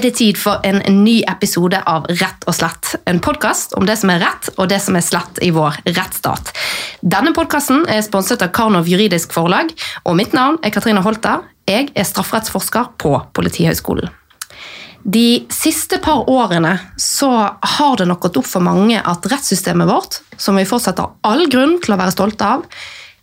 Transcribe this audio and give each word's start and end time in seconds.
er 0.00 0.06
det 0.08 0.16
tid 0.16 0.38
for 0.40 0.62
en 0.64 0.78
ny 1.04 1.18
episode 1.28 1.76
av 1.84 2.06
Rett 2.08 2.46
og 2.48 2.54
slett. 2.56 2.94
En 3.10 3.18
podkast 3.20 3.74
om 3.76 3.84
det 3.84 3.98
som 4.00 4.08
er 4.08 4.22
rett 4.22 4.48
og 4.54 4.70
det 4.70 4.78
som 4.80 4.96
er 4.96 5.04
slett 5.04 5.40
i 5.44 5.50
vår 5.52 5.76
rettsstat. 5.90 6.54
Denne 7.04 7.34
podkasten 7.36 7.82
er 7.84 8.00
sponset 8.06 8.40
av 8.40 8.48
Karnov 8.56 8.88
juridisk 8.88 9.36
forlag, 9.36 9.74
og 10.08 10.16
mitt 10.16 10.32
navn 10.32 10.56
er 10.64 10.72
Katrine 10.72 11.04
Holter. 11.04 11.44
Jeg 11.68 11.90
er 11.92 12.08
strafferettsforsker 12.08 12.94
på 13.02 13.12
Politihøgskolen. 13.36 14.08
De 15.04 15.44
siste 15.52 16.00
par 16.00 16.24
årene 16.32 16.78
så 16.96 17.32
har 17.76 18.00
det 18.00 18.08
nok 18.08 18.24
gått 18.24 18.40
opp 18.40 18.48
for 18.48 18.64
mange 18.64 19.04
at 19.04 19.28
rettssystemet 19.28 19.90
vårt, 19.90 20.22
som 20.40 20.56
vi 20.56 20.68
fortsatt 20.68 21.00
har 21.04 21.16
all 21.28 21.44
grunn 21.52 21.76
til 21.84 21.92
å 21.92 22.00
være 22.00 22.16
stolte 22.16 22.54
av, 22.56 22.64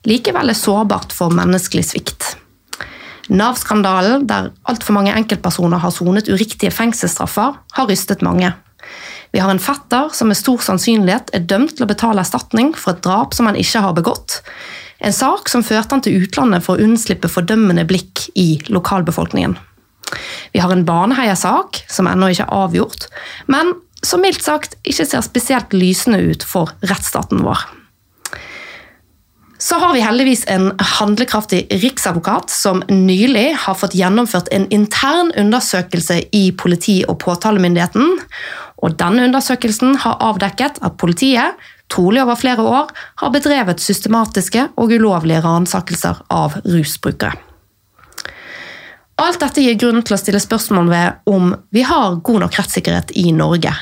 likevel 0.05 0.53
er 0.53 0.65
sårbart 0.65 1.15
for 1.15 1.33
menneskelig 1.33 1.89
svikt. 1.89 2.35
Nav-skandalen, 3.27 4.27
der 4.27 4.51
altfor 4.69 4.95
mange 4.95 5.15
enkeltpersoner 5.15 5.81
har 5.83 5.91
sonet 5.91 6.29
uriktige 6.31 6.71
fengselsstraffer, 6.71 7.57
har 7.77 7.89
rystet 7.89 8.23
mange. 8.25 8.53
Vi 9.35 9.39
har 9.43 9.51
en 9.51 9.59
fetter 9.61 10.09
som 10.15 10.31
med 10.31 10.39
stor 10.39 10.61
sannsynlighet 10.63 11.33
er 11.35 11.45
dømt 11.49 11.75
til 11.75 11.85
å 11.85 11.89
betale 11.89 12.23
erstatning 12.23 12.71
for 12.77 12.95
et 12.95 13.03
drap 13.03 13.35
som 13.35 13.49
han 13.49 13.59
ikke 13.59 13.83
har 13.83 13.95
begått. 13.97 14.39
En 15.03 15.13
sak 15.13 15.51
som 15.51 15.65
førte 15.65 15.93
han 15.93 16.03
til 16.05 16.23
utlandet 16.23 16.63
for 16.65 16.77
å 16.77 16.85
unnslippe 16.87 17.29
fordømmende 17.29 17.85
blikk 17.89 18.29
i 18.39 18.57
lokalbefolkningen. 18.71 19.57
Vi 20.53 20.63
har 20.63 20.71
en 20.71 20.85
Baneheia-sak 20.87 21.83
som 21.91 22.07
ennå 22.07 22.31
ikke 22.31 22.47
er 22.47 22.63
avgjort, 22.63 23.09
men 23.51 23.75
som 24.05 24.23
mildt 24.23 24.45
sagt 24.45 24.77
ikke 24.87 25.05
ser 25.09 25.25
spesielt 25.25 25.75
lysende 25.75 26.21
ut 26.23 26.45
for 26.47 26.71
rettsstaten 26.87 27.43
vår. 27.43 27.65
Så 29.67 29.75
har 29.75 29.93
vi 29.93 29.99
heldigvis 29.99 30.45
en 30.47 30.69
handlekraftig 30.79 31.67
riksadvokat 31.81 32.49
som 32.49 32.83
nylig 32.87 33.49
har 33.59 33.75
fått 33.75 33.97
gjennomført 33.99 34.47
en 34.55 34.63
intern 34.71 35.33
undersøkelse 35.35 36.21
i 36.31 36.51
politi- 36.55 37.03
og 37.03 37.17
påtalemyndigheten. 37.19 38.13
Og 38.79 38.95
denne 38.95 39.25
undersøkelsen 39.27 39.97
har 40.05 40.21
avdekket 40.23 40.79
at 40.79 40.95
politiet, 41.01 41.59
trolig 41.91 42.23
over 42.23 42.39
flere 42.39 42.63
år, 42.63 42.93
har 43.19 43.33
bedrevet 43.35 43.83
systematiske 43.83 44.69
og 44.77 44.95
ulovlige 44.95 45.43
ransakelser 45.43 46.23
av 46.31 46.55
rusbrukere. 46.63 47.35
Alt 49.19 49.41
dette 49.43 49.67
gir 49.67 49.75
grunn 49.81 49.99
til 49.99 50.15
å 50.15 50.21
stille 50.21 50.39
spørsmål 50.39 50.93
ved 50.93 51.33
om 51.33 51.51
vi 51.75 51.83
har 51.83 52.21
god 52.23 52.45
nok 52.45 52.55
rettssikkerhet 52.61 53.17
i 53.19 53.33
Norge. 53.35 53.75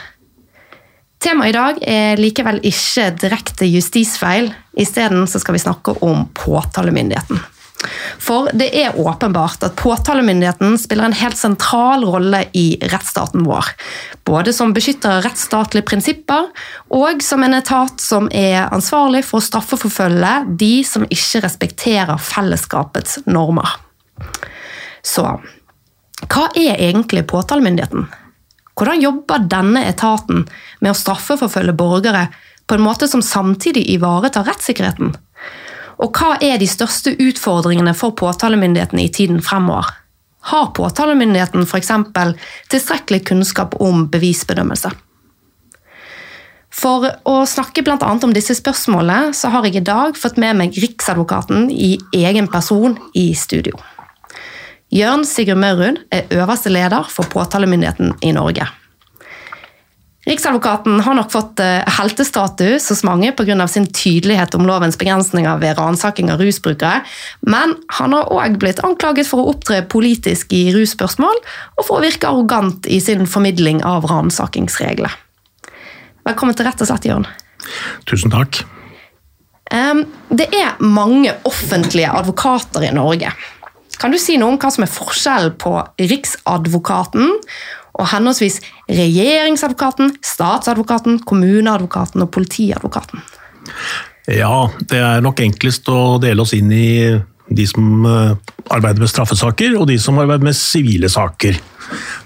Temaet 1.25 1.49
i 1.49 1.53
dag 1.55 1.77
er 1.89 2.19
likevel 2.21 2.59
ikke 2.69 3.07
direkte 3.17 3.65
justisfeil. 3.65 4.51
Isteden 4.77 5.23
skal 5.25 5.55
vi 5.55 5.61
snakke 5.63 5.95
om 6.05 6.27
påtalemyndigheten. 6.37 7.39
For 8.21 8.51
det 8.53 8.67
er 8.77 8.97
åpenbart 9.01 9.63
at 9.65 9.73
påtalemyndigheten 9.79 10.77
spiller 10.77 11.07
en 11.09 11.17
helt 11.17 11.37
sentral 11.37 12.05
rolle 12.05 12.43
i 12.53 12.77
rettsstaten 12.93 13.41
vår. 13.45 13.71
Både 14.25 14.53
som 14.53 14.73
beskytter 14.75 15.15
av 15.15 15.25
rettsstatlige 15.25 15.87
prinsipper, 15.89 16.51
og 16.93 17.23
som 17.25 17.45
en 17.45 17.57
etat 17.57 18.01
som 18.01 18.29
er 18.29 18.67
ansvarlig 18.67 19.23
for 19.25 19.41
å 19.41 19.47
straffeforfølge 19.47 20.35
de 20.61 20.73
som 20.85 21.07
ikke 21.09 21.41
respekterer 21.47 22.21
fellesskapets 22.21 23.23
normer. 23.25 23.79
Så 25.01 25.25
hva 26.29 26.45
er 26.53 26.77
egentlig 26.77 27.25
påtalemyndigheten? 27.33 28.05
Hvordan 28.75 29.01
jobber 29.01 29.45
denne 29.51 29.85
etaten 29.87 30.43
med 30.83 30.91
å 30.91 30.97
straffeforfølge 30.97 31.75
borgere 31.79 32.27
på 32.67 32.75
en 32.75 32.83
måte 32.83 33.07
som 33.07 33.23
samtidig 33.23 33.85
ivaretar 33.93 34.47
rettssikkerheten? 34.49 35.13
Og 36.03 36.19
hva 36.19 36.35
er 36.43 36.59
de 36.59 36.67
største 36.67 37.13
utfordringene 37.23 37.93
for 37.95 38.15
påtalemyndigheten 38.19 38.99
i 38.99 39.07
tiden 39.15 39.39
fremover? 39.43 39.93
Har 40.51 40.73
påtalemyndigheten 40.77 41.63
f.eks. 41.65 41.91
tilstrekkelig 42.69 43.23
kunnskap 43.31 43.79
om 43.81 44.05
bevisbedømmelse? 44.11 44.91
For 46.75 47.07
å 47.23 47.35
snakke 47.47 47.85
bl.a. 47.87 47.97
om 48.03 48.33
disse 48.35 48.57
spørsmålene, 48.59 49.31
så 49.33 49.49
har 49.53 49.65
jeg 49.65 49.79
i 49.79 49.87
dag 49.87 50.17
fått 50.19 50.37
med 50.41 50.59
meg 50.59 50.75
Riksadvokaten 50.75 51.69
i 51.71 51.95
egen 52.19 52.51
person 52.51 52.97
i 53.15 53.29
studio. 53.39 53.79
Jørn 54.93 55.25
Sigurd 55.25 55.59
Maurud 55.59 56.01
er 56.13 56.27
øverste 56.33 56.69
leder 56.69 57.07
for 57.09 57.27
påtalemyndigheten 57.31 58.13
i 58.21 58.33
Norge. 58.35 58.67
Riksadvokaten 60.25 61.03
har 61.05 61.13
nok 61.13 61.29
fått 61.29 61.61
eh, 61.61 61.83
heltestatus 61.99 62.87
hos 62.89 63.03
mange 63.05 63.29
pga. 63.37 63.67
sin 63.67 63.85
tydelighet 63.85 64.55
om 64.57 64.65
lovens 64.65 64.97
begrensninger 64.97 65.59
ved 65.61 65.77
ransaking 65.77 66.31
av 66.33 66.41
rusbrukere, 66.41 67.03
men 67.45 67.75
han 67.99 68.13
har 68.13 68.31
òg 68.33 68.57
blitt 68.57 68.81
anklaget 68.81 69.29
for 69.29 69.43
å 69.43 69.53
opptre 69.53 69.83
politisk 69.85 70.53
i 70.53 70.73
russpørsmål 70.73 71.37
og 71.77 71.85
for 71.85 71.99
å 71.99 72.05
virke 72.05 72.29
arrogant 72.29 72.89
i 72.89 72.99
sin 72.99 73.27
formidling 73.29 73.83
av 73.85 74.09
ransakingsregler. 74.09 75.13
Velkommen 76.25 76.57
til 76.57 76.65
Rett 76.65 76.81
og 76.81 76.89
slett, 76.89 77.05
Jørn. 77.05 77.27
Tusen 78.09 78.33
takk. 78.33 78.63
Det 79.65 80.45
er 80.53 80.77
mange 80.81 81.33
offentlige 81.45 82.09
advokater 82.13 82.85
i 82.85 82.93
Norge. 82.93 83.31
Kan 84.01 84.13
du 84.13 84.19
si 84.21 84.37
noe 84.39 84.53
om 84.53 84.59
hva 84.61 84.71
som 84.73 84.85
er 84.85 84.91
forskjellen 84.91 85.55
på 85.61 85.73
Riksadvokaten 86.01 87.35
og 87.95 88.09
henholdsvis 88.11 88.59
regjeringsadvokaten, 88.91 90.17
statsadvokaten, 90.25 91.21
kommuneadvokaten 91.27 92.25
og 92.25 92.31
politiadvokaten? 92.35 93.23
Ja, 94.31 94.67
det 94.89 94.99
er 94.99 95.23
nok 95.23 95.39
enklest 95.45 95.87
å 95.91 96.17
dele 96.21 96.43
oss 96.43 96.55
inn 96.57 96.71
i 96.73 96.89
de 97.45 97.65
som 97.69 98.05
eh, 98.09 98.53
arbeider 98.73 99.03
med 99.03 99.11
straffesaker, 99.11 99.75
og 99.77 99.87
de 99.91 99.99
som 100.01 100.17
arbeider 100.21 100.47
med 100.47 100.57
sivile 100.57 101.09
saker. 101.11 101.59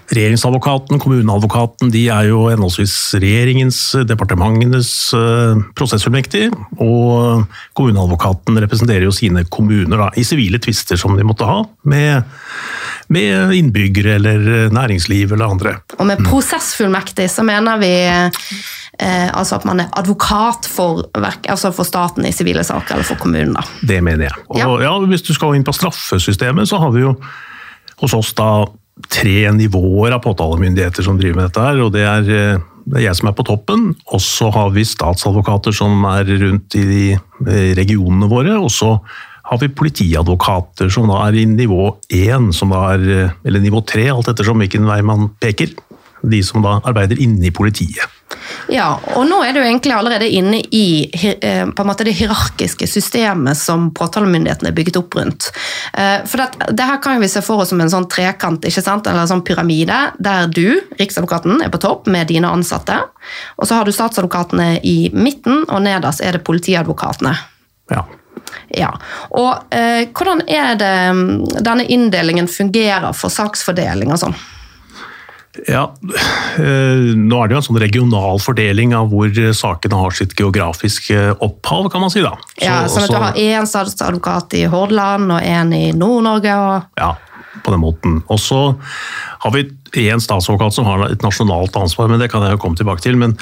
Regjeringsadvokaten, 0.09 0.97
kommuneadvokaten 1.01 1.91
de 1.93 2.07
er 2.09 2.29
jo 2.31 2.47
henholdsvis 2.49 2.95
regjeringens, 3.21 3.77
departementenes 4.09 4.89
eh, 5.13 5.59
prosessfullmektig, 5.77 6.47
og 6.81 7.45
kommuneadvokaten 7.77 8.57
representerer 8.63 9.05
jo 9.05 9.13
sine 9.13 9.43
kommuner 9.53 10.01
da, 10.01 10.07
i 10.17 10.25
sivile 10.25 10.57
tvister 10.61 10.97
som 10.97 11.13
de 11.17 11.27
måtte 11.27 11.45
ha, 11.45 11.59
med, 11.93 12.25
med, 13.13 13.53
innbyggere 13.59 14.17
eller 14.17 14.73
næringsliv 14.73 15.35
eller 15.35 15.53
andre. 15.53 15.75
Og 15.99 16.09
med 16.09 16.25
prosessfullmektig 16.25 17.29
så 17.29 17.45
mener 17.45 17.77
vi 17.83 17.93
eh, 18.09 19.29
altså 19.29 19.59
at 19.59 19.69
man 19.69 19.85
er 19.85 19.93
advokat 20.01 20.65
for, 20.73 21.05
altså 21.13 21.69
for, 21.69 21.85
staten 21.85 22.25
i 22.25 22.33
sivile 22.33 22.65
saker, 22.65 22.97
eller 22.97 23.05
for 23.05 23.21
kommunen. 23.21 23.53
da. 23.59 23.67
Det 23.93 24.01
mener 24.01 24.31
jeg. 24.31 24.45
Og 24.49 24.57
ja. 24.57 24.73
Ja, 24.89 24.97
Hvis 25.05 25.27
du 25.29 25.35
skal 25.37 25.53
inn 25.53 25.67
på 25.67 25.77
straffesystemet, 25.77 26.69
så 26.69 26.81
har 26.81 26.97
vi 26.97 27.05
jo 27.05 27.13
hos 27.99 28.13
oss 28.15 28.33
da 28.33 28.65
tre 29.07 29.51
nivåer 29.55 30.11
av 30.11 30.23
påtalemyndigheter 30.25 31.05
som 31.05 31.17
driver 31.19 31.35
med 31.35 31.49
dette. 31.49 31.61
her, 31.61 31.81
og 31.81 31.91
Det 31.93 32.01
er, 32.01 32.19
eh, 32.19 32.59
det 32.85 32.97
er 32.97 33.07
jeg 33.07 33.15
som 33.15 33.29
er 33.29 33.33
på 33.33 33.45
toppen. 33.45 33.95
Og 34.11 34.19
så 34.19 34.51
har 34.51 34.69
vi 34.71 34.83
statsadvokater 34.83 35.71
som 35.71 36.03
er 36.05 36.25
rundt 36.25 36.75
i 36.75 36.83
de 36.83 37.11
eh, 37.13 37.75
regionene 37.75 38.29
våre. 38.29 38.59
Og 38.59 38.69
så 38.69 38.99
har 39.43 39.57
vi 39.57 39.67
politiadvokater 39.67 40.89
som 40.89 41.07
da 41.07 41.27
er 41.27 41.33
i 41.33 41.45
nivå 41.45 41.97
én, 42.11 42.49
eh, 42.51 43.31
eller 43.45 43.59
nivå 43.59 43.85
tre, 43.85 44.09
alt 44.09 44.27
ettersom 44.27 44.59
hvilken 44.59 44.85
vei 44.85 45.01
man 45.01 45.29
peker. 45.39 45.69
De 46.21 46.41
som 46.43 46.63
da 46.65 46.79
arbeider 46.83 47.19
inne 47.21 47.47
i 47.47 47.53
politiet. 47.55 48.07
Ja, 48.69 48.99
og 49.17 49.25
nå 49.25 49.39
er 49.45 49.55
du 49.55 49.59
egentlig 49.63 49.93
allerede 49.95 50.27
inne 50.29 50.59
i 50.75 51.09
eh, 51.09 51.65
på 51.65 51.83
en 51.83 51.89
måte 51.89 52.05
det 52.05 52.13
hierarkiske 52.19 52.85
systemet 52.89 53.57
som 53.57 53.87
påtalemyndigheten 53.97 54.69
er 54.69 54.75
bygget 54.77 54.99
opp 55.01 55.17
rundt. 55.17 55.49
Eh, 55.93 56.21
for 56.29 56.43
det, 56.43 56.69
det, 56.77 56.85
her 56.85 56.99
kan 57.01 57.17
vi 57.21 57.29
se 57.31 57.41
for 57.45 57.63
oss 57.63 57.73
som 57.73 57.81
en 57.81 57.89
sånn 57.89 58.05
trekant 58.11 58.67
ikke 58.69 58.83
sant? 58.85 59.09
eller 59.09 59.23
en 59.23 59.31
sånn 59.31 59.45
pyramide, 59.47 59.97
der 60.21 60.51
du, 60.53 60.79
Riksadvokaten, 60.99 61.63
er 61.65 61.73
på 61.73 61.81
topp 61.81 62.09
med 62.11 62.29
dine 62.29 62.51
ansatte. 62.53 62.99
Og 63.57 63.65
så 63.69 63.79
har 63.79 63.89
du 63.89 63.95
statsadvokatene 63.95 64.75
i 64.85 64.97
midten, 65.15 65.65
og 65.65 65.83
nederst 65.87 66.21
er 66.21 66.37
det 66.37 66.45
politiadvokatene. 66.45 67.33
Ja. 67.89 68.05
Ja, 68.73 68.93
og 69.35 69.73
eh, 69.75 70.07
Hvordan 70.15 70.43
er 70.47 70.77
det 70.79 70.93
mm, 71.13 71.59
denne 71.65 71.85
inndelingen 71.89 72.47
fungerer 72.49 73.11
for 73.17 73.33
saksfordeling 73.33 74.13
og 74.13 74.21
sånn? 74.21 74.37
Ja, 75.67 75.83
eh, 76.59 77.15
Nå 77.17 77.39
er 77.41 77.49
det 77.49 77.55
jo 77.55 77.59
en 77.59 77.65
sånn 77.65 77.81
regional 77.81 78.41
fordeling 78.43 78.93
av 78.97 79.09
hvor 79.11 79.31
sakene 79.55 79.99
har 79.99 80.15
sitt 80.15 80.35
geografiske 80.37 81.33
opphav, 81.43 81.89
kan 81.91 82.03
man 82.03 82.13
si. 82.13 82.23
da. 82.25 82.35
Så, 82.53 82.65
ja, 82.65 82.77
Sånn 82.91 83.07
at 83.07 83.15
du 83.15 83.19
har 83.23 83.41
én 83.41 83.67
statsadvokat 83.69 84.55
i 84.59 84.67
Hordaland 84.71 85.35
og 85.35 85.41
én 85.41 85.73
i 85.75 85.83
Nord-Norge? 85.97 86.55
Og... 86.69 87.01
Ja, 87.01 87.15
på 87.65 87.73
den 87.73 87.83
måten. 87.83 88.21
Og 88.29 88.39
så 88.43 88.61
har 89.43 89.55
vi 89.55 89.67
én 89.99 90.23
statsadvokat 90.23 90.77
som 90.77 90.87
har 90.87 91.09
et 91.09 91.25
nasjonalt 91.25 91.75
ansvar, 91.79 92.11
men 92.11 92.21
det 92.21 92.31
kan 92.31 92.45
jeg 92.45 92.55
jo 92.55 92.63
komme 92.63 92.79
tilbake 92.79 93.03
til. 93.03 93.17
Men, 93.19 93.35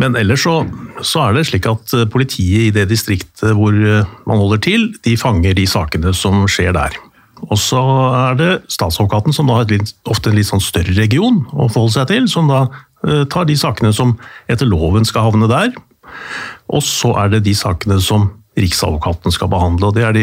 men 0.00 0.18
ellers 0.18 0.44
så, 0.44 0.58
så, 1.00 1.28
er 1.28 1.38
det 1.38 1.46
slik 1.48 1.68
at 1.70 1.94
politiet 2.12 2.68
i 2.68 2.74
det 2.74 2.88
distriktet 2.90 3.54
hvor 3.56 3.72
man 3.72 4.42
holder 4.42 4.62
til, 4.66 4.90
de 5.06 5.16
fanger 5.20 5.56
de 5.56 5.68
sakene 5.70 6.12
som 6.16 6.44
skjer 6.50 6.76
der. 6.76 6.98
Og 7.44 7.58
så 7.60 7.82
er 8.16 8.38
det 8.38 8.50
statsadvokaten, 8.72 9.34
som 9.36 9.50
da 9.50 9.60
har 9.60 9.74
ofte 10.08 10.32
en 10.32 10.38
litt 10.38 10.48
sånn 10.48 10.64
større 10.64 10.96
region 10.96 11.42
å 11.52 11.68
forholde 11.68 11.98
seg 11.98 12.08
til, 12.12 12.30
som 12.30 12.48
da 12.50 12.64
eh, 13.06 13.24
tar 13.32 13.48
de 13.48 13.58
sakene 13.58 13.92
som 13.94 14.16
etter 14.50 14.68
loven 14.68 15.06
skal 15.08 15.28
havne 15.30 15.50
der. 15.50 15.76
Og 16.72 16.82
så 16.84 17.12
er 17.20 17.36
det 17.36 17.44
de 17.46 17.54
sakene 17.56 18.00
som 18.02 18.30
Riksadvokaten 18.56 19.34
skal 19.34 19.50
behandle, 19.52 19.90
og 19.90 19.98
det 19.98 20.04
er 20.08 20.14
de 20.16 20.22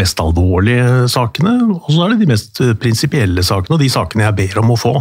mest 0.00 0.20
alvorlige 0.22 1.10
sakene. 1.12 1.58
Og 1.76 1.90
så 1.92 2.06
er 2.06 2.14
det 2.14 2.22
de 2.22 2.30
mest 2.30 2.60
prinsipielle 2.80 3.44
sakene, 3.44 3.76
og 3.76 3.82
de 3.84 3.90
sakene 3.92 4.24
jeg 4.24 4.38
ber 4.38 4.62
om 4.62 4.72
å 4.72 4.78
få. 4.80 4.94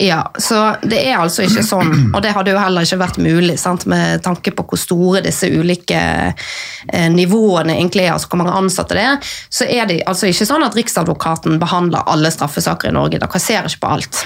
Ja, 0.00 0.32
så 0.38 0.74
det 0.84 0.98
er 1.08 1.16
altså 1.16 1.46
ikke 1.46 1.62
sånn, 1.64 2.10
og 2.10 2.18
det 2.20 2.34
hadde 2.36 2.52
jo 2.52 2.58
heller 2.60 2.84
ikke 2.84 2.98
vært 3.00 3.20
mulig, 3.22 3.54
sant, 3.60 3.86
med 3.88 4.20
tanke 4.24 4.52
på 4.52 4.66
hvor 4.68 4.80
store 4.80 5.22
disse 5.24 5.48
ulike 5.48 6.00
eh, 6.34 7.06
nivåene 7.14 7.78
egentlig 7.78 8.04
er, 8.04 8.12
altså 8.12 8.28
hvor 8.28 8.42
mange 8.42 8.58
ansatte 8.58 8.98
det 8.98 9.06
er, 9.08 9.30
så 9.48 9.64
er 9.64 9.88
det 9.88 10.02
altså 10.04 10.28
ikke 10.28 10.48
sånn 10.50 10.66
at 10.66 10.76
Riksadvokaten 10.76 11.56
behandler 11.62 12.04
alle 12.12 12.32
straffesaker 12.34 12.92
i 12.92 12.96
Norge. 12.96 13.22
Dere 13.22 13.40
ser 13.40 13.70
ikke 13.70 13.86
på 13.86 13.94
alt. 13.96 14.20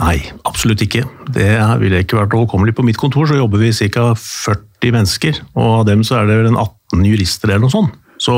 Nei, 0.00 0.20
absolutt 0.48 0.84
ikke. 0.84 1.02
Det 1.34 1.48
ville 1.82 2.04
ikke 2.04 2.20
vært 2.20 2.36
overkommelig. 2.36 2.76
På 2.78 2.84
mitt 2.86 3.00
kontor 3.00 3.26
så 3.28 3.36
jobber 3.36 3.60
vi 3.60 3.72
ca. 3.90 4.12
40 4.14 4.94
mennesker, 4.94 5.42
og 5.58 5.80
av 5.80 5.88
dem 5.90 6.04
så 6.06 6.20
er 6.20 6.30
det 6.30 6.38
vel 6.38 6.52
en 6.52 6.60
18 6.60 7.02
jurister 7.08 7.50
eller 7.50 7.66
noe 7.66 7.74
sånt. 7.74 7.98
Så 8.20 8.36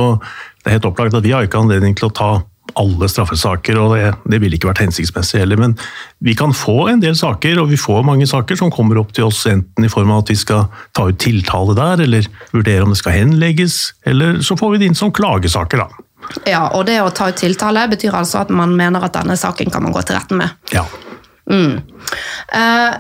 det 0.63 0.71
er 0.71 0.79
helt 0.79 0.89
opplagt 0.89 1.15
at 1.19 1.27
vi 1.27 1.35
har 1.35 1.45
ikke 1.45 1.61
anledning 1.61 1.95
til 1.99 2.09
å 2.09 2.15
ta 2.15 2.31
alle 2.79 3.09
straffesaker, 3.11 3.79
og 3.81 3.97
det, 3.97 4.13
det 4.31 4.41
ville 4.43 4.59
ikke 4.59 4.71
vært 4.71 4.83
hensiktsmessig 4.85 5.43
heller. 5.43 5.61
Men 5.61 5.77
vi 6.25 6.37
kan 6.39 6.55
få 6.57 6.89
en 6.93 7.03
del 7.03 7.17
saker, 7.19 7.61
og 7.63 7.71
vi 7.73 7.81
får 7.81 8.05
mange 8.07 8.29
saker 8.31 8.59
som 8.59 8.73
kommer 8.75 9.01
opp 9.01 9.13
til 9.17 9.29
oss 9.29 9.45
enten 9.51 9.87
i 9.87 9.93
form 9.93 10.13
av 10.15 10.25
at 10.25 10.33
vi 10.33 10.39
skal 10.39 10.67
ta 10.97 11.09
ut 11.11 11.21
tiltale 11.23 11.77
der, 11.79 12.05
eller 12.07 12.29
vurdere 12.55 12.87
om 12.87 12.95
det 12.95 13.01
skal 13.03 13.19
henlegges, 13.19 13.81
eller 14.09 14.41
så 14.45 14.59
får 14.59 14.75
vi 14.75 14.83
det 14.83 14.93
inn 14.93 14.99
som 14.99 15.15
klagesaker, 15.15 15.85
da. 15.85 16.09
Ja, 16.47 16.69
og 16.77 16.87
det 16.87 17.01
å 17.03 17.11
ta 17.15 17.29
ut 17.33 17.41
tiltale 17.41 17.85
betyr 17.91 18.15
altså 18.15 18.45
at 18.45 18.53
man 18.55 18.77
mener 18.79 19.03
at 19.05 19.17
denne 19.17 19.37
saken 19.39 19.73
kan 19.75 19.83
man 19.85 19.95
gå 19.95 20.05
til 20.07 20.17
retten 20.17 20.39
med. 20.41 20.55
Ja. 20.75 20.87
Mm. 21.53 21.81
Uh, 22.53 22.95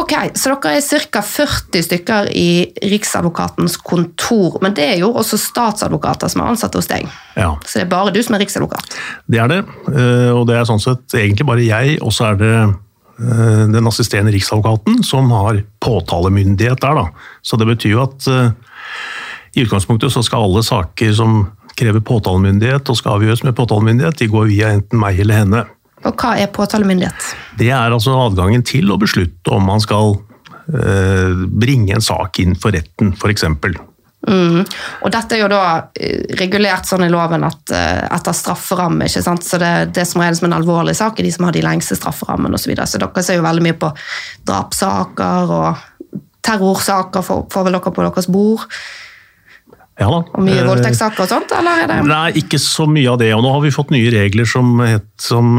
ok, 0.00 0.12
så 0.36 0.52
dere 0.52 0.76
er 0.78 1.06
ca. 1.10 1.22
40 1.24 1.84
stykker 1.86 2.30
i 2.36 2.48
Riksadvokatens 2.92 3.78
kontor. 3.80 4.58
Men 4.64 4.76
det 4.76 4.86
er 4.92 4.98
jo 5.00 5.12
også 5.16 5.38
statsadvokater 5.40 6.30
som 6.32 6.44
er 6.44 6.52
ansatt 6.52 6.76
hos 6.76 6.90
deg. 6.90 7.08
Ja. 7.36 7.54
Så 7.64 7.80
det 7.80 7.86
er 7.86 7.92
bare 7.92 8.14
du 8.14 8.20
som 8.24 8.36
er 8.36 8.44
riksadvokat. 8.44 8.96
Det 9.26 9.40
er 9.42 9.52
det, 9.52 9.62
uh, 9.90 10.32
og 10.36 10.46
det 10.50 10.58
er 10.58 10.68
sånn 10.68 10.82
sett 10.82 11.16
egentlig 11.16 11.48
bare 11.48 11.66
jeg, 11.66 11.98
og 12.04 12.14
så 12.14 12.30
er 12.30 12.40
det 12.42 12.54
uh, 12.62 13.64
den 13.72 13.88
assisterende 13.88 14.34
riksadvokaten 14.36 15.02
som 15.06 15.32
har 15.34 15.62
påtalemyndighet 15.84 16.84
der. 16.84 17.02
Da. 17.02 17.30
Så 17.44 17.60
det 17.60 17.68
betyr 17.72 17.96
jo 17.96 18.04
at 18.04 18.32
i 19.56 19.64
utgangspunktet 19.64 20.12
så 20.12 20.20
skal 20.24 20.44
alle 20.44 20.60
saker 20.64 21.14
som 21.16 21.46
krever 21.76 22.00
påtalemyndighet 22.04 22.88
og 22.88 22.98
skal 22.98 23.18
avgjøres 23.18 23.42
med 23.44 23.56
påtalemyndighet, 23.56 24.18
de 24.20 24.28
går 24.32 24.48
via 24.50 24.72
enten 24.76 25.00
meg 25.00 25.20
eller 25.20 25.42
henne. 25.42 25.64
Og 26.04 26.12
hva 26.12 26.36
er 26.36 26.52
påtalemyndighet? 26.52 27.32
Det 27.58 27.70
er 27.72 27.92
altså 27.92 28.14
adgangen 28.26 28.64
til 28.66 28.92
å 28.92 28.98
beslutte 29.00 29.54
om 29.56 29.64
man 29.64 29.80
skal 29.82 30.18
eh, 30.68 31.44
bringe 31.48 31.96
en 31.96 32.04
sak 32.04 32.42
inn 32.42 32.56
for 32.60 32.76
retten, 32.76 33.14
f.eks. 33.16 33.46
Mm. 34.26 34.62
Og 35.06 35.12
dette 35.14 35.36
er 35.36 35.44
jo 35.44 35.50
da 35.50 35.62
regulert 36.40 36.88
sånn 36.88 37.06
i 37.06 37.10
loven 37.12 37.46
at 37.46 37.70
uh, 37.70 38.06
etter 38.16 38.34
strafferamme, 38.34 39.06
ikke 39.06 39.22
sant? 39.22 39.46
så 39.46 39.60
det, 39.62 39.72
det 39.94 40.02
som 40.08 40.22
regnes 40.22 40.40
som 40.42 40.48
en 40.48 40.56
alvorlig 40.56 40.96
sak, 40.98 41.20
er 41.20 41.28
de 41.28 41.34
som 41.34 41.46
har 41.46 41.54
de 41.54 41.62
lengste 41.62 41.98
strafferammene 41.98 42.58
osv. 42.58 42.64
Så, 42.66 42.72
videre. 42.72 42.88
så 42.90 43.02
dere 43.02 43.22
ser 43.22 43.38
jo 43.38 43.46
veldig 43.46 43.66
mye 43.68 43.78
på 43.78 43.92
drapssaker 44.50 45.54
og 45.54 45.84
terrorsaker, 46.46 47.26
får 47.26 47.68
vel 47.68 47.78
dere 47.78 47.94
på 47.94 48.02
deres 48.02 48.30
bord. 48.32 48.66
Ja 49.96 50.10
da. 50.12 50.18
Og 50.36 50.44
mye 50.44 50.64
voldtektssaker 50.66 51.24
og 51.24 51.30
sånt? 51.30 51.54
eller 51.56 51.84
er 51.84 51.88
det? 51.88 52.02
Nei, 52.10 52.26
ikke 52.42 52.60
så 52.60 52.84
mye 52.90 53.14
av 53.14 53.20
det. 53.22 53.30
Og 53.36 53.40
nå 53.44 53.54
har 53.54 53.64
vi 53.64 53.72
fått 53.72 53.94
nye 53.94 54.12
regler 54.12 54.48
som, 54.48 54.76
som, 55.20 55.56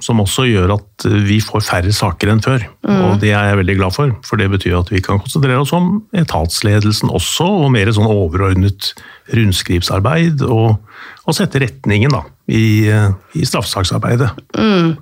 som 0.00 0.22
også 0.22 0.46
gjør 0.48 0.72
at 0.78 1.06
vi 1.28 1.40
får 1.44 1.66
færre 1.66 1.92
saker 1.92 2.32
enn 2.32 2.40
før. 2.44 2.64
Mm. 2.88 3.02
Og 3.04 3.18
det 3.20 3.34
er 3.34 3.50
jeg 3.50 3.60
veldig 3.60 3.76
glad 3.82 3.96
for, 3.96 4.14
for 4.26 4.40
det 4.40 4.48
betyr 4.54 4.78
at 4.80 4.92
vi 4.92 5.02
kan 5.04 5.20
konsentrere 5.20 5.60
oss 5.60 5.74
om 5.76 5.98
etatsledelsen 6.16 7.12
også, 7.12 7.48
og 7.66 7.72
mer 7.76 7.92
sånn 7.92 8.08
overordnet 8.08 8.94
rundskrivsarbeid, 9.36 10.40
og, 10.48 10.80
og 11.28 11.36
sette 11.36 11.60
retningen 11.62 12.16
da, 12.16 12.24
i, 12.48 12.88
i 12.88 13.44
straffesaksarbeidet. 13.44 14.32
Mm. 14.56 14.96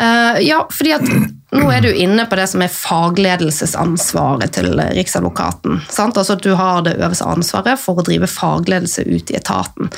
Uh, 0.00 0.40
ja, 0.40 0.64
fordi 0.72 0.96
at 0.96 1.12
nå 1.50 1.66
er 1.74 1.82
du 1.82 1.90
inne 1.90 2.26
på 2.30 2.38
det 2.38 2.46
som 2.52 2.62
er 2.62 2.70
fagledelsesansvaret 2.70 4.52
til 4.54 4.70
Riksadvokaten. 4.78 5.80
Sant? 5.90 6.18
Altså 6.20 6.36
at 6.36 6.44
du 6.46 6.52
har 6.58 6.84
det 6.86 6.94
øverste 7.00 7.26
ansvaret 7.26 7.80
for 7.82 7.98
å 7.98 8.06
drive 8.06 8.30
fagledelse 8.30 9.06
ut 9.08 9.32
i 9.32 9.38
etaten. 9.38 9.90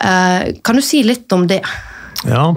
Eh, 0.00 0.54
kan 0.64 0.80
du 0.80 0.84
si 0.84 1.02
litt 1.04 1.32
om 1.36 1.44
det? 1.50 1.60
Ja, 2.24 2.54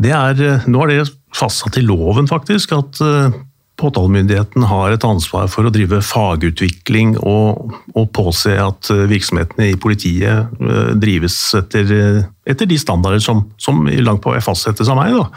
det 0.00 0.14
er, 0.16 0.44
nå 0.64 0.84
er 0.84 0.94
det 0.94 1.12
fastsatt 1.36 1.76
i 1.76 1.84
loven 1.84 2.28
faktisk 2.30 2.72
at 2.76 3.02
eh, 3.04 3.36
påtalemyndigheten 3.82 4.64
har 4.70 4.94
et 4.94 5.04
ansvar 5.04 5.48
for 5.52 5.68
å 5.68 5.74
drive 5.74 6.00
fagutvikling 6.08 7.18
og, 7.20 7.76
og 7.92 8.12
påse 8.16 8.56
at 8.56 8.88
virksomhetene 9.12 9.74
i 9.74 9.80
politiet 9.80 10.48
eh, 10.56 10.92
drives 10.96 11.36
etter, 11.60 12.24
etter 12.48 12.70
de 12.70 12.80
standarder 12.80 13.20
som, 13.20 13.50
som 13.60 13.84
langt 13.84 14.24
på 14.24 14.32
vei 14.32 14.40
fastsettes 14.40 14.88
av 14.88 15.02
meg. 15.04 15.20
Da. 15.20 15.28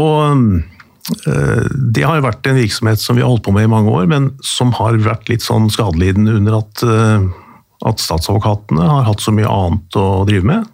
Og 0.00 0.22
Eh, 0.24 0.71
det 1.02 2.04
har 2.06 2.22
vært 2.22 2.46
en 2.46 2.58
virksomhet 2.60 3.00
som 3.02 3.18
vi 3.18 3.24
har 3.24 3.30
holdt 3.32 3.46
på 3.46 3.54
med 3.54 3.66
i 3.66 3.70
mange 3.70 3.90
år, 3.90 4.06
men 4.10 4.30
som 4.46 4.70
har 4.78 5.00
vært 5.02 5.32
litt 5.32 5.42
sånn 5.42 5.66
skadelidende 5.72 6.36
under 6.38 6.60
at, 6.60 6.84
eh, 6.86 7.24
at 7.88 8.02
statsadvokatene 8.02 8.86
har 8.86 9.08
hatt 9.08 9.24
så 9.24 9.34
mye 9.34 9.50
annet 9.50 9.98
å 9.98 10.22
drive 10.28 10.46
med. 10.46 10.70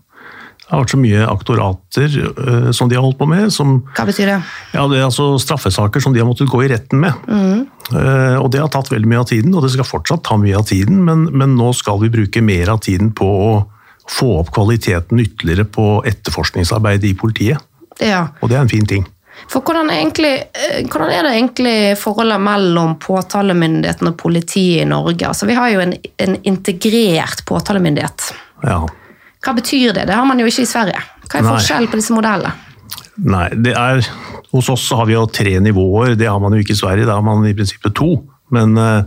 Det 0.69 0.75
har 0.75 0.83
vært 0.83 0.93
så 0.93 1.01
mye 1.01 1.25
aktorater 1.25 2.17
uh, 2.37 2.67
som 2.77 2.91
de 2.91 2.97
har 2.99 3.01
holdt 3.01 3.17
på 3.17 3.25
med. 3.25 3.47
Som, 3.55 3.79
Hva 3.97 4.05
betyr 4.05 4.29
det? 4.29 4.37
Ja, 4.75 4.83
det 4.93 4.99
er 4.99 5.07
altså 5.07 5.31
Straffesaker 5.41 6.05
som 6.05 6.13
de 6.13 6.21
har 6.21 6.29
måttet 6.29 6.51
gå 6.53 6.61
i 6.61 6.69
retten 6.69 7.01
med. 7.01 7.17
Mm. 7.25 7.63
Uh, 7.89 8.37
og 8.37 8.51
Det 8.53 8.61
har 8.61 8.69
tatt 8.75 8.93
veldig 8.93 9.09
mye 9.09 9.23
av 9.23 9.31
tiden, 9.31 9.57
og 9.57 9.65
det 9.65 9.73
skal 9.73 9.89
fortsatt 9.89 10.27
ta 10.29 10.37
mye 10.37 10.59
av 10.61 10.69
tiden, 10.69 11.01
men, 11.09 11.25
men 11.33 11.57
nå 11.57 11.73
skal 11.73 12.03
vi 12.05 12.13
bruke 12.13 12.45
mer 12.45 12.75
av 12.75 12.83
tiden 12.85 13.15
på 13.17 13.31
å 13.47 13.53
få 14.13 14.35
opp 14.43 14.53
kvaliteten 14.53 15.25
ytterligere 15.25 15.65
på 15.73 16.03
etterforskningsarbeidet 16.13 17.15
i 17.15 17.17
politiet. 17.17 17.65
Ja. 18.05 18.27
Og 18.43 18.53
det 18.53 18.61
er 18.61 18.67
en 18.67 18.73
fin 18.77 18.85
ting. 18.89 19.09
For 19.49 19.65
hvordan 19.65 19.91
egentlig, 19.95 20.35
eh, 20.53 20.81
hvordan 20.91 21.13
er, 21.15 21.25
det 21.25 21.35
egentlig 21.37 21.77
forholdet 22.01 22.41
mellom 22.43 22.97
påtalemyndigheten 23.01 24.11
og 24.11 24.17
politiet 24.21 24.83
i 24.83 24.89
Norge? 24.89 25.29
Altså, 25.29 25.47
vi 25.49 25.57
har 25.57 25.71
jo 25.73 25.83
en, 25.85 25.95
en 26.25 26.39
integrert 26.49 27.45
påtalemyndighet. 27.49 28.33
Ja. 28.67 28.83
Hva 29.45 29.55
betyr 29.55 29.95
det? 29.97 30.09
Det 30.11 30.17
har 30.19 30.27
man 30.29 30.41
jo 30.43 30.49
ikke 30.51 30.67
i 30.67 30.71
Sverige. 30.71 31.05
Hva 31.29 31.39
er 31.39 31.47
Nei. 31.47 31.53
forskjellen 31.55 31.93
på 31.93 32.01
disse 32.01 32.17
modellene? 32.17 32.57
Nei, 33.29 33.47
det 33.67 33.75
er, 33.75 34.05
Hos 34.53 34.69
oss 34.73 34.85
har 34.95 35.09
vi 35.09 35.17
jo 35.17 35.27
tre 35.27 35.57
nivåer, 35.61 36.15
det 36.17 36.29
har 36.31 36.39
man 36.41 36.55
jo 36.55 36.63
ikke 36.63 36.75
i 36.77 36.83
Sverige. 36.83 37.07
Da 37.09 37.19
har 37.19 37.25
man 37.25 37.47
i 37.47 37.55
prinsippet 37.57 37.97
to. 37.99 38.15
Men, 38.55 38.77
eh, 38.81 39.03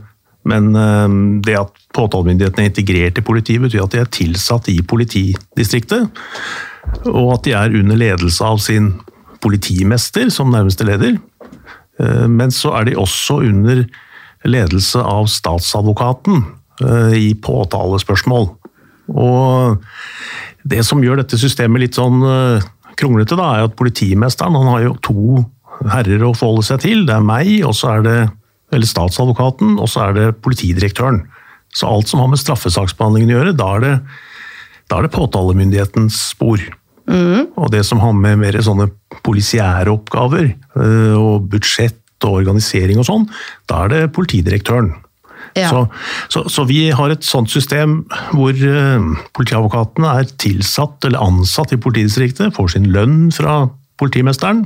men 0.48 0.74
eh, 0.78 1.16
det 1.46 1.60
at 1.60 1.86
påtalemyndigheten 1.96 2.64
er 2.64 2.72
integrert 2.72 3.22
i 3.22 3.26
politiet, 3.26 3.64
betyr 3.64 3.86
at 3.86 3.96
de 3.96 4.02
er 4.04 4.12
tilsatt 4.14 4.70
i 4.72 4.80
politidistriktet. 4.82 6.22
Og 7.06 7.34
at 7.36 7.46
de 7.46 7.56
er 7.58 7.78
under 7.78 8.00
ledelse 8.00 8.46
av 8.46 8.62
sin 8.64 8.94
politimester 9.44 10.30
som 10.34 10.52
nærmeste 10.54 10.88
leder. 10.88 11.18
Eh, 12.00 12.28
men 12.30 12.54
så 12.54 12.74
er 12.80 12.90
de 12.90 12.98
også 13.00 13.42
under 13.48 13.86
ledelse 14.48 15.02
av 15.02 15.30
statsadvokaten 15.30 16.44
eh, 16.86 17.16
i 17.20 17.32
påtalespørsmål. 17.38 18.50
Og 19.12 19.82
det 20.64 20.84
som 20.88 21.02
gjør 21.04 21.22
dette 21.22 21.40
systemet 21.42 21.86
litt 21.86 22.00
sånn 22.00 22.22
eh, 22.26 22.70
kronglete, 23.00 23.38
da, 23.40 23.56
er 23.56 23.70
at 23.70 23.78
politimesteren 23.80 24.58
han 24.58 24.70
har 24.76 24.86
jo 24.86 25.00
to 25.04 25.42
herrer 25.90 26.24
å 26.26 26.36
forholde 26.38 26.68
seg 26.68 26.84
til. 26.86 27.06
Det 27.08 27.18
er 27.18 27.26
meg, 27.26 27.54
og 27.66 27.76
så 27.78 27.96
er 27.98 28.06
det 28.06 28.20
eller 28.72 28.88
statsadvokaten, 28.88 29.76
og 29.84 29.90
så 29.92 30.06
er 30.08 30.14
det 30.16 30.28
politidirektøren. 30.46 31.26
Så 31.76 31.88
alt 31.88 32.08
som 32.12 32.22
har 32.24 32.30
med 32.32 32.40
straffesaksbehandlingen 32.40 33.34
å 33.34 33.38
gjøre, 33.40 33.56
da 33.60 33.68
er 33.76 33.84
det, 33.84 33.96
da 34.92 35.00
er 35.00 35.08
det 35.08 35.16
påtalemyndighetens 35.16 36.20
spor. 36.32 36.64
Mm. 37.12 37.51
Og 37.60 37.72
det 37.74 37.84
som 37.88 38.01
har 38.03 38.15
med 38.15 38.39
mer 38.41 38.58
sånne 38.63 38.88
polisiære 39.25 39.91
oppgaver, 39.91 40.53
eh, 40.80 41.15
og 41.18 41.50
budsjett 41.51 42.00
og 42.27 42.41
organisering 42.41 43.01
og 43.01 43.08
sånn, 43.08 43.30
da 43.70 43.86
er 43.86 43.94
det 43.94 44.12
politidirektøren. 44.15 44.94
Ja. 45.58 45.68
Så, 45.68 45.80
så, 46.32 46.44
så, 46.53 46.63
vi 46.70 46.86
har 46.96 47.12
et 47.12 47.25
sånt 47.27 47.51
system 47.51 48.03
hvor 48.32 48.56
uh, 48.56 49.08
politiadvokatene 49.36 50.13
er 50.22 50.30
tilsatt 50.39 51.03
eller 51.10 51.20
ansatt 51.25 51.74
i 51.75 51.80
politidistriktet, 51.82 52.53
får 52.56 52.72
sin 52.75 52.88
lønn 52.94 53.25
fra 53.36 53.65
politimesteren, 54.00 54.63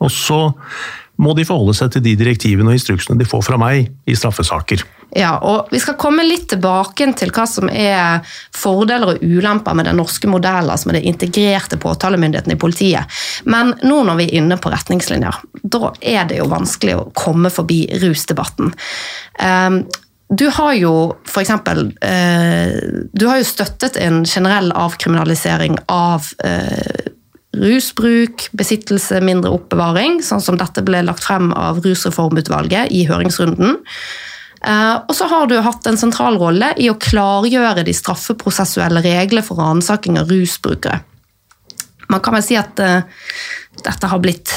og 0.00 0.10
så 0.10 0.40
må 1.20 1.34
de 1.36 1.44
forholde 1.44 1.76
seg 1.76 1.92
til 1.94 2.04
de 2.04 2.16
direktivene 2.18 2.72
og 2.72 2.78
instruksene 2.78 3.20
de 3.20 3.28
får 3.28 3.44
fra 3.46 3.60
meg 3.60 3.90
i 4.08 4.16
straffesaker. 4.16 4.82
Ja, 5.16 5.34
og 5.42 5.68
Vi 5.70 5.80
skal 5.82 5.98
komme 5.98 6.22
litt 6.22 6.46
tilbake 6.52 7.08
til 7.18 7.32
hva 7.34 7.46
som 7.50 7.70
er 7.70 8.26
fordeler 8.54 9.16
og 9.16 9.24
ulemper 9.24 9.74
med 9.74 9.88
den 9.90 9.98
norske 9.98 10.30
modellen, 10.30 10.70
altså 10.70 10.90
med 10.90 11.00
det 11.00 11.08
integrerte 11.10 11.80
påtalemyndigheten 11.82 12.54
i 12.54 12.58
politiet. 12.60 13.20
Men 13.44 13.74
nå 13.82 14.02
når 14.06 14.20
vi 14.20 14.28
er 14.28 14.36
inne 14.40 14.60
på 14.60 14.70
retningslinjer, 14.70 15.42
da 15.62 15.90
er 16.00 16.30
det 16.30 16.38
jo 16.38 16.50
vanskelig 16.50 16.96
å 16.96 17.08
komme 17.14 17.50
forbi 17.50 17.82
rusdebatten. 18.02 18.70
Um, 19.42 19.82
du 20.30 20.46
har 20.54 20.76
jo 20.78 20.94
for 21.26 21.42
eksempel, 21.42 21.88
uh, 22.06 22.76
Du 23.10 23.26
har 23.26 23.40
jo 23.40 23.48
støttet 23.48 23.98
en 23.98 24.22
generell 24.22 24.70
avkriminalisering 24.78 25.74
av 25.90 26.30
uh, 26.46 27.10
rusbruk, 27.56 28.46
besittelse, 28.54 29.18
mindre 29.24 29.50
oppbevaring, 29.56 30.20
sånn 30.22 30.42
som 30.42 30.58
dette 30.60 30.84
ble 30.86 31.02
lagt 31.06 31.24
frem 31.26 31.50
av 31.56 31.80
Rusreformutvalget 31.84 32.92
i 32.94 33.04
høringsrunden. 33.08 33.80
Eh, 34.60 34.96
og 35.00 35.14
så 35.16 35.26
har 35.30 35.48
du 35.48 35.56
hatt 35.64 35.86
en 35.88 35.98
sentral 35.98 36.36
rolle 36.40 36.72
i 36.78 36.90
å 36.92 36.98
klargjøre 37.00 37.84
de 37.86 37.94
straffeprosessuelle 37.96 39.02
reglene 39.04 39.44
for 39.46 39.58
ransaking 39.62 40.20
av 40.20 40.30
rusbrukere. 40.30 41.00
Man 42.10 42.22
kan 42.22 42.34
vel 42.34 42.42
si 42.42 42.56
at 42.58 42.80
uh, 42.82 43.06
dette 43.86 44.08
har 44.10 44.18
blitt 44.18 44.50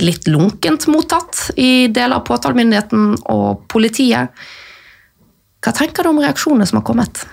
litt 0.00 0.24
lunkent 0.24 0.86
mottatt 0.88 1.50
i 1.60 1.86
deler 1.92 2.16
av 2.16 2.24
påtalemyndigheten 2.24 3.10
og 3.28 3.66
politiet. 3.68 4.32
Hva 5.60 5.74
tenker 5.76 6.04
du 6.04 6.14
om 6.14 6.22
reaksjonene 6.24 6.64
som 6.68 6.80
har 6.80 6.86
kommet? 6.88 7.26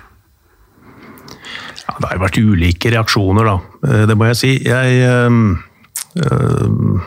Ja, 1.88 1.96
det 1.96 2.10
har 2.10 2.20
vært 2.20 2.42
ulike 2.44 2.92
reaksjoner, 2.92 3.48
da. 3.48 3.71
Eh, 3.86 4.04
det 4.10 4.18
må 4.18 4.30
jeg 4.30 4.40
si. 4.40 4.52
Jeg, 4.66 5.02
øh, 5.08 7.00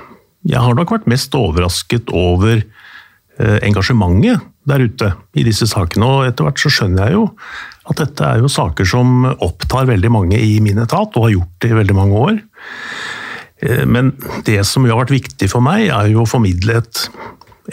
jeg 0.45 0.61
har 0.61 0.77
nok 0.77 0.97
vært 0.97 1.11
mest 1.11 1.35
overrasket 1.39 2.11
over 2.15 2.59
øh, 2.61 3.59
engasjementet 3.63 4.43
der 4.65 4.85
ute 4.87 5.13
i 5.37 5.45
disse 5.47 5.69
sakene. 5.71 6.09
Og 6.09 6.29
etter 6.29 6.47
hvert 6.47 6.63
så 6.63 6.73
skjønner 6.73 7.09
jeg 7.09 7.19
jo 7.19 7.27
at 7.85 8.01
dette 8.01 8.25
er 8.25 8.41
jo 8.41 8.49
saker 8.49 8.89
som 8.89 9.27
opptar 9.29 9.85
veldig 9.91 10.11
mange 10.13 10.39
i 10.41 10.57
min 10.65 10.81
etat, 10.81 11.13
og 11.19 11.27
har 11.27 11.35
gjort 11.35 11.57
det 11.61 11.69
i 11.69 11.77
veldig 11.77 11.97
mange 11.99 12.17
år. 12.17 12.39
Men 13.85 14.15
det 14.47 14.63
som 14.65 14.87
har 14.89 14.97
vært 14.97 15.13
viktig 15.13 15.51
for 15.53 15.61
meg, 15.61 15.91
er 15.93 16.09
jo 16.09 16.23
å 16.23 16.29
formidle 16.29 16.79
et, 16.81 17.03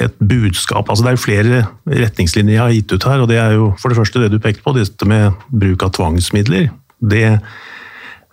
et 0.04 0.18
budskap. 0.20 0.92
Altså 0.92 1.06
det 1.06 1.14
er 1.14 1.16
jo 1.16 1.24
flere 1.24 1.62
retningslinjer 1.88 2.58
jeg 2.58 2.62
har 2.62 2.76
gitt 2.76 2.92
ut 2.92 3.08
her, 3.08 3.24
og 3.24 3.32
det 3.32 3.40
er 3.40 3.56
jo 3.56 3.70
for 3.80 3.88
det 3.88 4.02
første 4.02 4.26
det 4.26 4.34
du 4.34 4.44
pekte 4.44 4.66
på, 4.68 4.76
dette 4.76 5.08
med 5.08 5.32
bruk 5.48 5.88
av 5.88 5.96
tvangsmidler. 5.96 6.68
Det, 7.00 7.24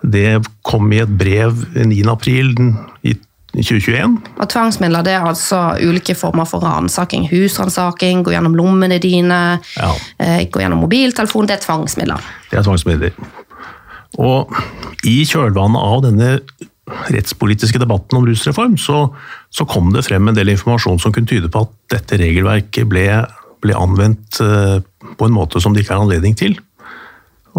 det 0.01 0.39
kom 0.63 0.91
i 0.93 1.01
et 1.03 1.11
brev 1.19 1.65
9. 1.75 2.03
april 2.11 2.53
i 3.03 3.15
2021. 3.57 4.17
Og 4.37 4.49
Tvangsmidler 4.51 5.03
det 5.05 5.15
er 5.17 5.25
altså 5.25 5.59
ulike 5.81 6.15
former 6.15 6.47
for 6.47 6.63
ransaking. 6.63 7.27
Husransaking, 7.31 8.23
gå 8.23 8.33
gjennom 8.35 8.55
lommene 8.57 8.99
dine, 9.01 9.59
ja. 9.75 9.91
Eh, 10.21 10.45
gå 10.51 10.61
gjennom 10.61 10.83
mobiltelefon. 10.85 11.49
Det 11.49 11.57
er 11.57 11.65
tvangsmidler. 11.65 12.29
Det 12.51 12.59
er 12.59 12.67
tvangsmidler. 12.67 13.17
Og 14.19 14.53
i 15.07 15.21
kjølvannet 15.27 15.81
av 15.81 16.05
denne 16.05 16.29
rettspolitiske 17.13 17.81
debatten 17.81 18.17
om 18.17 18.25
rusreform, 18.25 18.77
så, 18.81 19.09
så, 19.53 19.65
kom 19.69 19.91
det 19.93 20.07
frem 20.07 20.29
en 20.29 20.37
del 20.37 20.53
informasjon 20.55 21.01
som 21.01 21.13
kunne 21.13 21.29
tyde 21.29 21.51
på 21.53 21.65
at 21.65 21.75
dette 21.93 22.17
regelverket 22.21 22.89
ble, 22.89 23.05
ble 23.61 23.77
anvendt 23.77 24.41
eh, 24.45 24.79
på 25.17 25.27
en 25.27 25.35
måte 25.35 25.61
som 25.61 25.75
det 25.75 25.85
ikke 25.85 25.97
er 25.97 26.05
anledning 26.05 26.37
til. 26.37 26.57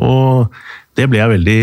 Og 0.00 0.50
det 0.98 1.06
ble 1.10 1.22
jeg 1.22 1.34
veldig 1.36 1.60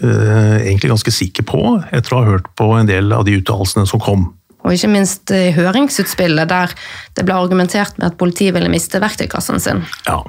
egentlig 0.00 0.88
ganske 0.90 1.12
sikker 1.12 1.44
på 1.44 1.60
etter 1.92 2.14
å 2.14 2.20
ha 2.22 2.28
hørt 2.32 2.46
på 2.56 2.70
en 2.72 2.88
del 2.88 3.12
av 3.12 3.26
de 3.26 3.34
uttalelsene 3.36 3.84
som 3.88 4.00
kom. 4.00 4.30
Og 4.60 4.76
ikke 4.76 4.90
minst 4.92 5.32
i 5.32 5.50
høringsutspillet 5.56 6.50
der 6.50 6.72
det 7.16 7.24
ble 7.24 7.36
argumentert 7.36 7.96
med 7.98 8.10
at 8.10 8.18
politiet 8.20 8.54
ville 8.56 8.70
miste 8.72 9.00
verktøykassen 9.00 9.60
sin. 9.62 9.84
Ja, 10.08 10.20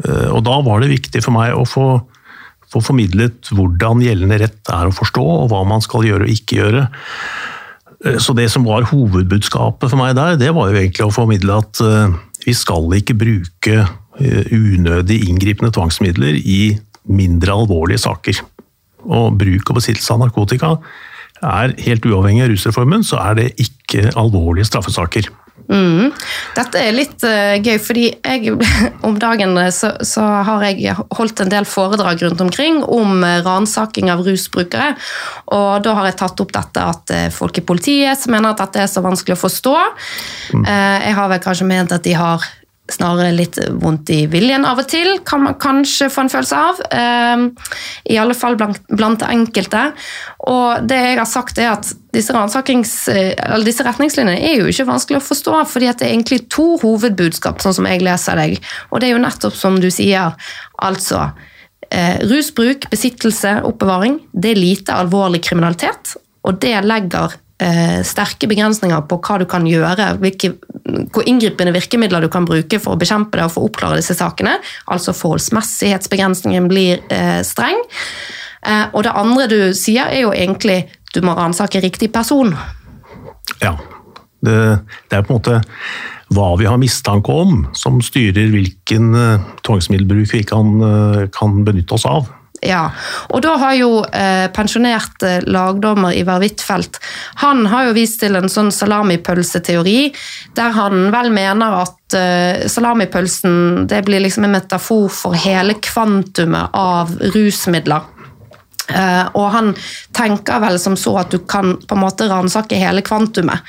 eh, 0.00 0.28
og 0.32 0.44
da 0.48 0.60
var 0.64 0.80
det 0.80 0.92
viktig 0.94 1.24
for 1.24 1.36
meg 1.36 1.56
å 1.56 1.66
få, 1.68 1.88
få 2.72 2.84
formidlet 2.84 3.52
hvordan 3.52 4.04
gjeldende 4.04 4.40
rett 4.46 4.72
er 4.72 4.88
å 4.88 4.94
forstå, 4.96 5.24
og 5.44 5.50
hva 5.52 5.64
man 5.68 5.84
skal 5.84 6.06
gjøre 6.08 6.28
og 6.28 6.32
ikke 6.32 6.62
gjøre. 6.62 6.86
Eh, 8.06 8.16
så 8.22 8.36
det 8.36 8.48
som 8.52 8.64
var 8.68 8.88
hovedbudskapet 8.92 9.92
for 9.92 10.00
meg 10.00 10.16
der, 10.16 10.40
det 10.40 10.54
var 10.56 10.72
jo 10.72 10.80
egentlig 10.80 11.08
å 11.08 11.14
formidle 11.14 11.60
at 11.60 11.84
vi 12.44 12.52
skal 12.56 12.88
ikke 12.96 13.16
bruke 13.16 13.84
unødig 14.14 15.24
inngripende 15.26 15.72
tvangsmidler 15.74 16.36
i 16.38 16.76
mindre 17.10 17.56
alvorlige 17.56 18.04
saker. 18.04 18.38
Og 19.04 19.34
bruk 19.40 19.70
og 19.70 19.80
besittelse 19.80 20.14
av 20.14 20.24
narkotika 20.24 20.76
er 21.44 21.74
helt 21.84 22.06
uavhengig 22.08 22.44
av 22.46 22.52
rusreformen, 22.52 23.04
så 23.04 23.20
er 23.20 23.40
det 23.40 23.48
ikke 23.60 24.10
alvorlige 24.16 24.68
straffesaker. 24.68 25.28
Mm. 25.64 26.10
Dette 26.52 26.80
er 26.80 26.92
litt 26.92 27.22
uh, 27.24 27.54
gøy, 27.56 27.78
fordi 27.80 28.08
jeg, 28.10 28.52
om 29.06 29.16
dagen 29.20 29.54
eh, 29.60 29.70
så, 29.72 29.94
så, 30.04 30.24
har 30.44 30.64
jeg 30.66 30.92
holdt 31.16 31.40
en 31.40 31.52
del 31.52 31.64
foredrag 31.68 32.20
rundt 32.26 32.42
omkring 32.44 32.82
om 32.82 33.22
uh, 33.24 33.38
ransaking 33.46 34.10
av 34.12 34.24
rusbrukere. 34.26 34.92
Og 35.56 35.84
da 35.86 35.94
har 36.00 36.10
jeg 36.10 36.18
tatt 36.20 36.44
opp 36.44 36.52
dette 36.56 36.84
at 36.84 37.14
uh, 37.14 37.28
folk 37.32 37.60
i 37.60 37.64
politiet 37.64 38.26
mener 38.28 38.52
at 38.52 38.64
dette 38.64 38.84
er 38.84 38.92
så 38.92 39.04
vanskelig 39.04 39.38
å 39.38 39.44
forstå. 39.44 39.78
Mm. 40.54 40.66
Jeg 40.66 41.16
har 41.16 41.30
vel 41.30 41.40
kanskje 41.42 41.66
ment 41.68 41.92
at 41.94 42.04
de 42.04 42.12
har 42.18 42.44
snarere 42.92 43.32
litt 43.32 43.56
vondt 43.80 44.10
i 44.12 44.24
viljen 44.28 44.66
av 44.68 44.82
og 44.82 44.88
til, 44.92 45.14
kan 45.24 45.40
man 45.46 45.56
kanskje 45.60 46.10
få 46.12 46.24
en 46.24 46.32
følelse 46.32 46.58
av. 46.58 46.80
Ehm, 46.92 47.46
I 48.12 48.18
alle 48.20 48.36
fall 48.36 48.58
blant, 48.58 49.24
enkelte. 49.24 49.86
Og 50.52 50.84
det 50.84 50.98
jeg 51.00 51.18
har 51.18 51.28
sagt 51.28 51.58
er 51.58 51.70
at 51.72 51.88
disse, 52.12 52.34
disse, 53.64 53.86
retningslinjene 53.86 54.36
er 54.36 54.60
jo 54.60 54.68
ikke 54.68 54.88
vanskelig 54.90 55.22
å 55.22 55.24
forstå, 55.30 55.56
fordi 55.70 55.88
det 55.88 56.04
er 56.04 56.12
egentlig 56.12 56.42
to 56.52 56.74
hovedbudskap, 56.82 57.64
sånn 57.64 57.78
som 57.80 57.88
jeg 57.88 58.04
leser 58.04 58.36
deg. 58.42 58.58
Og 58.90 59.00
det 59.00 59.08
er 59.08 59.16
jo 59.16 59.24
nettopp 59.24 59.56
som 59.56 59.80
du 59.80 59.88
sier, 59.94 60.36
altså 60.84 61.30
eh, 61.88 62.20
Rusbruk, 62.28 62.90
besittelse, 62.92 63.62
oppbevaring, 63.64 64.20
det 64.32 64.52
er 64.52 64.60
lite 64.60 65.00
alvorlig 65.00 65.40
kriminalitet. 65.48 66.18
Og 66.44 66.60
det 66.60 66.76
legger 66.84 67.32
eh, 67.32 67.43
sterke 68.04 68.48
begrensninger 68.50 69.04
på 69.06 69.20
hva 69.22 69.36
du 69.38 69.44
kan 69.48 69.66
gjøre, 69.68 70.08
hvilke, 70.18 70.50
hvor 71.14 71.22
inngripende 71.30 71.72
virkemidler 71.72 72.24
du 72.24 72.28
kan 72.32 72.48
bruke 72.48 72.80
for 72.82 72.96
å 72.96 73.00
bekjempe 73.00 73.38
det 73.38 73.46
og 73.46 73.52
for 73.54 73.62
å 73.62 73.68
oppklare 73.70 74.00
disse 74.00 74.16
sakene. 74.18 74.56
Altså 74.90 75.14
forholdsmessighetsbegrensningen 75.14 76.66
blir 76.68 77.04
eh, 77.14 77.40
streng. 77.46 77.78
Eh, 78.66 78.86
og 78.92 79.04
det 79.06 79.14
andre 79.14 79.46
du 79.50 79.58
sier, 79.76 80.10
er 80.10 80.24
jo 80.24 80.34
egentlig 80.34 80.82
du 81.14 81.22
må 81.24 81.36
ransake 81.38 81.82
riktig 81.84 82.10
person. 82.14 82.54
Ja. 83.62 83.76
Det, 84.44 84.56
det, 85.08 85.16
er 85.16 85.22
på 85.24 85.32
en 85.32 85.38
måte 85.38 85.60
hva 86.34 86.50
vi 86.60 86.66
har 86.68 86.80
mistanke 86.80 87.32
om, 87.32 87.62
som 87.76 88.00
styrer 88.04 88.50
hvilken 88.52 89.14
uh, 89.16 89.44
tvangsmiddelbruk 89.64 90.34
vi 90.34 90.42
kan, 90.48 90.74
uh, 90.82 91.20
kan 91.32 91.62
benytte 91.64 91.96
oss 91.96 92.04
av. 92.08 92.26
Ja, 92.64 92.88
og 93.28 93.42
da 93.44 93.58
har 93.60 93.74
jo 93.76 93.90
eh, 94.08 94.46
pensjonert 94.54 95.24
eh, 95.26 95.42
lagdommer 95.44 96.16
Ivar 96.16 96.40
Huitfeldt 96.40 96.96
han 97.42 97.66
har 97.68 97.90
jo 97.90 97.96
vist 97.96 98.22
til 98.22 98.38
en 98.38 98.48
sånn 98.48 98.70
salamipølseteori, 98.72 99.98
der 100.56 100.72
han 100.76 101.10
vel 101.12 101.28
mener 101.34 101.76
at 101.82 102.16
eh, 102.16 102.64
salamipølsen 102.70 103.84
det 103.90 104.00
blir 104.06 104.24
liksom 104.24 104.48
en 104.48 104.56
metafor 104.56 105.10
for 105.12 105.36
hele 105.44 105.76
kvantumet 105.84 106.72
av 106.78 107.12
rusmidler. 107.34 108.13
Uh, 108.84 109.30
og 109.32 109.46
han 109.54 109.70
tenker 110.12 110.60
vel 110.60 110.76
som 110.80 110.96
så 111.00 111.14
at 111.22 111.32
du 111.32 111.38
kan 111.48 111.78
på 111.80 111.96
en 111.96 112.02
måte 112.02 112.26
ransake 112.28 112.76
hele 112.76 113.00
kvantumet. 113.04 113.64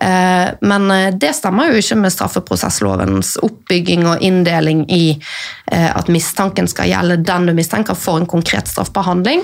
Uh, 0.00 0.56
men 0.64 0.88
uh, 0.88 1.10
det 1.12 1.34
stemmer 1.36 1.68
jo 1.68 1.82
ikke 1.82 1.98
med 2.00 2.14
straffeprosesslovens 2.14 3.34
oppbygging 3.44 4.06
og 4.08 4.24
inndeling 4.24 4.86
i 4.92 5.04
at 5.74 6.08
mistanken 6.12 6.68
skal 6.68 6.90
gjelde 6.90 7.16
den 7.24 7.48
du 7.48 7.52
mistenker 7.56 7.96
for 7.98 8.20
en 8.20 8.28
konkret 8.28 8.68
straffbehandling. 8.70 9.42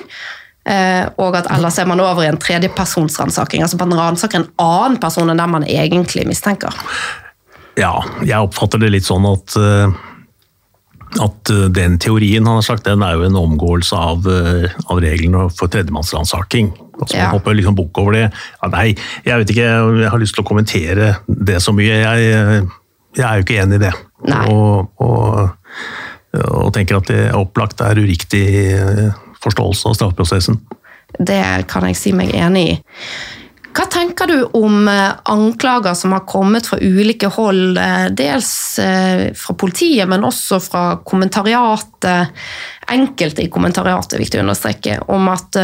og 1.17 1.37
at 1.37 1.47
ellers 1.51 1.79
er 1.81 1.87
man 1.89 2.01
over 2.01 2.23
i 2.23 2.29
en 2.29 2.39
tredjepersonsransaking. 2.39 3.63
Altså 3.63 3.79
man 3.81 3.97
ransaker 3.97 4.39
en 4.39 4.51
annen 4.61 4.99
person 5.01 5.31
enn 5.33 5.41
den 5.41 5.51
man 5.51 5.65
egentlig 5.65 6.27
mistenker. 6.29 6.75
Ja, 7.81 8.05
jeg 8.21 8.37
oppfatter 8.37 8.79
det 8.79 8.93
litt 8.93 9.09
sånn 9.09 9.27
at 9.27 9.57
at 11.19 11.51
eh, 11.51 11.67
den 11.75 11.99
teorien 12.03 12.47
han 12.47 12.61
har 12.61 12.67
sagt, 12.67 12.87
den 12.87 13.03
er 13.03 13.17
jo 13.19 13.27
en 13.27 13.39
omgåelse 13.39 13.97
av, 13.97 14.27
eh, 14.31 14.77
av 14.87 15.01
reglene 15.03 15.49
for 15.57 15.73
tredjemannsransaking. 15.73 16.71
Altså, 17.01 17.17
ja. 17.17 17.27
Man 17.27 17.39
hopper 17.39 17.57
liksom 17.59 17.79
bukk 17.79 17.99
over 18.03 18.19
det. 18.19 18.27
Ja, 18.61 18.71
nei, 18.71 18.93
jeg 19.27 19.43
vet 19.43 19.55
ikke, 19.55 19.71
jeg 20.03 20.13
har 20.13 20.23
lyst 20.23 20.37
til 20.39 20.45
å 20.45 20.51
kommentere 20.51 21.15
det 21.27 21.59
så 21.65 21.75
mye. 21.75 21.97
Jeg, 22.05 22.69
jeg 23.19 23.27
er 23.27 23.41
jo 23.41 23.47
ikke 23.47 23.59
enig 23.65 23.81
i 23.81 23.85
det. 23.89 23.95
Og, 24.53 24.91
og, 25.01 25.51
og, 26.37 26.69
tenker 26.77 27.01
at 27.01 27.11
det 27.11 27.25
opplagt 27.35 27.83
er 27.83 27.99
uriktig 27.99 28.45
eh, 28.77 29.09
forståelse 29.43 29.91
av 29.91 29.99
straffeprosessen. 29.99 30.61
Det 31.19 31.43
kan 31.71 31.89
jeg 31.89 31.99
si 31.99 32.15
meg 32.15 32.35
enig 32.37 32.67
i. 32.69 32.81
Hva 33.71 33.85
tenker 33.87 34.27
du 34.27 34.39
om 34.59 34.89
eh, 34.89 35.13
anklager 35.31 35.95
som 35.95 36.13
har 36.17 36.25
kommet 36.27 36.67
fra 36.67 36.79
ulike 36.83 37.29
hold, 37.31 37.79
eh, 37.79 38.09
dels 38.19 38.53
eh, 38.83 39.31
fra 39.39 39.55
politiet, 39.55 40.09
men 40.11 40.27
også 40.27 40.59
fra 40.65 40.85
kommentariatet, 41.07 42.35
enkelte 42.91 43.45
i 43.45 43.51
kommentariatet, 43.53 44.19
viktig 44.19 44.41
å 44.41 44.43
understreke, 44.43 44.99
om 45.15 45.29
at 45.31 45.55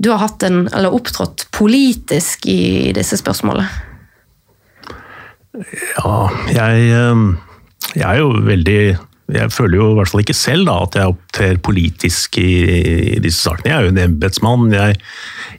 du 0.00 0.08
har 0.08 0.22
hatt 0.22 0.46
en, 0.46 0.62
eller 0.72 0.94
opptrådt 0.96 1.50
politisk 1.52 2.46
i 2.48 2.94
disse 2.96 3.18
spørsmålene? 3.20 3.66
Ja, 5.98 6.14
jeg, 6.48 6.86
jeg 7.92 8.06
er 8.08 8.22
jo 8.22 8.30
veldig 8.46 8.80
jeg 9.32 9.52
føler 9.52 9.78
jo 9.78 9.90
i 9.92 9.96
hvert 9.98 10.10
fall 10.12 10.24
ikke 10.24 10.36
selv 10.36 10.68
da, 10.68 10.78
at 10.86 10.96
jeg 10.98 11.12
opptrer 11.12 11.60
politisk 11.64 12.40
i, 12.40 12.50
i, 13.14 13.20
disse 13.22 13.44
sakene. 13.44 13.70
Jeg 13.70 13.76
er 13.76 13.86
jo 13.86 13.92
en 13.92 14.02
embetsmann, 14.06 14.66
jeg, 14.74 14.98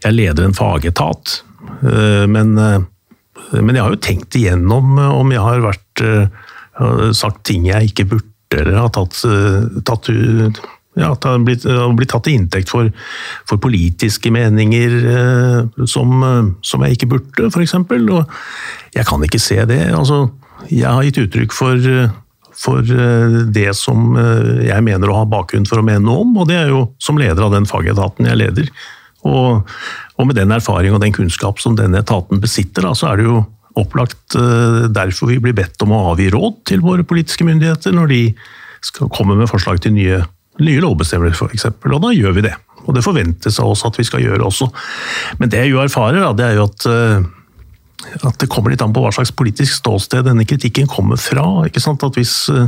jeg, 0.03 0.15
leder 0.17 0.47
en 0.47 0.57
fagetat. 0.57 1.39
Eh, 1.83 2.27
men, 2.27 2.57
eh, 2.57 2.81
men, 3.59 3.75
jeg 3.75 3.83
har 3.83 3.93
jo 3.95 4.03
tenkt 4.03 4.37
igjennom 4.39 4.97
eh, 4.99 5.15
om 5.19 5.33
jeg 5.33 5.43
har 5.43 5.65
vært, 5.65 6.05
sagt 7.13 7.43
ting 7.45 7.67
jeg 7.67 7.91
ikke 7.91 8.07
burde, 8.15 8.57
eller 8.57 8.79
har 8.81 8.89
tatt, 8.95 9.19
tatt 9.85 10.07
ja, 10.97 11.11
blitt, 11.45 11.67
blitt, 11.69 12.09
tatt 12.09 12.23
til 12.25 12.39
inntekt 12.39 12.71
for, 12.73 12.89
for 13.45 13.61
politiske 13.61 14.31
meninger 14.33 14.95
som, 15.85 16.25
som, 16.65 16.85
jeg 16.87 16.97
ikke 16.97 17.11
burde, 17.11 17.51
f.eks. 17.53 17.75
Og 17.77 18.33
jeg 18.97 19.05
kan 19.05 19.27
ikke 19.27 19.41
se 19.41 19.59
det. 19.69 19.79
Altså, 19.93 20.23
jeg 20.65 20.89
har 20.89 21.05
gitt 21.05 21.21
uttrykk 21.27 21.53
for, 21.53 21.85
for 22.57 22.89
det 23.53 23.69
som 23.77 24.17
jeg 24.17 24.87
mener 24.89 25.13
å 25.13 25.21
ha 25.21 25.29
bakgrunn 25.29 25.69
for 25.69 25.83
å 25.83 25.85
mene 25.85 26.01
noe 26.07 26.25
om, 26.25 26.33
og 26.41 26.49
det 26.49 26.57
er 26.57 26.73
jo 26.73 26.87
som 26.97 27.21
leder 27.21 27.45
av 27.45 27.53
den 27.53 27.69
fagetaten 27.69 28.33
jeg 28.33 28.41
leder 28.41 28.73
Og, 29.29 29.69
og 30.19 30.27
med 30.27 30.37
den 30.37 30.51
erfaring 30.55 30.95
og 30.95 31.01
den 31.03 31.15
kunnskap 31.15 31.61
som 31.63 31.77
denne 31.79 32.01
etaten 32.03 32.41
besitter, 32.43 32.87
da, 32.87 32.93
så 32.97 33.11
er 33.11 33.21
det 33.21 33.27
jo 33.29 33.43
opplagt 33.79 34.37
uh, 34.37 34.85
derfor 34.93 35.31
vi 35.31 35.39
blir 35.41 35.55
bedt 35.57 35.81
om 35.85 35.95
å 35.95 36.03
avgi 36.11 36.29
råd 36.33 36.59
til 36.69 36.83
våre 36.83 37.05
politiske 37.07 37.45
myndigheter 37.47 37.95
når 37.95 38.11
de 38.11 38.21
skal 38.83 39.09
komme 39.13 39.37
med 39.39 39.49
forslag 39.49 39.79
til 39.81 39.95
nye, 39.95 40.19
nye 40.61 40.83
lovbestemmelser 40.83 41.47
f.eks. 41.47 41.69
Og 41.71 42.03
da 42.03 42.11
gjør 42.13 42.35
vi 42.37 42.45
det. 42.45 42.53
Og 42.83 42.91
det 42.97 43.05
forventes 43.05 43.57
av 43.63 43.71
oss 43.71 43.85
at 43.87 43.97
vi 43.97 44.05
skal 44.05 44.21
gjøre 44.21 44.43
også. 44.43 44.67
Men 45.39 45.49
det 45.49 45.63
jeg 45.63 45.73
jo 45.73 45.81
erfarer, 45.81 46.19
da, 46.19 46.33
det 46.37 46.49
er 46.49 46.59
jo 46.59 46.67
at 46.67 46.89
uh, 46.91 47.31
at 48.03 48.39
det 48.41 48.49
kommer 48.51 48.73
litt 48.73 48.81
an 48.83 48.93
på 48.93 49.01
hva 49.03 49.13
slags 49.15 49.31
politisk 49.35 49.77
ståsted 49.79 50.25
denne 50.27 50.45
kritikken 50.47 50.89
kommer 50.91 51.19
fra. 51.19 51.45
ikke 51.67 51.81
sant? 51.83 52.03
At 52.03 52.17
hvis, 52.19 52.35
uh, 52.51 52.67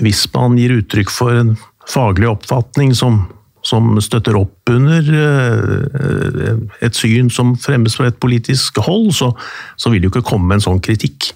hvis 0.00 0.24
man 0.34 0.56
gir 0.58 0.78
uttrykk 0.78 1.12
for 1.12 1.36
en 1.36 1.56
faglig 1.88 2.28
oppfatning 2.30 2.94
som, 2.96 3.26
som 3.68 3.98
støtter 4.04 4.38
opp 4.38 4.72
under 4.72 5.10
uh, 5.12 6.62
et 6.84 6.96
syn 6.96 7.28
som 7.32 7.52
fremmes 7.60 7.98
fra 7.98 8.08
et 8.08 8.18
politisk 8.22 8.80
hold, 8.86 9.12
så, 9.18 9.32
så 9.76 9.92
vil 9.92 10.02
det 10.02 10.08
jo 10.08 10.16
ikke 10.16 10.30
komme 10.30 10.56
en 10.56 10.64
sånn 10.64 10.80
kritikk. 10.84 11.32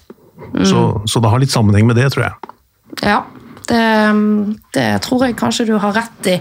Mm. 0.53 0.65
Så, 0.69 0.81
så 1.09 1.21
det 1.21 1.31
har 1.31 1.43
litt 1.43 1.53
sammenheng 1.53 1.87
med 1.89 1.99
det, 2.01 2.09
tror 2.13 2.27
jeg. 2.27 2.53
Ja, 3.05 3.21
det, 3.73 4.55
det, 4.75 4.87
tror 5.05 5.25
jeg 5.25 5.37
kanskje 5.39 5.65
du 5.67 5.73
har 5.81 5.95
rett 5.95 6.29
i. 6.29 6.35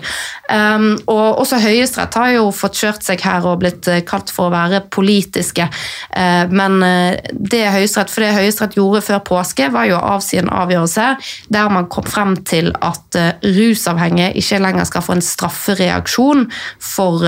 Um, 0.53 0.95
og 1.11 1.41
også 1.43 1.61
Høyesterett 1.63 2.19
har 2.19 2.33
jo 2.35 2.51
fått 2.55 2.81
kjørt 2.83 3.07
seg 3.07 3.23
her 3.25 3.47
og 3.49 3.63
blitt 3.63 3.89
eh, 3.91 4.03
kalt 4.07 4.33
for 4.35 4.51
å 4.51 4.55
være 4.55 4.83
politiske. 4.93 5.69
Uh, 6.13 6.45
men 6.53 6.79
eh, 6.87 7.33
det 7.33 7.65
Høyesterett, 7.73 8.13
for 8.13 8.25
det 8.25 8.35
Høyesterett 8.37 8.77
gjorde 8.77 9.05
før 9.07 9.25
påske, 9.33 9.71
var 9.73 9.89
jo 9.89 9.97
å 9.99 10.15
avsi 10.17 10.43
en 10.43 10.53
avgjørelse 10.53 11.09
der 11.53 11.73
man 11.73 11.89
kom 11.93 12.07
frem 12.09 12.37
til 12.49 12.73
at 12.85 13.19
uh, 13.19 13.33
rusavhengige 13.43 14.33
ikke 14.43 14.63
lenger 14.63 14.89
skal 14.89 15.07
få 15.07 15.17
en 15.17 15.25
straffereaksjon 15.25 16.49
for, 16.83 17.25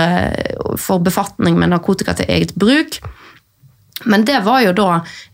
for 0.81 1.03
befatning 1.05 1.59
med 1.61 1.73
narkotika 1.73 2.17
til 2.19 2.31
eget 2.31 2.57
bruk. 2.61 3.01
Men 4.05 4.25
det 4.25 4.41
var 4.45 4.61
jo 4.65 4.73
da 4.77 4.89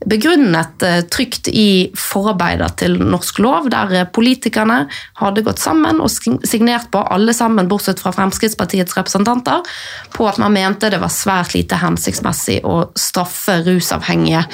begrunnet 0.07 0.83
eh, 0.83 1.01
trygt 1.01 1.49
i 1.49 1.91
forarbeider 1.97 2.75
til 2.81 2.97
norsk 3.03 3.41
lov, 3.43 3.69
der 3.73 3.95
eh, 3.95 4.07
politikerne 4.09 4.85
hadde 5.21 5.45
gått 5.47 5.63
sammen 5.63 6.01
og 6.03 6.11
signert 6.13 6.91
på, 6.93 7.03
alle 7.03 7.35
sammen 7.37 7.69
bortsett 7.71 8.01
fra 8.03 8.13
Fremskrittspartiets 8.15 8.97
representanter, 8.97 9.67
på 10.15 10.29
at 10.29 10.41
man 10.43 10.55
mente 10.55 10.91
det 10.93 11.01
var 11.03 11.13
svært 11.13 11.55
lite 11.57 11.81
hensiktsmessig 11.81 12.61
å 12.67 12.91
straffe 12.99 13.61
rusavhengige, 13.67 14.45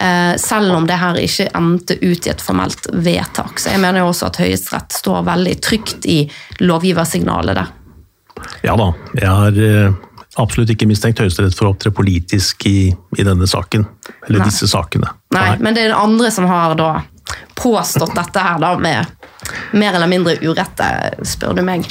eh, 0.00 0.34
selv 0.40 0.76
om 0.76 0.88
det 0.88 1.00
her 1.00 1.20
ikke 1.20 1.50
endte 1.56 1.98
ut 2.00 2.26
i 2.26 2.32
et 2.32 2.42
formelt 2.42 2.90
vedtak. 2.92 3.60
Så 3.60 3.74
jeg 3.74 3.82
mener 3.82 4.04
jo 4.04 4.10
også 4.12 4.30
at 4.30 4.40
Høyesterett 4.42 5.00
står 5.00 5.26
veldig 5.28 5.56
trygt 5.64 6.08
i 6.08 6.22
lovgiversignalet 6.64 7.60
der. 7.60 7.72
Ja 8.66 8.74
da, 8.76 8.90
jeg 9.16 9.32
har 9.32 9.96
absolutt 10.36 10.70
ikke 10.74 10.88
mistenkt 10.88 11.20
Høyesterett 11.22 11.56
for 11.56 11.68
å 11.68 11.74
opptre 11.74 11.92
politisk 11.94 12.66
i, 12.68 12.90
i, 12.92 13.22
denne 13.24 13.48
saken. 13.48 13.86
Eller 14.26 14.42
Nei. 14.42 14.48
disse 14.48 14.68
sakene. 14.70 15.12
Nei, 15.34 15.44
Nei, 15.50 15.58
men 15.64 15.76
det 15.76 15.86
er 15.86 15.92
den 15.92 16.00
andre 16.00 16.30
som 16.34 16.48
har 16.50 16.76
da 16.78 16.90
påstått 17.56 18.14
dette 18.16 18.42
her 18.42 18.60
da 18.62 18.74
med 18.78 19.06
mer 19.72 19.94
eller 19.94 20.10
mindre 20.10 20.36
urette, 20.42 20.88
spør 21.26 21.56
du 21.56 21.62
meg. 21.66 21.88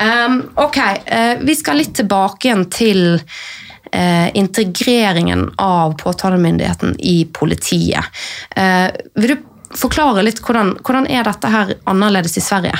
Um, 0.00 0.42
ok, 0.56 0.78
uh, 0.78 1.34
vi 1.44 1.56
skal 1.58 1.80
litt 1.82 1.92
tilbake 1.98 2.48
igjen 2.48 2.64
til 2.72 3.02
uh, 3.18 4.28
integreringen 4.38 5.50
av 5.60 5.96
påtalemyndigheten 6.00 6.96
i 7.04 7.24
politiet. 7.34 8.22
Uh, 8.56 8.88
vil 9.20 9.34
du 9.34 9.76
forklare 9.76 10.24
litt 10.24 10.40
hvordan, 10.42 10.76
hvordan 10.86 11.10
er 11.10 11.26
dette 11.26 11.50
her 11.50 11.74
annerledes 11.90 12.38
i 12.38 12.44
Sverige? 12.44 12.78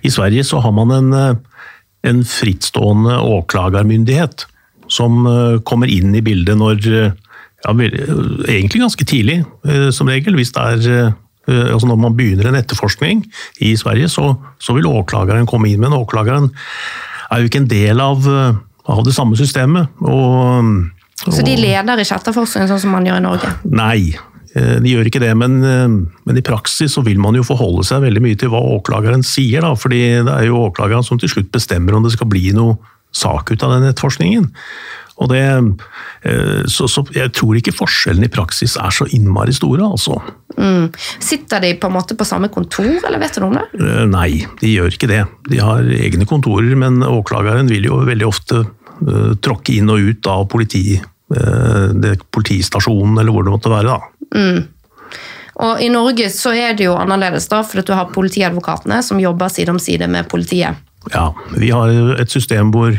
I 0.00 0.12
Sverige 0.12 0.44
så 0.46 0.60
har 0.62 0.72
man 0.72 0.92
en 0.94 1.40
en 2.06 2.22
frittstående 2.24 3.18
åklagermyndighet 3.20 4.46
som 4.90 5.26
eh, 5.26 5.58
kommer 5.66 5.90
inn 5.90 6.14
i 6.16 6.22
bildet 6.24 6.58
når 6.58 6.86
eh, 6.90 7.18
ja, 7.60 7.74
Egentlig 7.76 8.80
ganske 8.80 9.04
tidlig, 9.04 9.42
eh, 9.68 9.90
som 9.92 10.08
regel. 10.08 10.38
Hvis 10.38 10.54
det 10.56 10.62
er 10.62 11.12
altså 11.50 11.88
Når 11.88 11.96
man 11.98 12.14
begynner 12.14 12.46
en 12.46 12.54
etterforskning 12.54 13.24
i 13.64 13.72
Sverige, 13.76 14.08
så, 14.12 14.36
så 14.62 14.74
vil 14.76 14.86
åklageren 14.86 15.48
komme 15.50 15.66
inn. 15.70 15.80
Men 15.82 15.96
åklageren 15.96 16.50
er 17.32 17.40
jo 17.40 17.48
ikke 17.48 17.62
en 17.64 17.70
del 17.72 18.00
av, 18.04 18.28
av 18.86 19.00
det 19.02 19.14
samme 19.16 19.34
systemet. 19.40 19.90
Og, 20.04 20.70
så 21.26 21.42
de 21.42 21.56
leder 21.58 22.04
ikke 22.04 22.20
etterforskningen 22.20 22.70
sånn 22.70 22.84
som 22.84 22.94
man 22.94 23.08
gjør 23.08 23.18
i 23.18 23.24
Norge? 23.24 23.50
Nei, 23.66 24.02
Eh, 24.12 24.29
de 24.82 24.94
gjør 24.94 25.06
ikke 25.06 25.22
det, 25.22 25.30
men, 25.38 25.58
eh, 25.62 25.88
men, 26.26 26.38
i 26.38 26.44
praksis 26.46 26.96
så 26.96 27.04
vil 27.06 27.20
man 27.22 27.36
jo 27.38 27.46
forholde 27.46 27.84
seg 27.86 28.02
veldig 28.02 28.22
mye 28.24 28.38
til 28.38 28.50
hva 28.50 28.62
åklageren 28.78 29.22
sier. 29.26 29.62
Da, 29.62 29.76
fordi 29.78 30.02
det 30.26 30.32
er 30.32 30.48
jo 30.48 30.64
åklageren 30.66 31.06
som 31.06 31.20
til 31.20 31.30
slutt 31.30 31.52
bestemmer 31.54 31.94
om 31.94 32.06
det 32.06 32.16
skal 32.16 32.30
bli 32.30 32.50
noe 32.56 32.80
sak 33.14 33.52
ut 33.52 33.62
av 33.66 33.76
den 33.76 33.86
etterforskningen. 33.90 34.48
Og 35.20 35.28
det, 35.30 35.44
eh, 36.24 36.62
så, 36.70 36.88
så, 36.90 37.04
jeg 37.14 37.30
tror 37.36 37.58
ikke 37.60 37.76
forskjellen 37.76 38.26
i 38.26 38.32
praksis 38.32 38.74
er 38.80 38.94
så 38.94 39.06
innmari 39.14 39.54
store, 39.54 39.84
altså. 39.84 40.18
Mm. 40.56 40.88
Sitter 41.22 41.62
de 41.62 41.74
på 41.78 41.90
en 41.90 41.94
måte 41.94 42.16
på 42.18 42.26
samme 42.26 42.50
kontor, 42.50 42.88
eller 42.88 43.20
vet 43.22 43.36
du 43.36 43.44
noe 43.44 43.52
om 43.52 43.60
det? 43.60 43.86
Nei, 44.10 44.30
de 44.62 44.74
gjør 44.74 44.96
ikke 44.96 45.12
det. 45.12 45.22
De 45.52 45.62
har 45.62 45.86
egne 46.00 46.26
kontorer, 46.26 46.72
men 46.80 47.04
åklageren 47.06 47.70
vil 47.70 47.86
jo 47.90 48.02
veldig 48.08 48.28
ofte 48.28 48.64
tråkke 49.40 49.78
inn 49.78 49.88
og 49.92 50.10
ut 50.10 50.26
av 50.28 50.42
politi, 50.52 50.98
uh, 51.36 52.12
politistasjonen, 52.34 53.18
eller 53.20 53.34
hvor 53.34 53.46
det 53.46 53.54
måtte 53.54 53.72
være. 53.72 53.96
da. 53.96 54.36
Mm. 54.36 54.68
Og 55.60 55.82
I 55.84 55.90
Norge 55.92 56.30
så 56.32 56.52
er 56.56 56.76
det 56.76 56.86
jo 56.86 56.96
annerledes, 56.96 57.48
da, 57.50 57.62
for 57.66 57.82
at 57.82 57.88
du 57.88 57.94
har 57.96 58.12
politiadvokatene 58.14 59.02
som 59.04 59.20
jobber 59.20 59.52
side 59.52 59.72
om 59.72 59.80
side 59.82 60.08
med 60.08 60.28
politiet. 60.30 60.78
Ja, 61.12 61.30
vi 61.56 61.72
har 61.72 61.90
et 62.20 62.32
system 62.32 62.72
hvor 62.74 62.94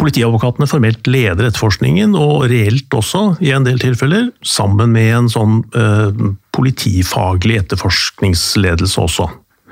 politiadvokatene 0.00 0.66
formelt 0.68 1.06
leder 1.08 1.48
etterforskningen, 1.48 2.16
og 2.18 2.48
reelt 2.50 2.92
også, 2.96 3.36
i 3.44 3.52
en 3.54 3.66
del 3.66 3.78
tilfeller, 3.80 4.28
sammen 4.44 4.92
med 4.92 5.10
en 5.14 5.30
sånn 5.30 5.60
eh, 5.78 6.24
politifaglig 6.54 7.60
etterforskningsledelse 7.62 9.00
også. 9.00 9.28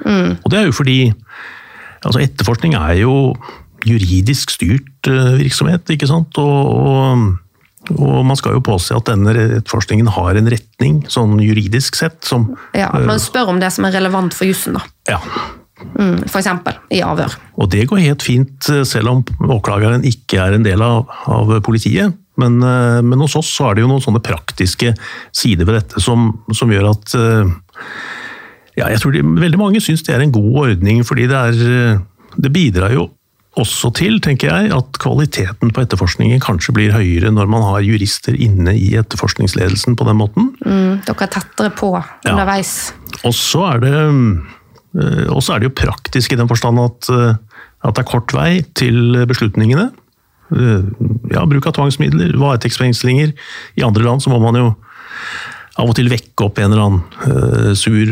Mm. 0.06 0.38
Og 0.38 0.48
det 0.52 0.60
er 0.60 0.68
jo 0.68 0.76
fordi 0.76 1.00
altså 2.02 2.22
etterforskning 2.22 2.76
er 2.78 3.02
jo 3.02 3.16
juridisk 3.86 4.54
styrt 4.54 5.10
eh, 5.10 5.34
virksomhet, 5.42 5.90
ikke 5.90 6.08
sant. 6.10 6.38
og, 6.38 6.70
og 6.70 7.41
og 7.90 8.22
man 8.26 8.38
skal 8.38 8.56
jo 8.56 8.62
påse 8.64 8.94
at 8.94 9.08
denne 9.08 9.32
etterforskningen 9.34 10.10
har 10.14 10.38
en 10.38 10.50
retning, 10.52 11.00
sånn 11.10 11.34
juridisk 11.42 11.98
sett, 11.98 12.20
som 12.26 12.52
Ja, 12.76 12.92
at 12.92 13.06
man 13.08 13.20
spør 13.22 13.50
om 13.54 13.58
det 13.62 13.72
som 13.74 13.88
er 13.88 13.96
relevant 13.96 14.36
for 14.36 14.46
jussen, 14.46 14.78
da. 14.78 14.84
Ja. 15.10 15.18
Mm, 15.82 16.28
for 16.28 16.38
eksempel, 16.38 16.76
i 16.94 17.00
avhør. 17.02 17.34
Og 17.58 17.70
det 17.72 17.88
går 17.90 18.04
helt 18.04 18.22
fint, 18.22 18.68
eh, 18.70 18.84
selv 18.86 19.10
om 19.10 19.22
åklageren 19.50 20.06
ikke 20.06 20.38
er 20.44 20.54
en 20.54 20.66
del 20.66 20.82
av, 20.82 21.10
av 21.26 21.56
politiet. 21.66 22.14
Men, 22.38 22.62
eh, 22.62 23.00
men, 23.02 23.18
hos 23.20 23.34
oss 23.36 23.50
så 23.50 23.70
er 23.70 23.74
det 23.74 23.82
jo 23.84 23.90
noen 23.90 24.04
sånne 24.04 24.22
praktiske 24.24 24.94
sider 25.34 25.68
ved 25.68 25.80
dette 25.80 26.00
som, 26.00 26.30
som 26.54 26.70
gjør 26.72 26.92
at 26.94 27.16
eh, 27.18 27.50
ja, 28.78 28.86
jeg 28.88 29.02
tror 29.02 29.12
de, 29.12 29.20
Veldig 29.42 29.58
mange 29.60 29.82
syns 29.84 30.06
det 30.06 30.14
er 30.14 30.22
en 30.24 30.32
god 30.32 30.62
ordning, 30.62 31.02
fordi 31.04 31.26
det, 31.28 31.42
er, 31.50 31.98
det 32.40 32.52
bidrar 32.54 32.94
jo 32.94 33.10
også 33.60 33.90
til, 33.98 34.16
tenker 34.24 34.48
jeg, 34.48 34.70
at 34.72 34.98
kvaliteten 35.02 35.72
på 35.74 35.82
etterforskningen 35.84 36.40
kanskje 36.40 36.72
blir 36.76 36.94
høyere 36.94 37.32
når 37.34 37.50
man 37.52 37.64
har 37.66 37.84
jurister 37.84 38.36
inne 38.40 38.72
i 38.78 38.94
etterforskningsledelsen 38.96 39.96
på 39.98 40.06
den 40.08 40.18
måten. 40.22 40.48
Mm, 40.64 41.02
dere 41.04 41.26
er 41.26 41.32
tettere 41.34 41.72
på 41.76 41.92
underveis. 41.98 42.92
Ja. 43.12 43.18
Og 43.28 43.36
så 43.36 43.66
er, 43.74 43.84
eh, 43.90 44.14
er, 44.96 45.58
det 45.60 45.68
jo 45.68 45.74
praktisk 45.82 46.32
i 46.32 46.40
den 46.40 46.48
forstand 46.48 46.80
at, 46.80 47.10
eh, 47.12 47.34
at, 47.84 47.92
det 47.92 48.04
er 48.06 48.08
kort 48.08 48.32
vei 48.32 48.62
til 48.78 49.20
beslutningene. 49.28 49.90
Eh, 50.56 50.88
ja, 51.34 51.44
bruk 51.44 51.68
av 51.68 51.76
tvangsmidler, 51.76 52.32
varetektsfengslinger. 52.40 53.36
I 53.76 53.84
andre 53.84 54.08
land 54.08 54.24
så 54.24 54.32
må 54.32 54.40
man 54.40 54.56
jo 54.56 54.72
av 55.80 55.88
og 55.88 55.96
til 55.96 56.10
vekke 56.12 56.44
opp 56.44 56.58
en 56.60 56.72
eller 56.74 56.82
annen 56.84 57.02
uh, 57.24 57.70
sur 57.78 58.10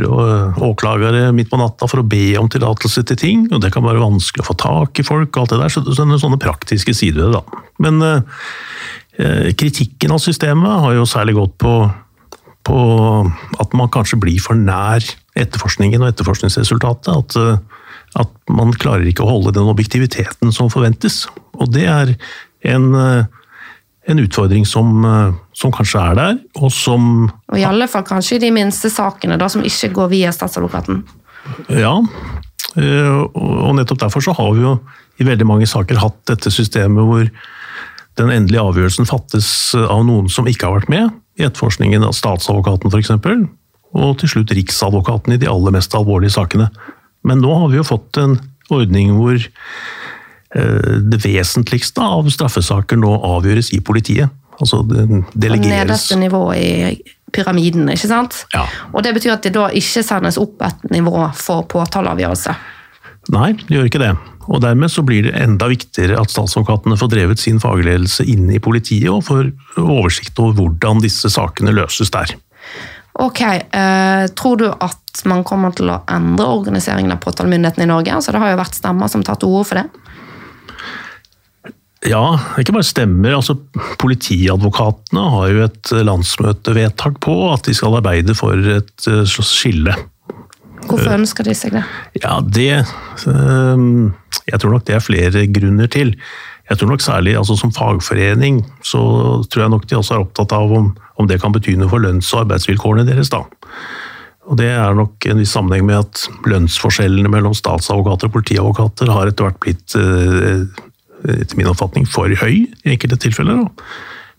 åklagere 0.65 1.29
midt 1.37 1.51
på 1.53 1.59
natta 1.61 1.89
for 1.91 2.01
å 2.01 2.09
be 2.09 2.33
om 2.41 2.49
tillatelse 2.51 3.05
til 3.11 3.19
ting. 3.21 3.43
og 3.53 3.61
Det 3.65 3.73
kan 3.75 3.85
være 3.85 4.01
vanskelig 4.01 4.45
å 4.45 4.49
få 4.49 4.57
tak 4.61 5.03
i 5.03 5.07
folk, 5.07 5.35
og 5.35 5.43
alt 5.43 5.55
det 5.55 5.61
der, 5.61 5.75
så, 5.75 5.85
så 5.85 6.07
sånne 6.23 6.41
praktiske 6.41 6.95
sider 6.97 7.27
ved 7.27 7.35
det. 7.37 7.41
da. 7.41 7.65
Men 7.85 8.01
uh, 8.05 9.51
kritikken 9.61 10.15
av 10.17 10.23
systemet 10.25 10.87
har 10.87 10.97
jo 10.97 11.09
særlig 11.09 11.37
gått 11.37 11.59
på, 11.61 11.75
på, 12.65 12.79
at 13.61 13.77
man 13.77 13.93
kanskje 13.93 14.21
blir 14.23 14.41
for 14.41 14.57
nær 14.57 15.05
etterforskningen 15.37 16.01
og 16.01 16.15
etterforskningsresultatet. 16.15 17.13
At, 17.13 17.61
at 18.25 18.33
man 18.49 18.73
klarer 18.73 19.05
ikke 19.09 19.27
å 19.27 19.35
holde 19.35 19.53
den 19.59 19.69
objektiviteten 19.69 20.57
som 20.57 20.73
forventes. 20.73 21.27
Og 21.61 21.69
det 21.77 21.85
er 21.93 22.17
en 22.73 22.89
en 24.13 24.23
utfordring 24.23 24.67
som, 24.69 25.05
eh, 25.05 25.39
som, 25.57 25.73
kanskje 25.75 26.03
er 26.03 26.19
der, 26.19 26.39
og 26.61 26.73
som 26.73 27.31
Og 27.51 27.59
i 27.59 27.67
alle 27.67 27.89
fall 27.89 28.05
kanskje 28.07 28.37
i 28.37 28.45
de 28.47 28.51
minste 28.55 28.91
sakene, 28.91 29.39
da, 29.39 29.49
som 29.49 29.65
ikke 29.65 29.93
går 29.97 30.11
via 30.13 30.33
statsadvokaten? 30.35 31.03
Ja, 31.69 31.97
eh, 32.77 33.21
og 33.35 33.75
nettopp 33.79 34.03
derfor 34.05 34.25
så 34.25 34.37
har 34.37 34.53
vi 34.55 34.67
jo 34.67 34.77
i 35.21 35.27
veldig 35.27 35.47
mange 35.47 35.67
saker 35.69 36.01
hatt 36.01 36.21
dette 36.31 36.51
systemet 36.51 37.05
hvor 37.05 37.27
den 38.19 38.31
endelige 38.31 38.63
avgjørelsen 38.63 39.09
fattes 39.09 39.49
av 39.75 40.05
noen 40.05 40.29
som 40.33 40.49
ikke 40.49 40.67
har 40.67 40.81
vært 40.81 40.93
med 40.93 41.11
i 41.41 41.47
etterforskningen 41.47 42.05
av 42.05 42.17
statsadvokaten 42.17 42.93
f.eks., 42.93 43.13
og 43.91 44.19
til 44.21 44.31
slutt 44.31 44.53
riksadvokaten 44.55 45.35
i 45.35 45.41
de 45.41 45.49
aller 45.51 45.75
mest 45.75 45.95
alvorlige 45.99 46.37
sakene. 46.37 46.69
Men 47.27 47.41
nå 47.43 47.51
har 47.59 47.73
vi 47.73 47.81
jo 47.81 47.87
fått 47.87 48.21
en 48.23 48.37
ordning 48.71 49.17
hvor 49.17 49.41
det 50.51 51.21
vesentligste 51.23 52.03
av 52.03 52.27
straffesaker 52.35 52.99
nå 52.99 53.13
avgjøres 53.23 53.69
i 53.77 53.79
politiet. 53.87 54.33
Altså 54.61 54.83
det 54.83 55.05
delegeres. 55.33 55.71
Nederste 55.71 56.19
nivå 56.19 56.43
i 56.59 56.71
pyramiden, 57.33 57.89
ikke 57.93 58.11
sant? 58.11 58.43
Ja. 58.55 58.67
Og 58.93 59.05
det 59.07 59.15
betyr 59.17 59.37
at 59.37 59.47
det 59.47 59.55
da 59.55 59.69
ikke 59.71 60.03
sendes 60.07 60.39
opp 60.41 60.61
et 60.67 60.85
nivå 60.93 61.15
for 61.39 61.65
påtaleavgjørelse? 61.71 62.57
Nei, 63.35 63.53
det 63.55 63.77
gjør 63.77 63.89
ikke 63.91 64.03
det. 64.03 64.13
Og 64.51 64.63
Dermed 64.65 64.91
så 64.91 65.05
blir 65.07 65.29
det 65.29 65.37
enda 65.39 65.69
viktigere 65.71 66.19
at 66.19 66.33
statsadvokatene 66.33 66.99
får 66.99 67.11
drevet 67.13 67.43
sin 67.43 67.61
fagledelse 67.63 68.27
inn 68.27 68.49
i 68.51 68.61
politiet 68.63 69.11
og 69.13 69.27
får 69.29 69.53
oversikt 69.83 70.41
over 70.43 70.57
hvordan 70.59 71.03
disse 71.05 71.31
sakene 71.31 71.75
løses 71.77 72.11
der. 72.15 72.35
Ok, 73.21 73.43
eh, 73.43 74.27
Tror 74.39 74.57
du 74.57 74.67
at 74.71 75.23
man 75.29 75.45
kommer 75.45 75.75
til 75.77 75.91
å 75.93 76.01
endre 76.11 76.47
organiseringen 76.49 77.13
av 77.13 77.21
påtalemyndigheten 77.23 77.85
i 77.85 77.91
Norge? 77.91 78.15
Altså, 78.15 78.33
det 78.33 78.41
har 78.43 78.55
jo 78.55 78.61
vært 78.63 78.79
stemmer 78.79 79.11
som 79.13 79.25
tar 79.27 79.39
til 79.39 79.53
orde 79.53 79.69
for 79.69 79.81
det. 79.83 80.00
Ja, 82.09 82.23
ikke 82.57 82.73
bare 82.73 82.87
stemmer. 82.87 83.35
altså 83.37 83.59
Politiadvokatene 84.01 85.25
har 85.35 85.51
jo 85.53 85.65
et 85.67 85.91
landsmøtevedtak 85.93 87.19
på 87.21 87.35
at 87.53 87.67
de 87.69 87.75
skal 87.77 87.99
arbeide 87.99 88.37
for 88.39 88.57
et 88.57 89.09
eh, 89.11 89.27
slags 89.29 89.53
skille. 89.59 89.97
Hvorfor 90.89 91.13
ønsker 91.13 91.45
de 91.45 91.55
seg 91.55 91.75
det? 91.77 91.83
Ja, 92.23 92.39
det 92.41 92.71
ehm, 93.29 94.15
Jeg 94.49 94.61
tror 94.63 94.73
nok 94.73 94.87
det 94.89 94.97
er 94.97 95.05
flere 95.05 95.45
grunner 95.53 95.91
til. 95.93 96.15
Jeg 96.71 96.79
tror 96.79 96.89
nok 96.89 97.05
særlig 97.05 97.37
altså 97.37 97.57
Som 97.59 97.73
fagforening 97.75 98.63
så 98.83 99.01
tror 99.51 99.67
jeg 99.67 99.75
nok 99.75 99.89
de 99.91 99.99
også 99.99 100.17
er 100.17 100.25
opptatt 100.25 100.55
av 100.57 100.73
om, 100.73 100.93
om 101.21 101.29
det 101.29 101.41
kan 101.43 101.53
bety 101.53 101.77
noe 101.77 101.91
for 101.91 102.01
lønns- 102.01 102.33
og 102.33 102.47
arbeidsvilkårene 102.47 103.05
deres. 103.07 103.29
da. 103.29 103.45
Og 104.49 104.57
Det 104.57 104.71
er 104.73 104.95
nok 104.97 105.27
en 105.29 105.39
viss 105.43 105.53
sammenheng 105.53 105.85
med 105.87 106.01
at 106.01 106.25
lønnsforskjellene 106.49 107.31
mellom 107.31 107.55
statsadvokater 107.55 108.31
og 108.31 108.39
politiadvokater 108.39 109.13
har 109.13 109.29
etter 109.29 109.47
hvert 109.47 109.61
blitt 109.63 109.95
eh, 110.01 110.65
etter 111.29 111.59
min 111.59 111.69
oppfatning 111.71 112.07
for 112.09 112.33
høy 112.41 112.65
i 112.65 112.95
enkelte 112.95 113.19
tilfeller. 113.21 113.67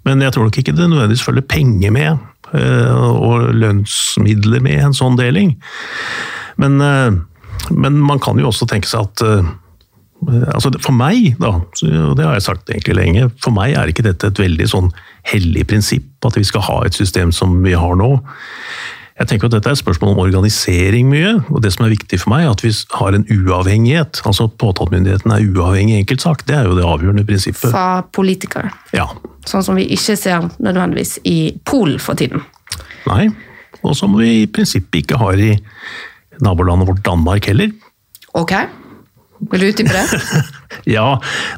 Men 0.08 0.24
jeg 0.24 0.34
tror 0.34 0.48
nok 0.48 0.58
ikke 0.58 0.74
det 0.74 0.88
nødvendigvis 0.90 1.26
følger 1.26 1.46
penger 1.46 1.94
med 1.94 2.12
eh, 2.58 3.02
og 3.12 3.52
lønnsmidler 3.54 4.64
med 4.66 4.88
en 4.88 4.98
sånn 4.98 5.20
deling. 5.20 5.56
Men, 6.62 6.80
eh, 6.82 7.12
men 7.72 8.00
man 8.02 8.22
kan 8.24 8.40
jo 8.42 8.50
også 8.50 8.70
tenke 8.70 8.90
seg 8.90 9.06
at 9.10 9.26
eh, 9.28 9.52
altså 10.54 10.70
For 10.86 10.94
meg, 10.94 11.32
da, 11.42 11.56
og 11.58 12.12
det 12.14 12.26
har 12.28 12.36
jeg 12.38 12.46
sagt 12.46 12.70
egentlig 12.70 12.94
lenge, 12.94 13.30
for 13.42 13.54
meg 13.56 13.74
er 13.74 13.90
ikke 13.90 14.06
dette 14.06 14.30
et 14.30 14.42
veldig 14.42 14.68
sånn 14.70 14.92
hellig 15.26 15.64
prinsipp 15.70 16.28
at 16.28 16.38
vi 16.38 16.44
skal 16.46 16.62
ha 16.68 16.76
et 16.86 16.98
system 16.98 17.32
som 17.34 17.56
vi 17.66 17.74
har 17.74 17.96
nå. 17.98 18.12
Jeg 19.22 19.28
tenker 19.30 19.52
at 19.52 19.54
Dette 19.54 19.70
er 19.70 19.76
et 19.76 19.80
spørsmål 19.80 20.16
om 20.16 20.20
organisering 20.24 21.06
mye, 21.12 21.36
og 21.54 21.62
det 21.62 21.70
som 21.76 21.86
er 21.86 21.92
viktig 21.94 22.18
for 22.24 22.32
meg, 22.34 22.48
er 22.48 22.56
at 22.56 22.64
vi 22.66 22.72
har 22.98 23.14
en 23.14 23.26
uavhengighet. 23.30 24.22
altså 24.26 24.48
Påtalemyndigheten 24.50 25.36
er 25.36 25.46
uavhengig 25.46 25.94
i 25.94 26.00
enkeltsak. 26.02 26.42
Det 26.48 26.56
er 26.58 26.66
jo 26.66 26.74
det 26.74 26.88
avgjørende 26.90 27.26
prinsippet. 27.28 27.70
Fra 27.70 28.02
politikere. 28.18 28.72
Ja. 28.98 29.06
Sånn 29.46 29.62
som 29.68 29.78
vi 29.78 29.86
ikke 29.94 30.18
ser 30.18 30.50
nødvendigvis 30.58 31.20
i 31.30 31.54
Polen 31.70 32.02
for 32.02 32.18
tiden. 32.18 32.42
Nei, 33.06 33.28
og 33.86 33.94
som 34.00 34.18
vi 34.18 34.42
i 34.42 34.50
prinsippet 34.50 35.04
ikke 35.04 35.22
har 35.22 35.38
i 35.38 35.54
nabolandet 36.42 36.90
vårt 36.90 37.06
Danmark 37.06 37.46
heller. 37.52 37.70
Ok, 38.34 38.56
vil 39.52 39.62
du 39.62 39.70
utdype 39.70 40.02
det? 40.02 40.22
ja, 40.98 41.06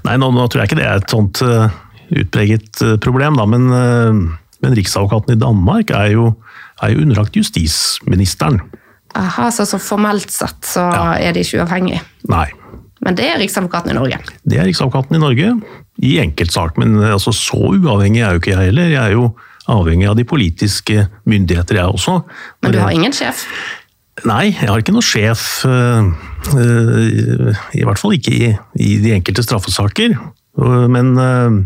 nei 0.04 0.19
nå, 0.19 0.34
nå, 0.36 0.49
tror 0.49 0.65
jeg 0.65 0.73
ikke 0.73 0.82
det 0.82 0.89
er 0.89 0.99
et 0.99 1.15
sånt 1.15 1.39
uh, 1.47 1.71
utpreget 2.12 2.84
uh, 2.84 2.97
problem, 2.99 3.39
da, 3.39 3.47
men, 3.47 3.71
uh, 3.71 4.58
men 4.65 4.76
Riksadvokaten 4.76 5.38
i 5.38 5.39
Danmark 5.39 5.95
er 5.95 6.12
jo 6.17 6.34
er 6.84 6.93
jo 6.93 7.06
underlagt 7.06 7.38
justisministeren. 7.39 8.62
Aha, 9.17 9.50
så, 9.54 9.65
så 9.69 9.78
formelt 9.82 10.32
sett 10.34 10.65
så 10.65 10.84
ja. 10.89 11.06
er 11.22 11.36
de 11.36 11.43
ikke 11.46 11.62
uavhengige? 11.62 12.02
Nei. 12.32 12.48
Men 13.04 13.17
det 13.19 13.28
er 13.28 13.39
Riksadvokaten 13.41 13.91
i 13.91 13.98
Norge? 13.98 14.19
Det 14.48 14.60
er 14.60 14.67
Riksadvokaten 14.69 15.17
i 15.17 15.22
Norge, 15.22 15.50
i 16.02 16.13
enkeltsak. 16.24 16.80
Men 16.82 16.96
altså, 17.04 17.34
så 17.36 17.60
uavhengig 17.76 18.24
er 18.24 18.36
jo 18.36 18.41
ikke 18.41 18.54
jeg 18.54 18.72
heller. 18.72 18.93
Jeg 18.93 19.02
er 19.04 19.17
jo 19.17 19.34
avhengig 19.72 20.10
av 20.10 20.17
de 20.19 20.26
politiske 20.28 21.08
myndigheter, 21.30 21.80
jeg 21.80 21.98
også. 22.00 22.19
Men 22.63 22.76
du 22.76 22.80
har 22.82 22.96
ingen 22.96 23.15
sjef? 23.15 23.46
Nei, 24.30 24.54
jeg 24.54 24.69
har 24.69 24.80
ikke 24.80 24.96
noen 24.96 25.06
sjef. 25.06 25.43
Eh, 25.67 26.10
eh, 26.54 27.62
I 27.80 27.86
hvert 27.88 28.00
fall 28.00 28.15
ikke 28.15 28.34
i, 28.34 28.52
i 28.80 28.96
de 29.04 29.13
enkelte 29.15 29.46
straffesaker. 29.46 30.15
Men, 30.93 31.13
eh, 31.19 31.60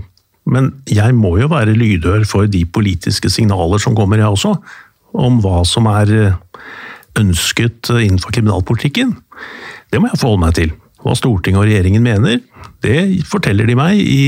men 0.47 0.71
jeg 0.89 1.15
må 1.17 1.35
jo 1.41 1.51
være 1.51 1.75
lydhør 1.77 2.25
for 2.29 2.49
de 2.49 2.63
politiske 2.65 3.29
signaler 3.33 3.83
som 3.83 3.97
kommer, 3.97 4.21
jeg 4.21 4.31
også 4.31 4.55
om 5.17 5.39
hva 5.43 5.61
som 5.67 5.89
er 5.91 6.13
eh, 6.15 6.35
ønsket 7.19 7.91
eh, 7.93 8.05
innenfor 8.05 8.35
kriminalpolitikken. 8.35 9.15
Det 9.91 10.01
må 10.01 10.11
jeg 10.11 10.21
forholde 10.21 10.43
meg 10.45 10.57
til. 10.57 10.75
Hva 11.03 11.15
Stortinget 11.17 11.61
og 11.61 11.67
regjeringen 11.69 12.05
mener, 12.05 12.41
det 12.85 13.25
forteller 13.29 13.69
de 13.69 13.77
meg 13.77 13.99
i 14.01 14.21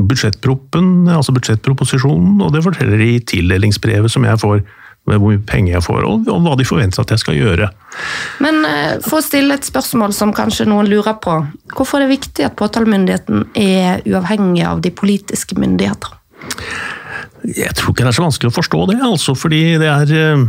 altså 0.00 1.34
budsjettproposisjonen, 1.36 2.38
og 2.40 2.54
det 2.54 2.62
forteller 2.64 2.96
de 2.96 3.16
i 3.18 3.24
tildelingsbrevet 3.32 4.12
som 4.12 4.24
jeg 4.24 4.40
får 4.40 4.62
med 5.08 5.18
hvor 5.18 5.32
mye 5.32 5.42
penger 5.48 5.74
jeg 5.74 5.84
får, 5.84 6.04
og, 6.06 6.28
hva 6.44 6.54
de 6.58 6.66
forventer 6.68 7.02
at 7.02 7.12
jeg 7.14 7.22
skal 7.22 7.38
gjøre. 7.38 7.70
Men 8.44 8.62
eh, 8.68 8.96
for 9.04 9.20
å 9.20 9.24
stille 9.24 9.56
et 9.56 9.66
spørsmål 9.66 10.14
som 10.16 10.34
kanskje 10.36 10.68
noen 10.68 10.88
lurer 10.90 11.16
på. 11.24 11.36
Hvorfor 11.74 11.98
er 11.98 12.06
det 12.06 12.18
viktig 12.18 12.46
at 12.46 12.56
påtalemyndigheten 12.60 13.48
er 13.58 14.04
uavhengig 14.08 14.64
av 14.68 14.84
de 14.84 14.92
politiske 14.94 15.58
myndigheter? 15.60 16.16
Jeg 17.48 17.72
tror 17.78 17.94
ikke 17.94 18.04
det 18.04 18.10
er 18.12 18.18
så 18.18 18.26
vanskelig 18.26 18.50
å 18.50 18.58
forstå 18.58 18.82
det, 18.90 18.98
altså, 19.04 19.34
fordi 19.38 19.62
det 19.80 19.88
er 19.88 20.12
eh, 20.16 20.42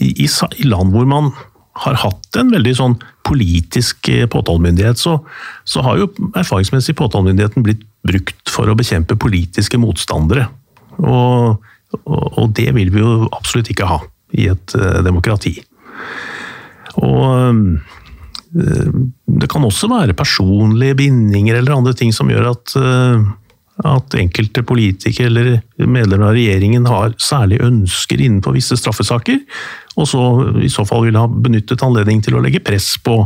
i, 0.00 0.10
i, 0.24 0.68
land 0.68 0.94
hvor 0.94 1.08
man 1.08 1.30
har 1.84 1.98
hatt 2.00 2.38
en 2.40 2.52
veldig 2.54 2.72
sånn 2.78 2.96
politisk 3.26 4.08
eh, 4.12 4.24
påtalemyndighet, 4.32 5.00
så, 5.00 5.18
så, 5.68 5.82
har 5.84 6.00
jo 6.00 6.10
erfaringsmessig 6.32 6.96
påtalemyndigheten 6.96 7.66
blitt 7.66 7.84
brukt 8.06 8.52
for 8.52 8.70
å 8.70 8.76
bekjempe 8.78 9.18
politiske 9.20 9.80
motstandere. 9.82 10.46
Og, 11.02 11.58
og, 12.04 12.24
og 12.40 12.52
det 12.56 12.70
vil 12.76 12.92
vi 12.94 13.02
jo 13.02 13.26
absolutt 13.34 13.70
ikke 13.72 13.88
ha 13.90 14.00
i 14.36 14.48
et 14.50 14.76
uh, 14.78 15.02
demokrati. 15.06 15.52
Og 17.02 17.26
uh, 18.56 19.00
det 19.26 19.48
kan 19.52 19.66
også 19.66 19.90
være 19.92 20.16
personlige 20.16 20.96
bindinger 21.02 21.58
eller 21.58 21.76
andre 21.76 21.92
ting 21.98 22.14
som 22.14 22.30
gjør 22.32 22.52
at 22.54 22.76
uh, 22.80 23.26
at 23.84 24.14
enkelte 24.16 24.62
politikere 24.64 25.28
eller 25.28 25.88
medlemmer 25.88 26.30
av 26.30 26.36
regjeringen 26.38 26.86
har 26.88 27.12
særlig 27.20 27.60
ønsker 27.64 28.22
innenfor 28.22 28.56
visse 28.56 28.78
straffesaker, 28.80 29.42
og 30.00 30.08
så 30.08 30.22
i 30.64 30.70
så 30.72 30.86
fall 30.88 31.04
vil 31.04 31.18
ha 31.20 31.26
benyttet 31.28 31.84
anledningen 31.84 32.24
til 32.24 32.38
å 32.38 32.42
legge 32.44 32.64
press 32.64 32.94
på, 33.04 33.18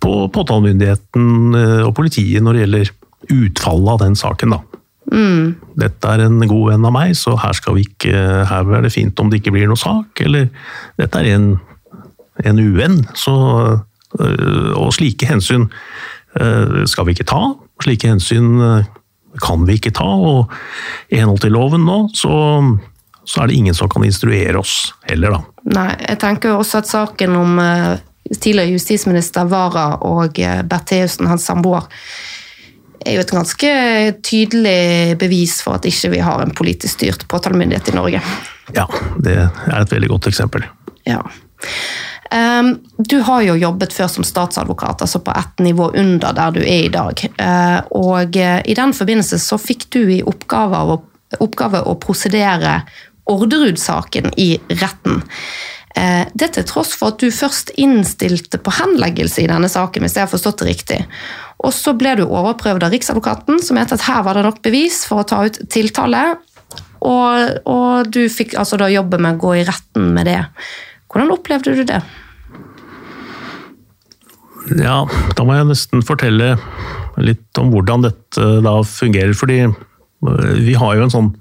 på 0.00 0.14
påtalemyndigheten 0.32 1.58
eh, 1.58 1.80
og 1.84 1.94
politiet 1.98 2.44
når 2.44 2.56
det 2.56 2.64
gjelder 2.64 2.92
utfallet 3.32 3.92
av 3.92 4.00
den 4.06 4.16
saken. 4.18 4.56
da. 4.56 4.62
Mm. 5.12 5.52
Dette 5.80 6.14
er 6.14 6.24
en 6.24 6.40
god 6.48 6.70
venn 6.70 6.88
av 6.88 6.94
meg, 6.94 7.12
så 7.18 7.36
her, 7.40 7.52
skal 7.58 7.76
vi 7.76 7.84
ikke, 7.86 8.16
her 8.48 8.72
er 8.78 8.86
det 8.86 8.94
fint 8.94 9.20
om 9.20 9.28
det 9.30 9.42
ikke 9.42 9.54
blir 9.54 9.68
noe 9.68 9.80
sak. 9.80 10.24
Eller 10.24 10.48
dette 11.00 11.20
er 11.20 11.34
en, 11.34 11.50
en 12.44 12.62
uvenn. 12.62 13.02
Så, 13.18 13.36
øh, 14.16 14.72
og 14.78 14.92
slike 14.96 15.28
hensyn 15.28 15.68
øh, 16.40 16.82
skal 16.88 17.08
vi 17.08 17.16
ikke 17.16 17.28
ta. 17.28 17.44
Slike 17.84 18.14
hensyn 18.14 18.56
kan 19.40 19.66
vi 19.68 19.78
ikke 19.78 19.94
ta. 19.96 20.06
Og 20.06 20.52
i 21.12 21.20
henhold 21.20 21.42
til 21.44 21.54
loven 21.54 21.86
nå, 21.86 21.98
så, 22.16 22.34
så, 23.24 23.42
er 23.42 23.50
det 23.50 23.58
ingen 23.58 23.76
som 23.76 23.90
kan 23.92 24.04
instruere 24.06 24.58
oss 24.60 24.92
heller, 25.08 25.36
da. 25.36 25.42
Nei, 25.72 25.90
jeg 26.08 26.20
tenker 26.22 26.56
også 26.56 26.82
at 26.82 26.90
saken 26.90 27.38
om 27.38 27.62
uh, 27.62 27.94
tidligere 28.32 28.74
justisminister 28.74 29.48
Wara 29.50 29.88
og 30.08 30.38
uh, 30.42 30.60
Bertheussen, 30.66 31.30
hans 31.30 31.46
samboer, 31.48 31.88
er 33.02 33.16
jo 33.16 33.24
et 33.24 33.34
ganske 33.34 33.70
tydelig 34.22 35.16
bevis 35.18 35.56
for 35.64 35.78
at 35.78 35.86
ikke 35.88 36.12
vi 36.12 36.22
har 36.22 36.42
en 36.42 36.54
politisk 36.54 37.00
styrt 37.00 37.26
påtalemyndighet 37.30 37.90
i 37.90 37.96
Norge. 37.96 38.20
Ja, 38.76 38.86
det 39.18 39.34
er 39.42 39.80
et 39.80 39.90
veldig 39.90 40.12
godt 40.12 40.28
eksempel. 40.30 40.64
Ja. 41.08 41.18
Um, 42.32 42.78
du 42.96 43.18
har 43.20 43.42
jo 43.44 43.58
jobbet 43.60 43.92
før 43.92 44.08
som 44.08 44.24
statsadvokat, 44.24 45.02
altså 45.04 45.20
på 45.20 45.34
ett 45.36 45.58
nivå 45.60 45.90
under 46.00 46.32
der 46.32 46.54
du 46.54 46.62
er 46.62 46.86
i 46.86 46.92
dag. 46.92 47.20
Uh, 47.36 47.80
og 47.92 48.38
uh, 48.40 48.60
i 48.64 48.76
den 48.78 48.94
forbindelse 48.96 49.36
så 49.42 49.58
fikk 49.60 49.90
du 49.92 50.00
i 50.14 50.22
oppgave, 50.24 50.80
å, 50.80 50.96
oppgave 51.44 51.82
å 51.84 51.98
prosedere 52.00 52.80
Orderud-saken 53.28 54.32
i 54.40 54.54
retten. 54.80 55.20
Uh, 55.92 56.24
det 56.32 56.54
til 56.56 56.64
tross 56.70 56.94
for 56.96 57.12
at 57.12 57.20
du 57.20 57.28
først 57.28 57.74
innstilte 57.76 58.56
på 58.56 58.72
henleggelse 58.78 59.44
i 59.44 59.50
denne 59.50 59.68
saken, 59.68 60.06
hvis 60.06 60.16
jeg 60.16 60.24
har 60.24 60.32
forstått 60.32 60.64
det 60.64 60.70
riktig. 60.70 61.00
Og 61.62 61.76
så 61.76 61.92
ble 61.98 62.16
du 62.16 62.24
overprøvd 62.24 62.88
av 62.88 62.96
Riksadvokaten, 62.96 63.60
som 63.60 63.76
mente 63.76 63.98
at 63.98 64.06
her 64.08 64.24
var 64.24 64.40
det 64.40 64.46
nok 64.48 64.64
bevis 64.64 65.02
for 65.10 65.20
å 65.20 65.28
ta 65.28 65.44
ut 65.44 65.60
tiltale. 65.70 66.24
Og, 67.04 67.60
og 67.68 68.08
du 68.14 68.24
fikk 68.32 68.56
altså 68.56 68.80
da 68.80 68.88
jobbe 68.88 69.20
med 69.20 69.36
å 69.36 69.44
gå 69.44 69.54
i 69.60 69.68
retten 69.68 70.10
med 70.16 70.30
det. 70.30 70.40
Hvordan 71.12 71.34
opplevde 71.34 71.76
du 71.76 71.84
det? 71.84 72.00
Ja, 74.78 75.02
da 75.36 75.44
må 75.46 75.56
jeg 75.56 75.70
nesten 75.70 76.04
fortelle 76.06 76.56
litt 77.20 77.60
om 77.60 77.72
hvordan 77.72 78.06
dette 78.06 78.48
da 78.64 78.74
fungerer. 78.86 79.34
Fordi 79.36 79.62
eh, 79.66 80.52
vi 80.62 80.76
har 80.78 80.98
jo 80.98 81.06
en 81.06 81.14
sånn 81.14 81.32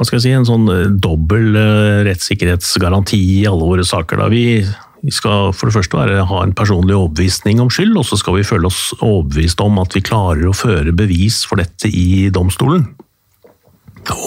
hva 0.00 0.06
skal 0.08 0.16
jeg 0.16 0.24
si, 0.24 0.30
en 0.32 0.48
sånn 0.48 0.70
eh, 0.72 0.86
dobbel 0.96 1.56
eh, 1.60 1.98
rettssikkerhetsgaranti 2.08 3.18
i 3.34 3.42
alle 3.48 3.66
våre 3.68 3.84
saker. 3.84 4.22
Da. 4.22 4.30
Vi, 4.32 4.62
vi 5.04 5.12
skal 5.12 5.52
for 5.52 5.68
det 5.68 5.76
første 5.76 5.98
være, 5.98 6.24
ha 6.30 6.40
en 6.40 6.56
personlig 6.56 6.96
overbevisning 6.96 7.60
om 7.60 7.68
skyld, 7.72 7.92
og 8.00 8.08
så 8.08 8.16
skal 8.16 8.38
vi 8.38 8.46
føle 8.48 8.70
oss 8.70 8.94
overbevist 8.96 9.60
om 9.60 9.76
at 9.82 9.96
vi 9.96 10.04
klarer 10.06 10.48
å 10.48 10.56
føre 10.56 10.96
bevis 10.96 11.42
for 11.44 11.60
dette 11.60 11.92
i 11.92 12.30
domstolen. 12.32 12.88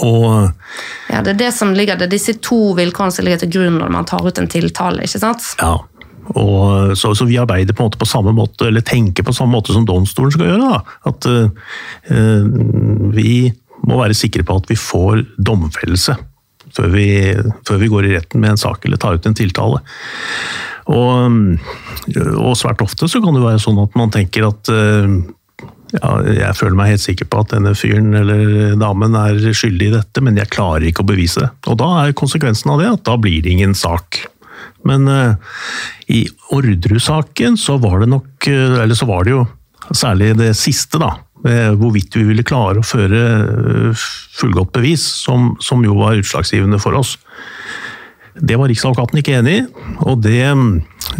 Og 0.05 0.51
Ja, 1.09 1.21
Det 1.25 1.33
er 1.33 1.39
det 1.39 1.53
som 1.57 1.73
ligger, 1.73 1.97
det 1.97 2.05
er 2.05 2.13
disse 2.13 2.37
to 2.37 2.75
vilkårene 2.77 3.13
som 3.13 3.25
ligger 3.25 3.41
til 3.41 3.51
grunn 3.55 3.79
når 3.81 3.89
man 3.93 4.05
tar 4.05 4.21
ut 4.21 4.37
en 4.37 4.47
tiltale. 4.47 5.01
ikke 5.01 5.21
sant? 5.25 5.55
Ja, 5.57 5.79
og 6.31 6.93
så, 6.97 7.11
så 7.15 7.27
vi 7.27 7.39
arbeider 7.41 7.75
på 7.75 7.83
en 7.83 7.89
måte 7.89 7.99
på 8.01 8.07
samme 8.07 8.33
måte, 8.35 8.69
eller 8.69 8.85
tenker 8.85 9.25
på 9.27 9.35
samme 9.35 9.57
måte 9.57 9.75
som 9.75 9.87
domstolen 9.87 10.33
skal 10.33 10.53
gjøre. 10.53 10.69
da. 10.71 10.97
At 11.11 11.27
uh, 11.27 12.45
vi 13.13 13.51
må 13.83 13.99
være 13.99 14.15
sikre 14.17 14.45
på 14.47 14.55
at 14.61 14.69
vi 14.71 14.79
får 14.79 15.25
domfellelse 15.43 16.15
før 16.73 16.89
vi, 16.89 17.07
før 17.67 17.81
vi 17.81 17.89
går 17.91 18.07
i 18.07 18.13
retten 18.15 18.41
med 18.41 18.55
en 18.55 18.61
sak 18.61 18.85
eller 18.87 18.97
tar 18.97 19.19
ut 19.19 19.27
en 19.29 19.35
tiltale. 19.37 19.81
Og, 20.89 21.37
og 22.39 22.55
svært 22.59 22.81
ofte 22.83 23.07
så 23.11 23.21
kan 23.23 23.35
det 23.35 23.43
være 23.43 23.61
sånn 23.61 23.77
at 23.83 23.93
man 23.99 24.11
tenker 24.15 24.47
at 24.47 24.71
uh, 24.73 25.19
ja, 25.93 26.13
jeg 26.25 26.57
føler 26.57 26.77
meg 26.77 26.93
helt 26.95 27.03
sikker 27.03 27.29
på 27.29 27.43
at 27.43 27.53
denne 27.53 27.75
fyren 27.77 28.15
eller 28.17 28.73
damen 28.81 29.15
er 29.19 29.37
skyldig 29.53 29.91
i 29.91 29.95
dette, 29.99 30.23
men 30.25 30.39
jeg 30.39 30.51
klarer 30.53 30.87
ikke 30.89 31.05
å 31.05 31.11
bevise 31.11 31.43
det. 31.43 31.51
Og 31.69 31.77
da 31.81 31.89
er 32.01 32.17
konsekvensen 32.17 32.73
av 32.73 32.81
det 32.81 32.89
at 32.95 33.03
da 33.11 33.17
blir 33.21 33.43
det 33.45 33.53
ingen 33.53 33.77
sak. 33.77 34.23
Men 34.87 35.07
uh, 35.07 35.35
i 36.11 36.25
Orderud-saken 36.53 37.57
så 37.59 37.77
var 37.81 38.03
det 38.03 38.09
nok 38.11 38.47
uh, 38.49 38.79
Eller 38.83 38.97
så 38.97 39.07
var 39.09 39.25
det 39.25 39.35
jo 39.35 39.45
særlig 39.93 40.33
det 40.39 40.53
siste, 40.55 40.99
da. 41.01 41.17
Hvorvidt 41.43 42.15
vi 42.15 42.21
ville 42.23 42.45
klare 42.47 42.79
å 42.79 42.85
føre 42.87 43.19
uh, 43.43 44.03
fullgodt 44.39 44.71
bevis, 44.77 45.03
som, 45.25 45.49
som, 45.59 45.81
jo 45.83 45.97
var 45.99 46.15
utslagsgivende 46.21 46.79
for 46.79 46.95
oss. 46.95 47.17
Det 48.39 48.55
var 48.57 48.71
Riksadvokaten 48.71 49.19
ikke 49.19 49.35
enig 49.41 49.57
i, 49.59 49.65
og 50.07 50.21
det 50.23 50.39
um, 50.55 50.77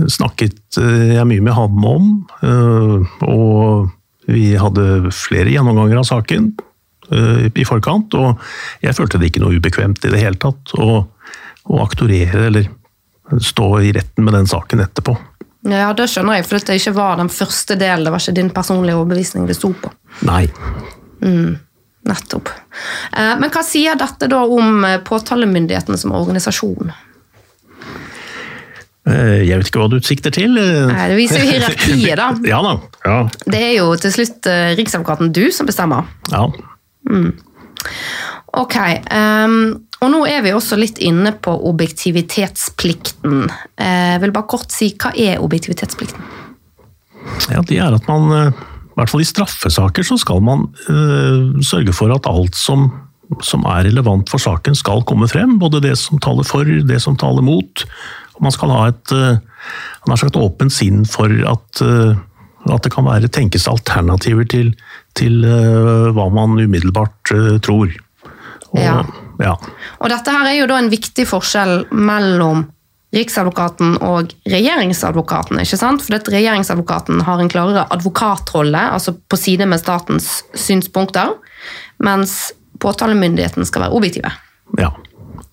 snakket 0.07 0.79
jeg 0.79 1.27
mye 1.27 1.43
med 1.43 1.53
ham 1.53 1.83
om. 1.85 2.07
Og 3.27 3.91
vi 4.31 4.45
hadde 4.57 5.11
flere 5.13 5.51
gjennomganger 5.51 5.99
av 5.99 6.07
saken 6.07 6.47
i 7.11 7.67
forkant, 7.67 8.15
og 8.15 8.39
jeg 8.81 8.95
følte 8.97 9.19
det 9.21 9.29
ikke 9.29 9.43
noe 9.43 9.59
ubekvemt 9.59 10.07
i 10.07 10.13
det 10.15 10.23
hele 10.23 10.39
tatt 10.41 10.73
å, 10.79 11.03
å 11.03 11.83
aktorere 11.83 12.47
eller 12.47 12.71
stå 13.41 13.69
i 13.81 13.91
retten 13.95 14.25
med 14.25 14.35
den 14.37 14.49
saken 14.49 14.83
etterpå. 14.83 15.15
Ja, 15.69 15.93
det 15.95 16.09
skjønner 16.11 16.37
jeg, 16.37 16.47
for 16.47 16.59
det 16.59 16.75
ikke 16.79 16.95
var 16.97 17.19
den 17.21 17.31
første 17.31 17.77
delen. 17.79 18.03
Det 18.03 18.11
var 18.11 18.23
ikke 18.23 18.35
din 18.35 18.51
personlige 18.51 18.99
overbevisning 18.99 19.47
det 19.47 19.55
sto 19.55 19.71
på. 19.79 19.91
Nei. 20.27 20.43
Mm, 21.23 21.55
nettopp. 22.09 22.51
Eh, 23.15 23.33
men 23.39 23.53
hva 23.53 23.63
sier 23.63 23.95
dette 23.99 24.27
da 24.31 24.43
om 24.43 24.83
påtalemyndigheten 25.07 25.99
som 26.01 26.15
organisasjon? 26.19 26.91
Eh, 29.03 29.41
jeg 29.43 29.59
vet 29.59 29.67
ikke 29.67 29.81
hva 29.81 29.89
du 29.91 29.97
sikter 30.03 30.33
til. 30.35 30.53
Nei, 30.55 31.07
det 31.11 31.17
viser 31.19 31.43
jo 31.43 31.49
hierarkiet, 31.49 32.19
da. 32.19 32.29
ja 32.51 32.59
da. 32.63 32.75
Ja. 33.03 33.17
Det 33.43 33.59
er 33.59 33.73
jo 33.81 33.89
til 33.99 34.13
slutt 34.15 34.47
eh, 34.51 34.75
Riksadvokaten 34.79 35.33
du 35.35 35.45
som 35.55 35.67
bestemmer. 35.67 36.07
Ja. 36.31 36.45
Mm. 37.09 37.33
Ok. 38.53 38.77
Um, 39.09 39.83
og 40.03 40.11
nå 40.11 40.23
er 40.27 40.43
vi 40.43 40.51
også 40.51 40.77
litt 40.79 40.99
inne 41.03 41.31
på 41.39 41.53
objektivitetsplikten. 41.69 43.45
Eh, 43.79 44.09
jeg 44.13 44.23
vil 44.25 44.33
bare 44.35 44.49
kort 44.51 44.73
si, 44.75 44.91
Hva 44.99 45.13
er 45.15 45.41
objektivitetsplikten? 45.43 46.25
Ja, 47.53 47.61
Det 47.63 47.79
er 47.79 47.95
at 47.95 48.07
man, 48.09 48.27
eh, 48.35 48.51
i 48.91 48.97
hvert 48.99 49.09
fall 49.09 49.23
i 49.23 49.29
straffesaker, 49.29 50.03
så 50.03 50.19
skal 50.19 50.43
man 50.43 50.67
uh, 50.89 51.55
sørge 51.63 51.95
for 51.95 52.11
at 52.13 52.27
alt 52.27 52.53
som, 52.53 52.91
som, 53.41 53.63
er 53.65 53.87
relevant 53.87 54.29
for 54.29 54.37
saken, 54.37 54.75
skal 54.75 55.01
komme 55.07 55.25
frem. 55.31 55.57
Både 55.57 55.81
det 55.81 55.95
som 55.97 56.19
taler 56.19 56.43
for, 56.43 56.63
det 56.67 56.99
som 57.01 57.15
taler 57.17 57.41
mot. 57.41 57.85
Man 58.43 58.51
skal 58.51 58.69
ha 58.69 58.91
et 58.91 59.15
uh, 59.15 59.39
sagt, 60.13 60.35
åpent 60.35 60.73
sinn 60.73 61.07
for 61.09 61.31
at, 61.31 61.81
at, 61.81 62.83
det 62.83 62.91
kan 62.93 63.07
være 63.07 63.31
tenkes 63.33 63.65
alternativer 63.71 64.45
til, 64.45 64.75
til 65.15 65.41
hva 65.41 66.29
man 66.29 66.59
umiddelbart 66.59 67.33
tror. 67.63 67.89
Og, 68.73 68.81
ja. 68.81 69.01
Ja. 69.41 69.57
Og 70.01 70.09
dette 70.11 70.33
her 70.33 70.49
er 70.49 70.57
jo 70.57 70.69
da 70.69 70.79
en 70.81 70.91
viktig 70.93 71.25
forskjell 71.29 71.85
mellom 71.93 72.67
Riksadvokaten 73.13 73.99
og 74.01 74.31
regjeringsadvokaten. 74.49 75.59
ikke 75.61 75.77
sant? 75.77 76.01
For 76.01 76.17
at 76.17 76.29
Regjeringsadvokaten 76.33 77.21
har 77.27 77.41
en 77.41 77.51
klarere 77.51 77.85
advokatrolle, 77.93 78.87
altså 78.95 79.13
på 79.13 79.37
side 79.37 79.67
med 79.69 79.81
statens 79.83 80.41
synspunkter, 80.57 81.35
mens 82.01 82.53
påtalemyndigheten 82.81 83.69
skal 83.69 83.85
være 83.85 83.99
objektive. 83.99 84.33
Ja, 84.79 84.89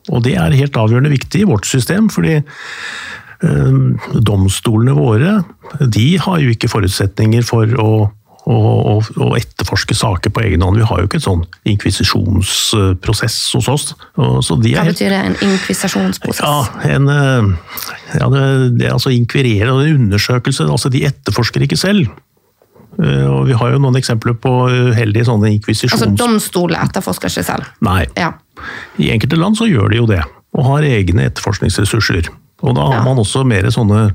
og 0.09 0.25
det 0.25 0.39
er 0.41 0.57
helt 0.57 0.79
avgjørende 0.81 1.13
viktig 1.13 1.43
i 1.43 1.51
vårt 1.51 1.69
system, 1.69 2.09
fordi 2.09 2.39
øh, 2.41 3.77
domstolene 4.25 4.97
våre 4.97 5.43
de 5.85 6.07
har 6.19 6.41
jo 6.41 6.55
ikke 6.55 6.71
forutsetninger 6.73 7.45
for 7.45 7.77
å 7.77 7.91
og, 8.49 9.11
og, 9.19 9.35
etterforske 9.37 9.95
saker 9.95 10.33
på 10.33 10.43
egen 10.47 10.65
hånd. 10.65 10.79
Vi 10.81 10.87
har 10.89 11.03
jo 11.03 11.09
ikke 11.09 11.19
en 11.21 11.27
sånn 11.27 11.43
inkvisisjonsprosess 11.69 13.37
hos 13.59 13.69
oss. 13.69 13.87
Hva 14.17 14.41
betyr 14.41 15.13
det, 15.13 15.21
en 15.21 15.37
inkvisisjonsprosess? 15.45 16.41
Ja, 16.41 16.95
en, 16.97 17.11
eh, 17.13 17.77
ja 18.17 18.31
det, 18.33 18.43
det 18.81 18.91
altså 18.95 19.13
inkvirere 19.15 19.75
og 19.75 19.85
en 19.85 20.07
undersøkelse. 20.07 20.67
altså 20.67 20.93
De 20.93 21.05
etterforsker 21.09 21.67
ikke 21.67 21.79
selv. 21.81 22.09
Eh, 22.99 23.27
og 23.29 23.47
Vi 23.51 23.59
har 23.61 23.75
jo 23.75 23.83
noen 23.83 24.01
eksempler 24.01 24.37
på 24.41 24.55
uheldige 24.71 25.29
sånne 25.29 25.53
inkvisisjons... 25.59 26.01
Altså 26.01 26.11
domstolene 26.17 26.89
etterforsker 26.89 27.33
ikke 27.33 27.47
selv? 27.47 27.69
Nei. 27.85 28.05
Ja. 28.19 28.33
I 29.01 29.13
enkelte 29.15 29.39
land 29.41 29.61
så 29.61 29.69
gjør 29.69 29.93
de 29.93 30.01
jo 30.01 30.09
det, 30.11 30.23
og 30.57 30.67
har 30.73 30.89
egne 30.89 31.29
etterforskningsressurser. 31.31 32.33
Og 32.65 32.75
da 32.77 32.89
har 32.89 32.99
ja. 33.01 33.05
man 33.07 33.21
også 33.21 33.45
mer 33.49 33.69
sånne 33.73 34.09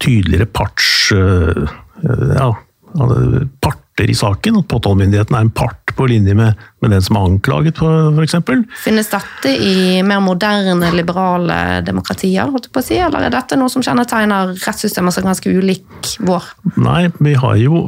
tydeligere 0.00 0.48
parts... 0.48 1.10
Eh, 1.12 1.78
ja, 2.00 2.50
parter 3.60 4.10
i 4.10 4.16
saken. 4.16 4.60
At 4.62 4.68
påtalemyndigheten 4.70 5.36
er 5.36 5.46
en 5.46 5.52
part 5.54 5.92
på 5.96 6.06
linje 6.08 6.32
med, 6.38 6.58
med 6.80 6.94
den 6.94 7.02
som 7.04 7.18
er 7.18 7.26
anklaget, 7.28 7.80
f.eks. 7.80 8.36
Finnes 8.84 9.10
dette 9.10 9.52
i 9.52 10.00
mer 10.06 10.22
moderne, 10.24 10.92
liberale 10.94 11.80
demokratier, 11.84 12.48
holdt 12.48 12.70
på 12.72 12.80
å 12.80 12.86
si, 12.86 12.96
eller 13.02 13.26
er 13.26 13.34
dette 13.34 13.58
noe 13.58 13.68
som 13.72 13.84
kjennetegner 13.84 14.54
rettssystemer 14.54 15.12
som 15.12 15.24
er 15.24 15.32
ganske 15.32 15.52
ulik 15.52 16.14
vår? 16.24 16.46
Nei, 16.80 17.02
vi 17.18 17.34
har 17.42 17.58
jo 17.60 17.82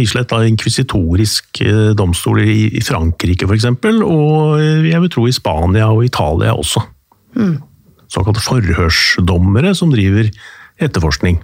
islett 0.00 0.32
inkvisitorisk 0.32 1.64
domstol 1.98 2.08
domstoler 2.10 2.48
i 2.50 2.82
Frankrike 2.84 3.46
f.eks., 3.48 3.66
og 4.04 4.60
jeg 4.86 5.00
vil 5.02 5.12
tro 5.12 5.26
i 5.28 5.34
Spania 5.34 5.90
og 5.92 6.04
Italia 6.04 6.54
også. 6.54 6.82
Mm. 7.36 7.58
Såkalte 8.10 8.42
forhørsdommere 8.42 9.74
som 9.78 9.92
driver 9.92 10.30
etterforskning. 10.80 11.40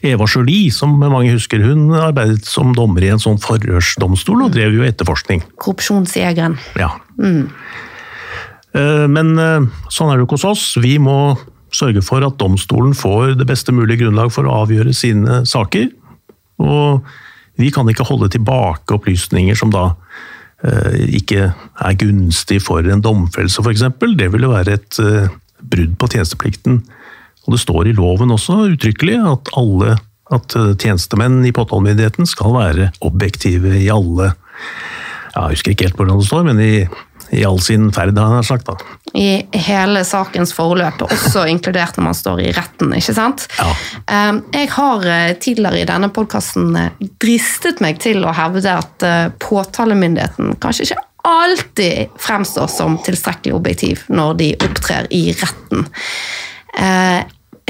Eva 0.00 0.24
Jolie, 0.24 0.70
som 0.72 0.94
mange 0.96 1.34
husker, 1.34 1.60
hun 1.64 1.90
arbeidet 1.98 2.48
som 2.48 2.72
dommer 2.76 3.04
i 3.04 3.10
en 3.12 3.20
sånn 3.20 3.40
forhørsdomstol 3.42 4.46
og 4.46 4.54
drev 4.54 4.78
jo 4.78 4.86
etterforskning. 4.86 5.42
Korrupsjonsjegeren. 5.60 6.56
Ja. 6.80 6.94
Mm. 7.20 7.50
Eh, 8.72 9.06
men 9.12 9.34
eh, 9.36 9.66
sånn 9.92 10.08
er 10.08 10.16
det 10.16 10.24
jo 10.24 10.28
ikke 10.30 10.38
hos 10.38 10.48
oss. 10.48 10.66
Vi 10.80 10.96
må 11.02 11.36
sørge 11.74 12.02
for 12.02 12.24
at 12.26 12.38
domstolen 12.40 12.96
får 12.96 13.36
det 13.38 13.46
beste 13.50 13.74
mulige 13.76 14.06
grunnlag 14.06 14.32
for 14.34 14.48
å 14.48 14.62
avgjøre 14.64 14.96
sine 14.96 15.42
saker. 15.48 15.90
Og 16.64 17.04
vi 17.60 17.68
kan 17.74 17.88
ikke 17.92 18.08
holde 18.08 18.30
tilbake 18.32 18.96
opplysninger 18.96 19.58
som 19.58 19.72
da 19.74 19.90
eh, 20.64 21.12
ikke 21.20 21.50
er 21.52 22.00
gunstig 22.00 22.62
for 22.64 22.88
en 22.88 23.04
domfellelse, 23.04 23.60
f.eks. 23.60 23.84
Det 24.16 24.32
ville 24.32 24.48
være 24.48 24.80
et 24.80 25.02
brudd 25.60 25.94
på 26.00 26.08
tjenesteplikten. 26.08 26.80
Og 27.50 27.56
det 27.56 27.64
står 27.64 27.90
i 27.90 27.96
loven 27.98 28.30
også 28.30 28.60
uttrykkelig 28.70 29.16
at 29.26 29.50
alle 29.58 29.96
at 30.30 30.56
eh, 30.56 30.72
tjenestemenn 30.78 31.42
i 31.46 31.52
påtalemyndigheten 31.54 32.28
skal 32.28 32.54
være 32.54 32.90
objektive 33.02 33.74
i 33.80 33.88
alle 33.90 34.30
ja, 34.30 35.48
Jeg 35.48 35.56
husker 35.56 35.74
ikke 35.74 35.88
helt 35.88 35.98
hvordan 35.98 36.20
det 36.20 36.26
står, 36.26 36.46
men 36.46 36.60
i, 36.62 36.74
i 37.38 37.42
all 37.46 37.60
sin 37.62 37.88
ferd, 37.94 38.18
har 38.18 38.40
jeg 38.40 38.48
sagt. 38.48 38.70
da. 38.70 38.96
I 39.18 39.60
hele 39.66 40.02
sakens 40.06 40.54
forløp, 40.54 41.04
også 41.06 41.44
inkludert 41.50 41.98
når 41.98 42.06
man 42.08 42.18
står 42.18 42.42
i 42.42 42.48
retten, 42.54 42.94
ikke 42.98 43.14
sant? 43.14 43.46
Ja. 43.58 43.68
Ehm, 44.10 44.42
jeg 44.54 44.72
har 44.74 45.06
eh, 45.06 45.36
tidligere 45.38 45.82
i 45.84 45.86
denne 45.90 46.10
podkasten 46.14 46.74
eh, 46.78 47.06
dristet 47.22 47.82
meg 47.82 48.02
til 48.02 48.26
å 48.26 48.34
hevde 48.34 48.74
at 48.82 49.06
påtalemyndigheten 49.42 50.58
kanskje 50.62 50.88
ikke 50.88 51.02
alltid 51.30 52.14
fremstår 52.18 52.70
som 52.72 52.96
tilstrekkelig 53.04 53.54
objektiv 53.54 54.06
når 54.10 54.38
de 54.40 54.54
opptrer 54.66 55.10
i 55.14 55.28
retten. 55.36 55.84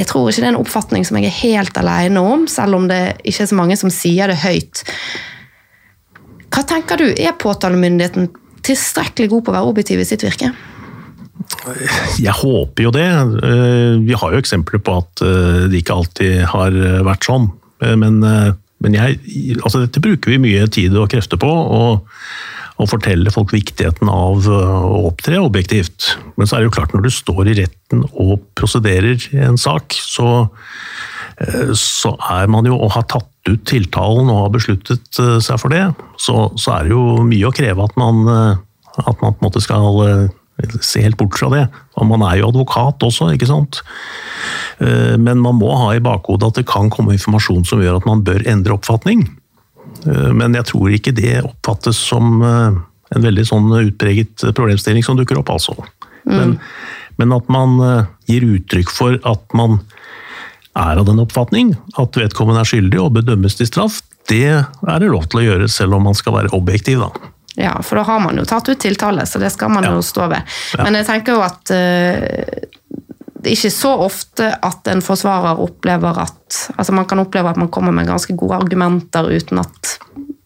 Eh, 0.00 0.04
jeg 0.04 0.08
tror 0.08 0.30
ikke 0.30 0.42
det 0.42 0.48
er 0.48 0.54
en 0.54 0.62
oppfatning 0.62 1.06
som 1.06 1.18
jeg 1.18 1.28
er 1.28 1.38
helt 1.42 1.76
alene 1.80 2.20
om, 2.20 2.46
selv 2.48 2.78
om 2.78 2.88
det 2.88 3.20
ikke 3.24 3.44
er 3.44 3.50
så 3.52 3.58
mange 3.58 3.76
som 3.76 3.92
sier 3.92 4.30
det 4.30 4.40
høyt. 4.40 4.84
Hva 6.50 6.64
tenker 6.66 6.98
du, 6.98 7.08
er 7.12 7.38
påtalemyndigheten 7.38 8.30
tilstrekkelig 8.66 9.30
god 9.30 9.44
på 9.44 9.52
å 9.52 9.56
være 9.58 9.70
objektiv 9.70 10.02
i 10.02 10.08
sitt 10.08 10.24
virke? 10.26 10.52
Jeg 12.20 12.34
håper 12.36 12.84
jo 12.84 12.92
det. 12.94 13.06
Eh, 13.06 13.98
vi 14.04 14.16
har 14.16 14.32
jo 14.32 14.40
eksempler 14.40 14.82
på 14.84 14.98
at 15.00 15.24
eh, 15.24 15.66
det 15.70 15.82
ikke 15.82 15.98
alltid 16.00 16.44
har 16.52 16.76
vært 17.06 17.26
sånn. 17.28 17.50
Men, 17.80 18.18
men 18.20 18.92
jeg, 18.92 19.14
altså 19.64 19.86
dette 19.86 20.02
bruker 20.04 20.34
vi 20.34 20.36
mye 20.42 20.66
tid 20.68 20.92
og 21.00 21.08
krefter 21.08 21.40
på. 21.40 21.48
og 21.48 22.02
og 22.80 22.88
fortelle 22.88 23.32
folk 23.32 23.52
viktigheten 23.52 24.08
av 24.10 24.46
å 24.48 25.00
opptre 25.10 25.40
objektivt. 25.42 26.14
Men 26.40 26.48
så 26.48 26.56
er 26.56 26.62
det 26.62 26.70
jo 26.70 26.76
klart, 26.78 26.94
når 26.96 27.04
du 27.04 27.10
står 27.12 27.50
i 27.50 27.56
retten 27.60 28.06
og 28.10 28.40
prosederer 28.56 29.20
en 29.44 29.60
sak, 29.60 29.96
så, 30.00 30.48
så 31.76 32.14
er 32.32 32.48
man 32.52 32.68
jo, 32.68 32.78
og 32.78 32.94
har 32.96 33.04
tatt 33.10 33.28
ut 33.50 33.62
tiltalen 33.68 34.30
og 34.32 34.46
har 34.46 34.54
besluttet 34.56 35.20
seg 35.44 35.60
for 35.60 35.72
det, 35.72 35.86
så, 36.20 36.48
så 36.60 36.78
er 36.78 36.88
det 36.88 36.96
jo 36.96 37.24
mye 37.26 37.48
å 37.48 37.54
kreve 37.56 37.84
at 37.84 37.96
man, 38.00 38.24
at 38.96 39.16
man 39.20 39.34
på 39.36 39.40
en 39.40 39.48
måte 39.48 39.64
skal 39.64 40.30
se 40.84 41.00
helt 41.04 41.16
bort 41.20 41.38
fra 41.40 41.48
det. 41.52 41.66
Og 42.00 42.08
man 42.08 42.24
er 42.28 42.40
jo 42.40 42.50
advokat 42.50 43.04
også, 43.04 43.32
ikke 43.34 43.48
sant. 43.48 43.82
Men 44.80 45.40
man 45.44 45.58
må 45.60 45.72
ha 45.76 45.92
i 45.96 46.02
bakhodet 46.04 46.48
at 46.48 46.60
det 46.60 46.68
kan 46.68 46.88
komme 46.92 47.16
informasjon 47.16 47.66
som 47.68 47.82
gjør 47.84 48.00
at 48.00 48.08
man 48.08 48.24
bør 48.24 48.44
endre 48.48 48.76
oppfatning. 48.76 49.26
Eh, 50.06 50.30
men 50.36 50.56
jeg 50.56 50.68
tror 50.70 50.94
ikke 50.94 51.14
det 51.16 51.40
oppfattes 51.42 51.98
som 52.10 52.40
eh, 52.44 52.78
en 53.10 53.26
veldig 53.26 53.46
sånn 53.48 53.70
utpreget 53.80 54.46
problemstilling 54.56 55.04
som 55.06 55.18
dukker 55.18 55.40
opp, 55.40 55.52
altså. 55.56 55.76
Mm. 56.24 56.36
Men, 56.36 56.54
men, 57.20 57.34
at 57.36 57.50
man 57.52 57.80
eh, 57.84 58.12
gir 58.30 58.46
uttrykk 58.56 58.92
for 58.94 59.18
at 59.28 59.56
man 59.56 59.80
er 60.78 61.00
av 61.00 61.08
den 61.08 61.18
oppfatning 61.18 61.74
at 61.98 62.16
vedkommende 62.16 62.62
er 62.62 62.70
skyldig 62.70 63.00
og 63.02 63.16
bedømmes 63.18 63.58
til 63.58 63.68
straff, 63.68 64.00
det 64.30 64.46
er 64.46 65.02
det 65.02 65.10
lov 65.10 65.26
til 65.30 65.42
å 65.42 65.46
gjøre, 65.48 65.68
selv 65.72 65.96
om 65.96 66.04
man 66.06 66.14
skal 66.14 66.36
være 66.36 66.52
objektiv, 66.56 67.02
da. 67.02 67.30
Ja, 67.58 67.72
for 67.82 67.98
da 67.98 68.04
har 68.06 68.20
man 68.22 68.38
jo 68.38 68.44
tatt 68.46 68.68
ut 68.70 68.78
tiltale, 68.80 69.24
så 69.26 69.40
det 69.42 69.50
skal 69.52 69.72
man 69.74 69.84
ja. 69.84 69.96
jo 69.96 70.04
stå 70.06 70.28
ved. 70.30 70.46
Ja. 70.76 70.84
Men 70.86 71.00
jeg 71.00 71.08
tenker 71.08 71.34
jo 71.34 71.42
at 71.42 71.72
ikke 73.46 73.70
så 73.72 73.92
ofte 74.04 74.50
at 74.62 74.88
en 74.92 75.02
forsvarer 75.04 75.60
opplever 75.62 76.18
at 76.26 76.58
altså 76.76 76.92
Man 76.92 77.06
kan 77.06 77.22
oppleve 77.22 77.50
at 77.52 77.60
man 77.60 77.70
kommer 77.72 77.94
med 77.94 78.08
ganske 78.08 78.36
gode 78.36 78.58
argumenter 78.58 79.30
uten 79.30 79.62
at 79.62 79.98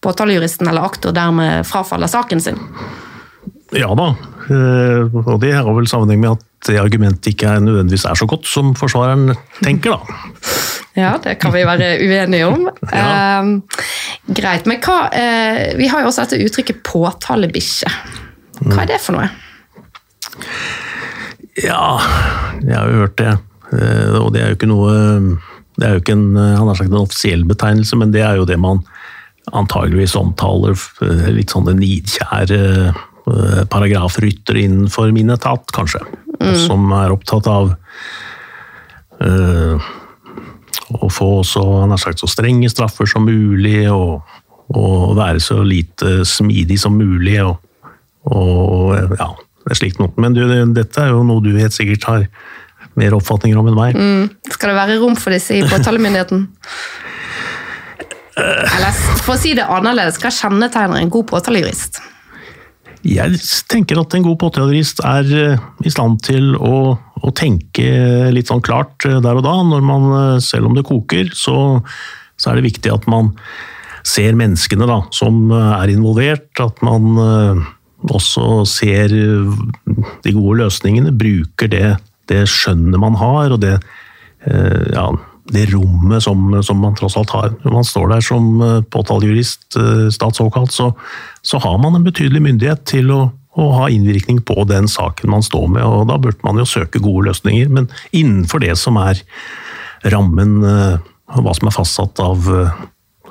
påtalejuristen 0.05 0.69
eller 0.69 0.85
aktor 0.85 1.15
dermed 1.17 1.65
frafaller 1.67 2.11
saken 2.11 2.41
sin. 2.41 2.61
Ja 3.75 3.89
da, 3.97 4.11
eh, 4.53 5.17
og 5.25 5.41
det 5.43 5.55
har 5.57 5.71
vel 5.75 5.89
sammenheng 5.91 6.21
med 6.21 6.37
at 6.37 6.45
det 6.69 6.79
argumentet 6.81 7.33
ikke 7.33 7.57
nødvendigvis 7.61 8.05
er 8.09 8.17
så 8.17 8.29
godt 8.29 8.47
som 8.49 8.75
forsvareren 8.79 9.35
tenker, 9.65 9.97
da. 9.97 10.21
Ja, 10.95 11.17
det 11.25 11.39
kan 11.43 11.53
vi 11.53 11.65
være 11.67 11.89
uenige 12.07 12.47
om. 12.47 12.69
ja. 12.93 13.41
eh, 13.41 13.81
greit. 14.37 14.69
Men 14.71 14.79
hva 14.85 15.09
eh, 15.13 15.75
Vi 15.79 15.89
har 15.91 16.05
jo 16.05 16.13
også 16.13 16.29
dette 16.29 16.45
uttrykket 16.45 16.85
'påtalebikkje'. 16.87 17.97
Hva 18.71 18.85
er 18.85 18.93
det 18.93 19.01
for 19.03 19.17
noe? 19.17 19.29
Ja, 21.63 22.01
jeg 22.65 22.75
har 22.75 22.91
jo 22.91 23.03
hørt 23.05 23.19
det. 23.21 23.35
Eh, 23.75 24.17
og 24.19 24.33
det 24.35 24.43
er 24.43 24.53
jo 24.53 24.59
ikke 24.59 24.71
noe 24.71 24.93
Det 25.75 25.87
er 25.87 25.97
jo 25.97 26.03
ikke 26.03 26.15
en, 26.15 26.37
han 26.37 26.69
har 26.69 26.77
sagt 26.79 26.93
en 26.93 27.01
offisiell 27.01 27.43
betegnelse, 27.49 27.97
men 27.99 28.13
det 28.15 28.23
er 28.23 28.39
jo 28.39 28.47
det 28.47 28.59
man 28.63 28.85
antageligvis 29.53 30.15
omtaler 30.17 30.77
eh, 31.03 31.27
litt 31.35 31.53
sånne 31.53 31.75
nidkjære 31.81 32.61
paragrafrytter 33.25 33.69
paragrafryttere 33.73 34.61
innenfor 34.67 35.13
min 35.17 35.33
etat, 35.33 35.71
kanskje. 35.73 36.03
Mm. 36.43 36.57
Som 36.61 36.93
er 36.93 37.13
opptatt 37.15 37.47
av 37.49 37.71
uh, 39.25 39.87
å 40.93 41.09
få 41.09 41.31
så, 41.49 41.63
han 41.81 41.95
har 41.95 42.03
sagt, 42.03 42.21
så 42.21 42.29
strenge 42.29 42.69
straffer 42.69 43.09
som 43.09 43.25
mulig, 43.25 43.87
og, 43.89 44.21
og 44.77 45.17
være 45.17 45.41
så 45.41 45.63
lite 45.65 46.21
smidig 46.29 46.77
som 46.83 46.99
mulig. 47.01 47.39
og, 47.41 47.57
og 48.29 49.17
ja, 49.17 49.31
det 49.65 49.73
er 49.73 49.81
slikt 49.81 50.01
noe. 50.03 50.13
Men 50.21 50.37
du, 50.37 50.45
dette 50.77 51.01
er 51.01 51.15
jo 51.15 51.25
noe 51.27 51.43
du 51.45 51.55
helt 51.57 51.75
sikkert 51.77 52.09
har 52.11 52.27
mer 53.01 53.17
oppfatninger 53.17 53.59
om 53.59 53.71
enn 53.71 53.79
meg. 53.79 53.99
Mm. 53.99 54.53
Skal 54.53 54.71
det 54.71 54.79
være 54.79 54.99
rom 55.03 55.17
for 55.19 55.35
disse 55.35 55.57
i 55.57 55.65
påtalemyndigheten? 55.67 56.47
Eller 58.35 58.97
for 59.23 59.37
å 59.37 59.39
si 59.39 59.55
det 59.57 59.67
annerledes, 59.71 60.19
hva 60.23 60.33
kjennetegner 60.35 61.01
en 61.01 61.13
god 61.13 61.29
påtalejurist? 61.31 62.03
Jeg 63.05 63.37
tenker 63.69 64.01
at 64.01 64.15
en 64.17 64.25
god 64.25 64.39
påtalejurist 64.41 65.03
er 65.05 65.31
eh, 65.37 65.65
i 65.85 65.93
stand 65.93 66.23
til 66.25 66.55
å, 66.57 66.95
å, 66.97 67.33
tenke 67.37 67.85
litt 68.33 68.49
sånn 68.49 68.65
klart 68.65 69.05
eh, 69.05 69.21
der 69.21 69.41
og 69.41 69.45
da. 69.45 69.55
Når 69.69 69.85
man, 69.85 70.07
eh, 70.19 70.43
selv 70.45 70.71
om 70.71 70.77
det 70.77 70.87
koker, 70.89 71.29
så, 71.37 71.57
så 72.41 72.51
er 72.51 72.59
det 72.59 72.71
viktig 72.71 72.95
at 72.95 73.05
man 73.11 73.35
ser 74.09 74.37
menneskene 74.37 74.89
da, 74.89 75.03
som 75.17 75.53
er 75.53 75.93
involvert. 75.93 76.49
At 76.65 76.81
man 76.85 77.13
også 78.13 78.65
ser 78.69 79.13
de 79.13 80.33
gode 80.35 80.59
løsningene, 80.61 81.15
bruker 81.17 81.71
det, 81.73 81.95
det 82.31 82.45
skjønnet 82.51 83.01
man 83.01 83.17
har 83.21 83.55
og 83.55 83.63
det, 83.63 83.79
eh, 84.49 84.91
ja, 84.93 85.07
det 85.55 85.67
rommet 85.73 86.25
som, 86.25 86.51
som, 86.65 86.81
man 86.81 86.97
tross 86.99 87.17
alt 87.21 87.33
har. 87.37 87.55
Når 87.65 87.79
man 87.79 87.89
står 87.89 88.11
der 88.13 88.25
som 88.25 88.51
eh, 88.65 88.83
påtalejurist, 88.93 89.79
stat 90.13 90.41
såkalt, 90.41 90.75
så, 90.75 90.91
så 91.43 91.61
har 91.65 91.81
man 91.81 91.97
en 91.97 92.07
betydelig 92.07 92.45
myndighet 92.45 92.85
til 92.89 93.13
å, 93.15 93.21
å 93.57 93.71
ha 93.79 93.89
innvirkning 93.93 94.43
på 94.45 94.67
den 94.69 94.89
saken 94.91 95.33
man 95.33 95.45
står 95.45 95.69
med, 95.77 95.85
og 95.85 96.09
da 96.13 96.21
burde 96.21 96.45
man 96.45 96.61
jo 96.61 96.69
søke 96.69 97.03
gode 97.03 97.31
løsninger. 97.31 97.73
Men 97.73 97.89
innenfor 98.13 98.65
det 98.65 98.77
som 98.81 99.01
er 99.01 99.23
rammen, 100.13 100.59
hva 100.61 101.53
som 101.57 101.71
er 101.71 101.73
fastsatt 101.73 102.21
av, 102.21 102.51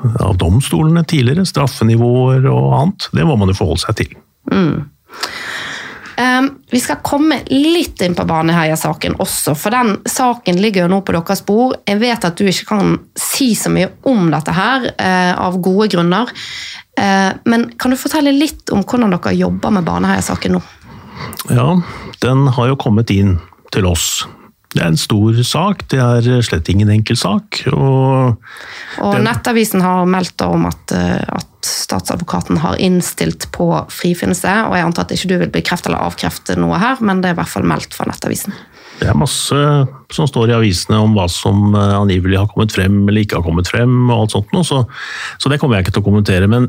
av 0.02 0.38
domstolene 0.42 1.04
tidligere, 1.06 1.46
straffenivåer 1.46 2.48
og 2.50 2.78
annet, 2.80 3.10
det 3.14 3.28
må 3.30 3.38
man 3.38 3.54
jo 3.54 3.60
forholde 3.60 3.84
seg 3.86 4.00
til. 4.02 4.16
Mm. 4.52 4.90
Um, 6.14 6.50
vi 6.70 6.80
skal 6.80 7.00
komme 7.02 7.40
litt 7.50 8.02
inn 8.06 8.14
på 8.16 8.26
Baneheia-saken 8.30 9.16
også, 9.24 9.56
for 9.58 9.74
den 9.74 9.96
saken 10.10 10.60
ligger 10.62 10.86
jo 10.86 10.92
nå 10.92 11.00
på 11.02 11.16
deres 11.16 11.42
bord. 11.46 11.80
Jeg 11.90 12.02
vet 12.04 12.28
at 12.28 12.38
du 12.38 12.46
ikke 12.46 12.70
kan 12.70 12.94
si 13.18 13.54
så 13.58 13.72
mye 13.74 13.90
om 14.10 14.30
dette 14.34 14.54
her, 14.54 14.92
uh, 14.94 15.34
av 15.48 15.58
gode 15.64 15.90
grunner. 15.96 16.30
Uh, 17.00 17.34
men 17.50 17.72
kan 17.82 17.94
du 17.94 17.98
fortelle 17.98 18.36
litt 18.36 18.70
om 18.76 18.86
hvordan 18.86 19.16
dere 19.16 19.34
jobber 19.40 19.74
med 19.74 19.90
Baneheia-saken 19.90 20.58
nå? 20.58 20.62
Ja, 21.50 21.68
den 22.22 22.48
har 22.56 22.70
jo 22.70 22.80
kommet 22.80 23.10
inn 23.14 23.38
til 23.74 23.90
oss 23.90 24.24
det 24.74 24.82
er 24.82 24.90
en 24.90 25.00
stor 25.00 25.40
sak, 25.46 25.86
det 25.94 26.00
er 26.02 26.44
slett 26.46 26.70
ingen 26.72 26.92
enkel 26.94 27.18
sak. 27.20 27.62
Og, 27.72 28.36
og 29.00 29.16
den... 29.16 29.26
Nettavisen 29.28 29.84
har 29.86 30.08
meldt 30.10 30.42
om 30.46 30.68
at, 30.70 30.94
eh, 30.98 31.22
at, 31.22 31.50
statsadvokaten 31.64 32.58
har 32.60 32.76
innstilt 32.84 33.46
på 33.56 33.70
frifinnelse, 33.94 34.52
og 34.68 34.74
jeg 34.76 34.84
antar 34.84 35.06
at 35.06 35.14
ikke 35.16 35.30
du 35.32 35.36
vil 35.46 35.52
bekrefte 35.54 35.88
eller 35.88 36.04
avkrefte 36.04 36.58
noe 36.60 36.76
her, 36.82 37.00
men 37.00 37.22
det 37.24 37.30
er 37.30 37.38
i 37.38 37.40
hvert 37.40 37.52
fall 37.54 37.68
meldt 37.70 37.96
fra 37.96 38.08
Nettavisen. 38.10 38.56
Det 39.00 39.08
er 39.08 39.16
masse 39.18 39.62
som 40.14 40.28
står 40.28 40.52
i 40.52 40.58
avisene 40.58 41.00
om 41.00 41.16
hva 41.16 41.30
som 41.32 41.72
eh, 41.72 41.94
angivelig 41.96 42.42
har 42.42 42.50
kommet 42.52 42.76
frem 42.76 43.00
eller 43.06 43.24
ikke 43.24 43.40
har 43.40 43.48
kommet 43.48 43.72
frem, 43.72 43.96
og 44.10 44.26
alt 44.26 44.36
sånt, 44.36 44.60
så, 44.68 44.84
så 45.40 45.54
det 45.54 45.62
kommer 45.62 45.80
jeg 45.80 45.88
ikke 45.88 45.96
til 45.96 46.04
å 46.04 46.10
kommentere. 46.10 46.52
Men, 46.52 46.68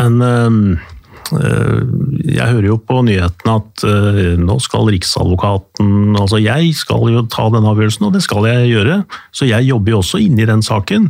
men 0.00 0.18
eh, 0.26 0.90
Eh, 1.01 1.01
jeg 1.30 2.48
hører 2.48 2.66
jo 2.66 2.78
på 2.82 3.02
nyhetene 3.06 3.54
at 3.60 3.84
eh, 3.88 4.34
nå 4.40 4.58
skal 4.62 4.90
Riksadvokaten 4.92 6.18
Altså, 6.18 6.40
jeg 6.42 6.74
skal 6.76 7.06
jo 7.12 7.24
ta 7.30 7.46
denne 7.52 7.70
avgjørelsen, 7.72 8.08
og 8.08 8.16
det 8.16 8.24
skal 8.26 8.48
jeg 8.48 8.72
gjøre. 8.72 8.98
Så 9.34 9.48
jeg 9.48 9.68
jobber 9.68 9.94
jo 9.94 10.02
også 10.02 10.20
inni 10.22 10.46
den 10.48 10.64
saken. 10.64 11.08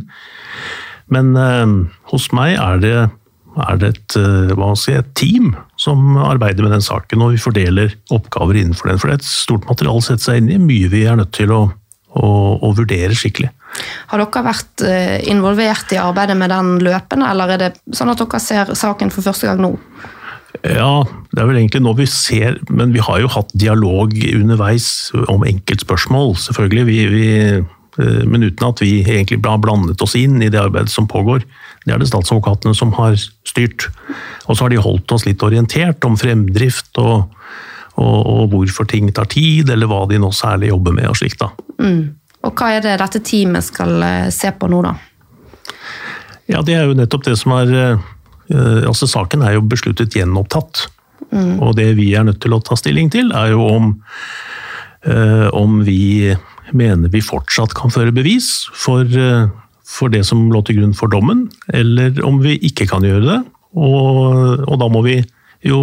Men 1.13 1.33
eh, 1.39 1.75
hos 2.13 2.29
meg 2.35 2.55
er 2.55 2.81
det, 2.83 2.95
er 3.67 3.81
det 3.81 3.91
et, 3.93 4.17
si, 4.79 4.95
et, 4.95 5.11
team 5.19 5.53
som 5.79 6.17
arbeider 6.17 6.65
med 6.65 6.77
den 6.77 6.85
saken, 6.85 7.25
og 7.25 7.35
vi 7.35 7.43
fordeler 7.43 7.97
oppgaver 8.13 8.61
innenfor 8.61 8.91
den. 8.91 9.01
For 9.01 9.09
det 9.09 9.17
er 9.17 9.23
et 9.23 9.29
stort 9.29 9.67
materiale 9.69 10.01
å 10.01 10.05
sette 10.05 10.25
seg 10.25 10.41
inn 10.41 10.53
i, 10.55 10.61
mye 10.61 10.91
vi 10.93 11.05
er 11.09 11.19
nødt 11.19 11.35
til 11.35 11.53
å, 11.53 11.65
å, 12.13 12.29
og 12.61 12.77
vurdere 12.77 13.15
skikkelig. 13.17 13.51
Har 14.11 14.21
dere 14.21 14.43
vært 14.45 14.83
involvert 15.29 15.95
i 15.95 16.01
arbeidet 16.01 16.35
med 16.37 16.51
den 16.53 16.75
løpende, 16.85 17.29
eller 17.31 17.55
er 17.55 17.61
det 17.63 17.71
sånn 17.95 18.11
at 18.13 18.21
dere 18.21 18.41
ser 18.43 18.73
saken 18.77 19.13
for 19.13 19.25
første 19.25 19.49
gang 19.49 19.63
nå? 19.63 19.73
Ja, 20.61 21.03
det 21.33 21.41
er 21.41 21.47
vel 21.49 21.59
egentlig 21.59 21.81
nå 21.83 21.95
vi 21.97 22.05
ser 22.09 22.59
Men 22.69 22.93
vi 22.93 23.01
har 23.03 23.17
jo 23.23 23.31
hatt 23.33 23.49
dialog 23.57 24.13
underveis 24.13 25.09
om 25.31 25.43
enkeltspørsmål, 25.47 26.35
selvfølgelig. 26.39 26.85
Vi, 26.87 26.99
vi, 27.09 27.27
eh, 27.97 28.23
men 28.29 28.45
uten 28.45 28.67
at 28.69 28.83
vi 28.83 29.01
egentlig 29.01 29.41
har 29.43 29.61
blandet 29.63 30.01
oss 30.05 30.15
inn 30.19 30.39
i 30.41 30.51
det 30.53 30.61
arbeidet 30.61 30.93
som 30.93 31.09
pågår. 31.09 31.43
Det 31.83 31.95
er 31.95 31.99
det 31.99 32.07
statsadvokatene 32.11 32.77
som 32.77 32.93
har 32.95 33.17
styrt. 33.17 33.89
Og 34.45 34.55
så 34.55 34.65
har 34.65 34.73
de 34.73 34.83
holdt 34.83 35.11
oss 35.15 35.25
litt 35.27 35.43
orientert 35.43 36.05
om 36.07 36.15
fremdrift 36.19 37.01
og, 37.01 37.33
og, 37.99 38.19
og 38.25 38.49
hvorfor 38.53 38.87
ting 38.89 39.11
tar 39.13 39.29
tid, 39.31 39.69
eller 39.69 39.89
hva 39.89 40.03
de 40.09 40.19
nå 40.21 40.31
særlig 40.33 40.71
jobber 40.71 40.95
med 40.97 41.11
og 41.11 41.19
slikt. 41.19 41.43
da. 41.43 41.51
Mm. 41.81 42.15
Og 42.43 42.57
hva 42.59 42.73
er 42.75 42.83
det 42.83 42.97
dette 42.99 43.21
teamet 43.23 43.65
skal 43.65 43.95
eh, 44.03 44.31
se 44.33 44.51
på 44.57 44.69
nå, 44.71 44.81
da? 44.85 44.95
Ja, 46.51 46.61
Det 46.61 46.75
er 46.75 46.89
jo 46.89 46.97
nettopp 46.97 47.23
det 47.29 47.37
som 47.39 47.53
er 47.55 47.71
eh, 47.71 48.09
Eh, 48.51 48.83
altså 48.87 49.07
Saken 49.09 49.43
er 49.45 49.57
jo 49.57 49.65
besluttet 49.67 50.15
gjenopptatt. 50.17 50.87
Mm. 51.33 51.57
Og 51.63 51.75
det 51.77 51.93
vi 51.97 52.11
er 52.17 52.27
nødt 52.27 52.41
til 52.43 52.55
å 52.55 52.61
ta 52.63 52.77
stilling 52.77 53.09
til, 53.13 53.31
er 53.33 53.53
jo 53.53 53.63
om, 53.65 53.93
eh, 55.07 55.47
om 55.55 55.81
vi 55.85 56.35
mener 56.73 57.09
vi 57.13 57.21
fortsatt 57.21 57.73
kan 57.77 57.93
føre 57.93 58.13
bevis 58.13 58.67
for, 58.73 59.05
for, 59.85 60.09
det 60.09 60.23
som 60.25 60.47
lå 60.51 60.61
til 60.65 60.79
grunn 60.79 60.95
for 60.97 61.11
dommen, 61.11 61.47
eller 61.69 62.17
om 62.25 62.39
vi 62.41 62.57
ikke 62.65 62.87
kan 62.89 63.05
gjøre 63.05 63.25
det. 63.27 63.39
Og, 63.73 64.63
og 64.67 64.79
da 64.81 64.89
må 64.89 65.03
vi 65.05 65.19
jo 65.67 65.79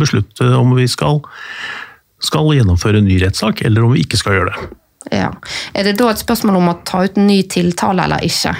beslutte 0.00 0.48
om 0.56 0.74
vi 0.78 0.86
skal, 0.90 1.20
skal 2.22 2.52
gjennomføre 2.56 3.00
en 3.00 3.08
ny 3.08 3.18
rettssak, 3.22 3.64
eller 3.66 3.86
om 3.86 3.94
vi 3.94 4.04
ikke 4.04 4.20
skal 4.20 4.38
gjøre 4.38 4.54
det. 4.54 4.72
Ja. 5.12 5.30
Er 5.76 5.88
det 5.88 5.98
da 6.00 6.08
et 6.12 6.22
spørsmål 6.22 6.58
om 6.60 6.70
å 6.72 6.78
ta 6.86 7.04
ut 7.04 7.18
en 7.20 7.28
ny 7.28 7.42
tiltale 7.50 8.06
eller 8.06 8.24
ikke? 8.24 8.54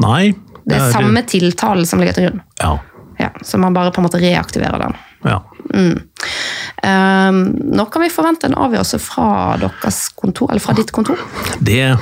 Nei, 0.00 0.34
det 0.66 0.78
er 0.78 0.94
samme 0.94 1.22
tiltalen 1.28 1.88
som 1.88 2.00
ligger 2.02 2.16
til 2.16 2.28
grunn. 2.28 2.40
Ja. 2.62 2.72
ja. 3.20 3.30
Så 3.44 3.60
man 3.60 3.76
bare 3.76 3.92
på 3.94 4.02
en 4.02 4.08
måte 4.08 4.20
reaktiverer 4.22 4.82
den. 4.82 4.96
Ja. 5.26 5.40
Um, 5.76 7.42
når 7.76 7.90
kan 7.92 8.04
vi 8.04 8.10
forvente 8.12 8.48
en 8.48 8.56
avgjørelse 8.58 9.00
fra 9.02 9.28
deres 9.60 10.06
kontor, 10.18 10.50
eller 10.50 10.62
fra 10.62 10.74
ditt 10.76 10.92
kontor? 10.94 11.20
Det 11.58 11.96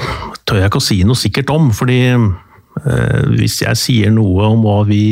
tør 0.44 0.60
jeg 0.60 0.70
ikke 0.70 0.82
å 0.82 0.88
si 0.88 0.98
noe 1.06 1.18
sikkert 1.18 1.52
om, 1.54 1.70
fordi 1.76 2.00
hvis 3.30 3.60
jeg 3.62 3.78
sier 3.78 4.10
noe 4.10 4.48
om 4.50 4.64
hva 4.66 4.80
vi 4.88 5.02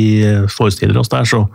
forestiller 0.51 0.97
oss 0.99 1.09
der, 1.13 1.23
så, 1.23 1.45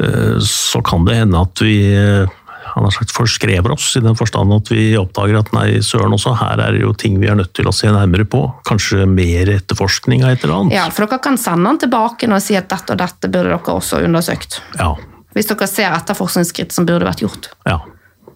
eh, 0.00 0.36
så 0.40 0.82
kan 0.86 1.04
det 1.08 1.16
hende 1.18 1.40
at 1.42 1.62
vi 1.64 1.78
eh, 1.92 2.28
han 2.76 2.84
har 2.84 2.92
sagt 2.92 3.12
forskrever 3.14 3.72
oss, 3.72 3.94
i 3.96 4.02
den 4.04 4.16
forstand 4.18 4.52
at 4.52 4.68
vi 4.70 4.90
oppdager 4.98 5.38
at 5.38 5.52
nei, 5.54 5.78
søren 5.86 6.12
også, 6.12 6.34
her 6.36 6.60
er 6.60 6.74
det 6.76 6.82
jo 6.82 6.92
ting 6.98 7.16
vi 7.22 7.28
er 7.30 7.38
nødt 7.38 7.54
til 7.56 7.68
å 7.70 7.72
se 7.72 7.88
nærmere 7.88 8.26
på. 8.28 8.42
Kanskje 8.68 9.06
mer 9.08 9.48
etterforskning 9.54 10.24
av 10.26 10.34
et 10.34 10.44
eller 10.44 10.58
annet. 10.58 10.76
Ja, 10.76 10.86
for 10.92 11.06
dere 11.06 11.22
kan 11.24 11.38
sende 11.40 11.70
den 11.70 11.78
tilbake 11.86 12.28
og 12.28 12.42
si 12.44 12.58
at 12.58 12.68
dette 12.68 12.92
og 12.92 13.00
dette 13.00 13.30
burde 13.32 13.54
dere 13.54 13.76
også 13.78 14.02
undersøkt. 14.04 14.58
Ja. 14.76 14.90
Hvis 15.32 15.48
dere 15.48 15.68
ser 15.70 15.94
etterforskningsskritt 15.96 16.74
som 16.76 16.86
burde 16.88 17.08
vært 17.08 17.24
gjort. 17.24 17.50
ja. 17.66 17.80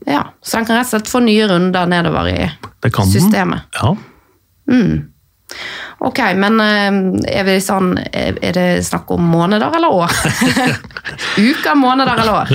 Ja, 0.09 0.23
Så 0.41 0.57
den 0.57 0.65
kan 0.65 0.79
rett 0.79 0.87
og 0.89 0.95
slett 0.95 1.11
få 1.13 1.21
nye 1.21 1.45
runder 1.51 1.87
nedover 1.87 2.29
i 2.31 2.51
Det 2.81 2.89
kan 2.95 3.05
den. 3.11 3.21
systemet. 3.21 3.61
Ja. 3.77 3.91
Ok, 6.01 6.19
men 6.41 6.61
eh, 6.65 6.99
er, 7.29 7.45
vi 7.45 7.57
sånn, 7.61 7.93
er 7.99 8.39
er 8.41 8.57
det 8.57 8.67
snakk 8.87 9.11
om 9.13 9.25
måneder 9.33 9.75
eller 9.77 9.93
år? 9.93 10.15
Uker, 11.51 11.75
måneder 11.77 12.23
eller 12.23 12.33
år? 12.39 12.53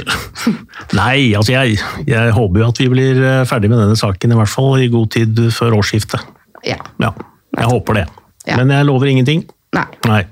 Nei, 0.99 1.35
altså 1.37 1.53
jeg, 1.53 1.79
jeg 2.09 2.35
håper 2.35 2.63
jo 2.63 2.69
at 2.71 2.81
vi 2.81 2.89
blir 2.91 3.21
eh, 3.21 3.43
ferdig 3.49 3.69
med 3.69 3.83
denne 3.83 3.99
saken, 3.99 4.33
i 4.33 4.39
hvert 4.39 4.53
fall 4.53 4.81
i 4.81 4.89
god 4.93 5.11
tid 5.13 5.43
før 5.53 5.77
årsskiftet. 5.81 6.25
Ja. 6.65 6.79
Ja, 7.01 7.11
jeg 7.59 7.69
håper 7.69 8.01
det. 8.01 8.07
Ja. 8.45 8.57
Men 8.57 8.73
jeg 8.73 8.87
lover 8.89 9.11
ingenting. 9.11 9.45
Nei. 9.75 9.85
Nei. 10.09 10.23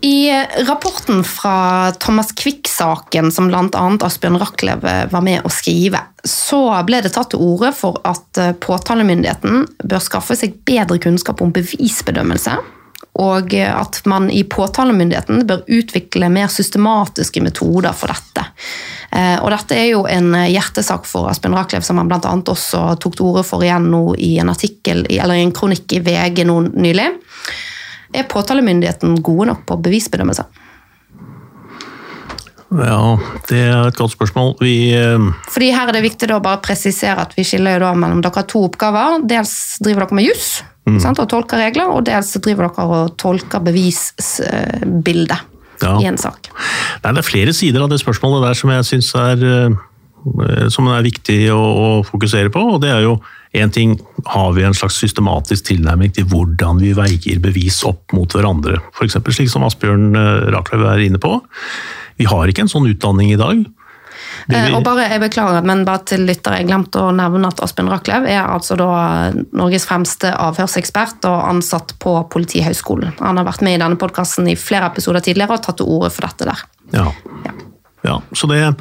I 0.00 0.32
rapporten 0.64 1.24
fra 1.24 1.92
Thomas 1.92 2.32
Quick-saken, 2.32 3.32
som 3.32 3.48
bl.a. 3.48 3.98
Asbjørn 4.00 4.38
Rachlew 4.40 4.80
var 5.10 5.24
med 5.24 5.44
å 5.44 5.52
skrive, 5.52 6.00
så 6.24 6.62
ble 6.88 7.02
det 7.04 7.12
tatt 7.12 7.34
til 7.34 7.42
orde 7.44 7.72
for 7.76 8.00
at 8.08 8.40
eh, 8.40 8.54
påtalemyndigheten 8.56 9.66
bør 9.84 10.04
skaffe 10.04 10.38
seg 10.40 10.56
bedre 10.64 10.96
kunnskap 11.04 11.42
om 11.44 11.52
bevisbedømmelse, 11.52 12.56
og 13.20 13.52
at 13.52 14.00
man 14.08 14.30
i 14.32 14.40
påtalemyndigheten 14.48 15.44
bør 15.48 15.66
utvikle 15.68 16.30
mer 16.32 16.48
systematiske 16.48 17.42
metoder 17.44 17.92
for 17.92 18.14
dette. 18.14 18.46
Eh, 19.12 19.36
Og 19.36 19.50
dette 19.52 19.76
er 19.76 19.90
jo 19.90 20.06
en 20.08 20.32
hjertesak 20.48 21.04
for 21.10 21.28
Asbjørn 21.28 21.58
Rachlew, 21.60 21.84
som 21.84 22.00
han 22.00 22.08
bl.a. 22.08 22.38
også 22.40 22.86
tok 23.04 23.20
til 23.20 23.34
orde 23.34 23.44
for 23.44 23.68
igjen 23.68 23.92
nå 23.92 24.14
i 24.16 24.38
en 24.40 24.48
artikkel, 24.48 25.04
eller 25.10 25.42
en 25.42 25.52
kronikk 25.52 25.92
i 25.92 26.00
VG 26.08 26.46
nå 26.48 26.62
nylig. 26.72 27.10
Er 28.12 28.26
påtalemyndigheten 28.30 29.20
gode 29.22 29.50
nok 29.52 29.64
på 29.68 29.78
bevisbedømmelse? 29.84 30.44
Ja, 32.70 33.18
det 33.50 33.60
er 33.66 33.88
et 33.88 33.96
godt 33.98 34.14
spørsmål. 34.14 34.52
Vi 34.62 34.92
eh, 34.94 35.18
Fordi 35.50 35.70
her 35.74 35.90
er 35.90 35.96
det 35.96 36.04
viktig 36.04 36.28
å 36.30 36.42
bare 36.42 36.62
presisere 36.62 37.24
at 37.24 37.34
vi 37.34 37.42
skiller 37.46 37.78
jo 37.78 37.82
da 37.88 37.94
mellom 37.98 38.20
dere 38.22 38.42
har 38.42 38.46
to 38.50 38.62
oppgaver. 38.68 39.24
Dels 39.26 39.54
driver 39.82 40.06
dere 40.06 40.20
med 40.20 40.28
juss 40.30 40.60
sant, 40.98 41.20
og 41.22 41.28
tolker 41.30 41.60
regler, 41.60 41.90
og 41.92 42.02
dels 42.08 42.32
driver 42.42 42.66
dere 42.66 42.86
og 42.90 43.12
tolker 43.20 43.62
bevisbildet 43.62 45.46
Ja. 45.80 45.94
i 46.00 46.06
en 46.06 46.18
sak. 46.18 46.50
Nei, 47.04 47.12
det 47.12 47.22
er 47.22 47.26
flere 47.28 47.52
sider 47.54 47.84
av 47.84 47.90
det 47.92 48.00
spørsmålet 48.02 48.48
der 48.48 48.54
som 48.58 48.70
jeg 48.70 48.84
syns 48.88 49.14
er, 49.14 49.44
eh, 49.44 50.68
som 50.68 50.88
er 50.88 51.06
viktig 51.06 51.38
å, 51.54 51.60
å 51.60 51.88
fokusere 52.04 52.50
på. 52.50 52.60
og 52.74 52.80
det 52.82 52.90
er 52.90 53.02
jo 53.06 53.20
en 53.52 53.70
ting, 53.74 53.98
Har 54.24 54.52
vi 54.52 54.62
en 54.62 54.74
slags 54.74 54.94
systematisk 55.00 55.64
tilnærming 55.70 56.12
til 56.14 56.26
hvordan 56.30 56.78
vi 56.78 56.92
veier 56.94 57.40
bevis 57.42 57.80
opp 57.88 58.12
mot 58.12 58.30
hverandre? 58.30 58.78
F.eks. 58.94 59.16
slik 59.32 59.50
som 59.50 59.64
Asbjørn 59.66 60.14
Rakløv 60.54 60.84
er 60.86 61.06
inne 61.06 61.18
på. 61.18 61.40
Vi 62.20 62.28
har 62.28 62.46
ikke 62.46 62.66
en 62.66 62.70
sånn 62.70 62.86
utdanning 62.90 63.32
i 63.32 63.40
dag. 63.40 63.64
Eh, 64.48 64.66
vi- 64.66 64.74
og 64.74 64.84
bare, 64.84 65.08
jeg 65.08 65.20
beklager, 65.20 65.64
men 65.64 65.84
bare 65.84 66.04
til 66.04 66.26
lyttere, 66.26 66.58
jeg 66.58 66.68
glemte 66.68 67.00
å 67.00 67.14
nevne 67.14 67.46
at 67.46 67.60
Asbjørn 67.60 67.90
Rakløv 67.90 68.26
er 68.28 68.46
altså 68.46 68.76
da 68.76 69.32
Norges 69.52 69.86
fremste 69.86 70.32
avhørsekspert 70.32 71.24
og 71.24 71.48
ansatt 71.48 71.94
på 71.98 72.28
Politihøgskolen. 72.30 73.12
Han 73.18 73.36
har 73.36 73.44
vært 73.44 73.62
med 73.62 73.74
i 73.74 73.82
denne 73.82 73.96
podkasten 73.96 74.48
i 74.48 74.56
flere 74.56 74.90
episoder 74.90 75.20
tidligere 75.20 75.58
og 75.58 75.62
tatt 75.62 75.76
til 75.76 75.86
orde 75.86 76.10
for 76.10 76.26
dette 76.26 76.44
der. 76.44 76.64
Ja. 76.92 77.12
Ja. 77.44 77.52
ja 78.04 78.18
så 78.32 78.48
det, 78.48 78.76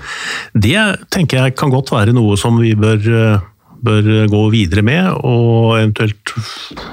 det 0.54 1.10
tenker 1.10 1.44
jeg 1.44 1.56
kan 1.56 1.70
godt 1.70 1.92
være 1.92 2.14
noe 2.14 2.38
som 2.38 2.58
vi 2.58 2.74
bør, 2.76 2.98
eh, 2.98 3.40
bør 3.86 4.28
gå 4.32 4.42
videre 4.54 4.84
med, 4.86 5.12
og 5.24 5.78
eventuelt 5.80 6.34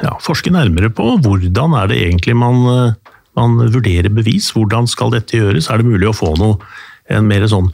ja, 0.03 0.15
forske 0.23 0.53
nærmere 0.55 0.91
på. 0.95 1.17
Hvordan 1.25 1.75
er 1.81 1.91
det 1.91 2.01
egentlig 2.03 2.37
man, 2.39 2.95
man 3.39 3.59
vurderer 3.75 4.13
bevis? 4.13 4.53
Hvordan 4.55 4.89
skal 4.91 5.15
dette 5.15 5.39
gjøres? 5.39 5.71
Er 5.71 5.83
det 5.83 5.89
mulig 5.91 6.11
å 6.11 6.17
få 6.17 6.35
noe, 6.41 6.61
en 7.07 7.27
mer 7.29 7.45
sånn 7.47 7.69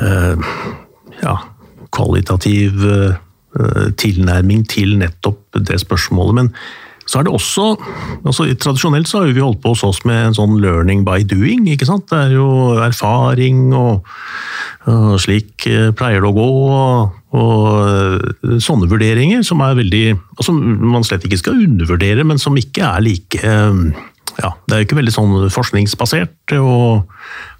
eh, 0.00 0.54
ja, 1.22 1.34
kvalitativ 1.94 2.82
eh, 2.82 3.20
tilnærming 4.00 4.64
til 4.70 4.96
nettopp 5.02 5.60
det 5.62 5.78
spørsmålet? 5.84 6.40
Men 6.40 6.52
så 7.04 7.20
er 7.20 7.26
det 7.26 7.34
også 7.34 7.66
altså 8.24 8.46
Tradisjonelt 8.60 9.08
så 9.08 9.22
har 9.22 9.32
vi 9.34 9.42
holdt 9.44 9.60
på 9.62 9.74
hos 9.74 9.84
oss 9.86 10.00
med 10.08 10.30
en 10.30 10.36
sånn 10.36 10.56
learning 10.62 11.04
by 11.06 11.20
doing. 11.28 11.66
ikke 11.68 11.88
sant? 11.88 12.06
Det 12.10 12.16
er 12.18 12.34
jo 12.38 12.46
erfaring 12.80 13.74
og, 13.76 14.08
og 14.88 15.20
slik 15.22 15.66
eh, 15.68 15.90
pleier 15.96 16.24
det 16.24 16.30
å 16.30 16.36
gå. 16.36 16.48
Og, 16.64 17.20
og 17.36 17.68
eh, 17.84 18.58
sånne 18.64 18.88
vurderinger 18.90 19.44
som 19.46 19.62
er 19.64 19.78
veldig 19.80 20.04
Som 20.44 20.60
man 20.94 21.06
slett 21.06 21.24
ikke 21.26 21.40
skal 21.40 21.62
undervurdere, 21.66 22.24
men 22.26 22.40
som 22.40 22.56
ikke 22.58 22.86
er 22.88 23.04
like 23.04 23.40
eh, 23.40 23.80
ja, 24.40 24.54
Det 24.64 24.74
er 24.74 24.82
jo 24.82 24.88
ikke 24.88 25.00
veldig 25.02 25.14
sånn 25.14 25.34
forskningsbasert 25.52 26.56
og, 26.58 27.10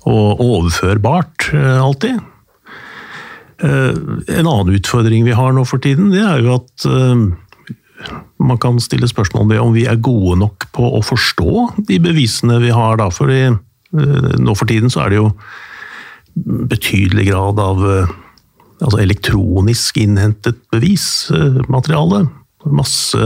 og 0.08 0.40
overførbart 0.42 1.52
alltid. 1.54 2.16
En 3.64 4.48
annen 4.50 4.72
utfordring 4.74 5.22
vi 5.24 5.36
har 5.38 5.54
nå 5.54 5.62
for 5.68 5.80
tiden, 5.80 6.10
det 6.10 6.24
er 6.26 6.42
jo 6.42 6.56
at 6.56 6.86
man 8.38 8.58
kan 8.60 8.80
stille 8.82 9.08
spørsmål 9.08 9.48
ved 9.52 9.62
om 9.62 9.74
vi 9.74 9.86
er 9.88 10.00
gode 10.02 10.38
nok 10.40 10.68
på 10.74 10.88
å 10.96 11.02
forstå 11.04 11.84
de 11.88 12.00
bevisene 12.02 12.58
vi 12.62 12.72
har. 12.74 12.98
da, 13.00 13.08
fordi 13.12 13.42
eh, 13.48 14.34
Nå 14.40 14.54
for 14.58 14.70
tiden 14.70 14.92
så 14.92 15.04
er 15.04 15.12
det 15.12 15.20
jo 15.20 15.30
betydelig 16.70 17.28
grad 17.30 17.60
av 17.62 17.82
eh, 17.88 18.14
altså 18.80 19.00
elektronisk 19.02 20.00
innhentet 20.02 20.58
bevismateriale. 20.74 22.24
Masse, 22.64 23.24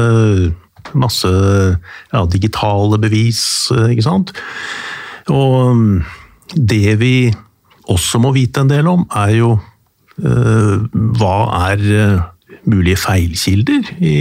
masse 0.99 1.31
ja, 1.31 2.25
digitale 2.31 2.99
bevis, 3.01 3.43
eh, 3.75 3.95
ikke 3.95 4.07
sant. 4.07 4.35
Og 5.33 5.77
mm, 5.77 5.95
det 6.55 6.99
vi 7.01 7.15
også 7.89 8.21
må 8.21 8.35
vite 8.37 8.65
en 8.65 8.71
del 8.71 8.89
om, 8.91 9.09
er 9.17 9.35
jo 9.39 9.57
hva 10.19 11.35
er 11.71 11.83
mulige 12.69 12.97
feilkilder 13.01 13.91
i, 14.01 14.15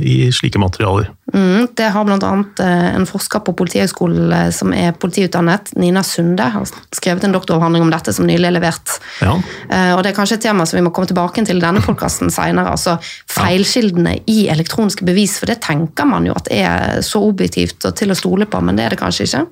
i 0.00 0.14
slike 0.32 0.60
materialer. 0.60 1.10
Mm, 1.34 1.66
det 1.76 1.88
har 1.94 2.04
bl.a. 2.06 2.30
en 2.64 3.06
forsker 3.08 3.42
på 3.44 3.54
Politihøgskolen 3.56 4.32
eh, 4.32 4.50
som 4.54 4.72
er 4.76 4.92
politiutdannet, 5.00 5.72
Nina 5.80 6.02
Sunde, 6.06 6.46
har 6.54 6.68
skrevet 6.94 7.24
en 7.26 7.34
doktoravhandling 7.34 7.84
om 7.86 7.90
dette 7.92 8.12
som 8.14 8.28
nylig 8.28 8.48
er 8.50 8.56
levert. 8.58 8.98
Ja, 9.24 9.36
Eh, 9.70 9.92
Og 9.94 10.02
Det 10.02 10.12
er 10.12 10.16
kanskje 10.16 10.36
et 10.36 10.44
tema 10.44 10.66
som 10.66 10.76
vi 10.78 10.84
må 10.84 10.92
komme 10.94 11.08
tilbake 11.08 11.44
til 11.46 11.56
i 11.58 11.64
denne 11.64 11.80
podkasten 11.84 12.30
senere. 12.32 12.70
Altså 12.70 12.96
feilkildene 13.30 14.18
i 14.30 14.46
elektroniske 14.52 15.04
bevis, 15.06 15.38
for 15.40 15.50
det 15.50 15.60
tenker 15.64 16.06
man 16.08 16.26
jo 16.28 16.34
at 16.36 16.48
er 16.52 17.00
så 17.04 17.22
objektivt 17.28 17.84
og 17.88 17.96
til 17.96 18.12
å 18.12 18.18
stole 18.18 18.46
på, 18.46 18.60
men 18.64 18.76
det 18.76 18.84
er 18.86 18.94
det 18.94 19.00
kanskje 19.00 19.28
ikke? 19.28 19.44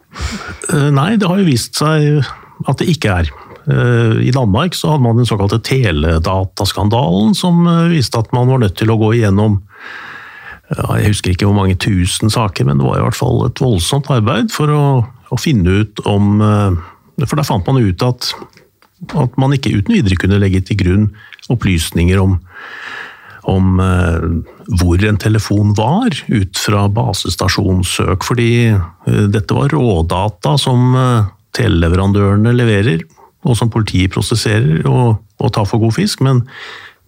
Eh, 0.73 0.91
Nei, 0.95 1.17
det 1.17 1.29
har 1.29 1.41
jo 1.41 1.49
vist 1.49 1.79
seg 1.81 2.23
at 2.69 2.79
det 2.79 2.89
ikke 2.93 3.17
er. 3.23 3.33
Eh, 3.67 4.29
I 4.29 4.31
Danmark 4.31 4.75
så 4.75 4.91
hadde 4.91 5.03
man 5.03 5.17
den 5.17 5.27
såkalte 5.27 5.61
teledataskandalen, 5.63 7.35
som 7.35 7.67
eh, 7.67 7.93
viste 7.95 8.19
at 8.19 8.33
man 8.35 8.51
var 8.51 8.63
nødt 8.63 8.77
til 8.79 8.91
å 8.91 8.99
gå 8.99 9.15
igjennom 9.19 9.61
Jeg 10.73 11.11
husker 11.11 11.35
ikke 11.35 11.45
hvor 11.45 11.59
mange 11.59 11.77
tusen 11.77 12.33
saker, 12.33 12.65
men 12.65 12.81
det 12.81 12.87
var 12.87 12.97
i 12.99 13.05
hvert 13.05 13.19
fall 13.19 13.43
et 13.45 13.61
voldsomt 13.61 14.09
arbeid 14.11 14.49
for 14.55 14.73
å, 14.73 14.85
å 15.05 15.39
finne 15.39 15.83
ut 15.83 16.01
om 16.09 16.41
eh, 16.41 16.81
For 17.27 17.37
da 17.39 17.45
fant 17.47 17.69
man 17.69 17.83
ut 17.83 18.03
at, 18.07 18.33
at 19.21 19.39
man 19.39 19.53
ikke 19.55 19.75
uten 19.77 19.99
videre 19.99 20.19
kunne 20.19 20.41
legge 20.41 20.65
til 20.65 20.81
grunn 20.83 21.09
opplysninger 21.53 22.21
om 22.23 22.41
om 23.43 23.81
hvor 24.79 25.03
en 25.03 25.17
telefon 25.19 25.73
var, 25.75 26.15
ut 26.31 26.61
fra 26.63 26.85
basestasjonssøk. 26.95 28.23
Fordi 28.23 28.53
dette 29.35 29.57
var 29.57 29.75
rådata 29.75 30.53
som 30.63 30.95
teleleverandørene 31.59 32.53
leverer, 32.55 33.03
og 33.43 33.59
som 33.59 33.71
politiet 33.73 34.13
prosesserer 34.15 34.85
og, 34.89 35.23
og 35.43 35.55
tar 35.55 35.67
for 35.69 35.83
god 35.83 35.97
fisk. 35.97 36.23
Men, 36.25 36.45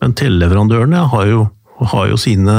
men 0.03 0.17
teleleverandørene 0.19 1.05
har 1.13 1.29
jo, 1.31 1.45
har 1.93 2.11
jo 2.11 2.19
sine, 2.21 2.57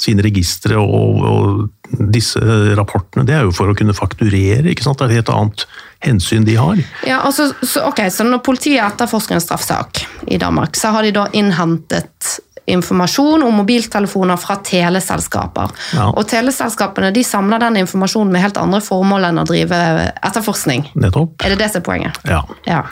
sine 0.00 0.24
registre 0.26 0.80
og, 0.80 1.22
og 1.22 2.02
disse 2.12 2.40
rapportene. 2.78 3.26
Det 3.28 3.36
er 3.36 3.46
jo 3.46 3.54
for 3.54 3.70
å 3.70 3.76
kunne 3.78 3.96
fakturere, 3.96 4.64
ikke 4.72 4.84
sant? 4.84 5.00
det 5.00 5.08
er 5.08 5.12
et 5.12 5.20
helt 5.22 5.34
annet 5.34 5.66
hensyn 6.02 6.46
de 6.46 6.56
har. 6.58 6.80
Ja, 7.06 7.20
altså, 7.26 7.52
så, 7.62 7.84
ok, 7.90 8.06
så 8.10 8.26
Når 8.26 8.42
politiet 8.46 8.82
etterforsker 8.82 9.38
en 9.38 9.44
straffesak 9.44 10.04
i 10.26 10.40
Danmark, 10.42 10.76
så 10.78 10.94
har 10.96 11.06
de 11.06 11.14
da 11.14 11.28
innhentet 11.36 12.38
informasjon 12.70 13.42
om 13.42 13.56
mobiltelefoner 13.62 14.38
fra 14.40 14.58
teleselskaper. 14.64 15.72
Ja. 15.96 16.08
Og 16.10 16.26
teleselskapene 16.30 17.10
de 17.14 17.24
samler 17.26 17.62
den 17.62 17.80
informasjonen 17.82 18.32
med 18.34 18.44
helt 18.44 18.60
andre 18.60 18.82
formål 18.84 19.30
enn 19.30 19.42
å 19.42 19.46
drive 19.48 19.78
etterforskning. 20.22 20.86
Nettopp. 20.94 21.40
Er 21.42 21.54
det 21.54 21.64
det 21.64 21.72
som 21.72 21.82
er 21.82 21.88
poenget? 21.88 22.20
Ja. 22.28 22.44
Ja. 22.68 22.84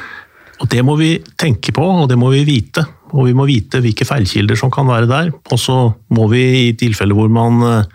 Og 0.61 0.69
det 0.69 0.83
må 0.85 0.97
vi 1.01 1.15
tenke 1.41 1.73
på, 1.77 1.85
og 2.03 2.11
det 2.11 2.19
må 2.21 2.33
vi 2.35 2.43
vite. 2.49 2.85
Og 3.15 3.31
vi 3.31 3.37
må 3.37 3.47
vite 3.49 3.81
hvilke 3.83 4.07
feilkilder 4.07 4.59
som 4.59 4.73
kan 4.73 4.89
være 4.91 5.09
der. 5.11 5.31
Og 5.51 5.61
så 5.61 5.79
må 6.15 6.27
vi 6.33 6.43
i 6.67 6.75
tilfeller 6.79 7.17
hvor 7.17 7.31
man 7.33 7.63
eh, 7.67 7.89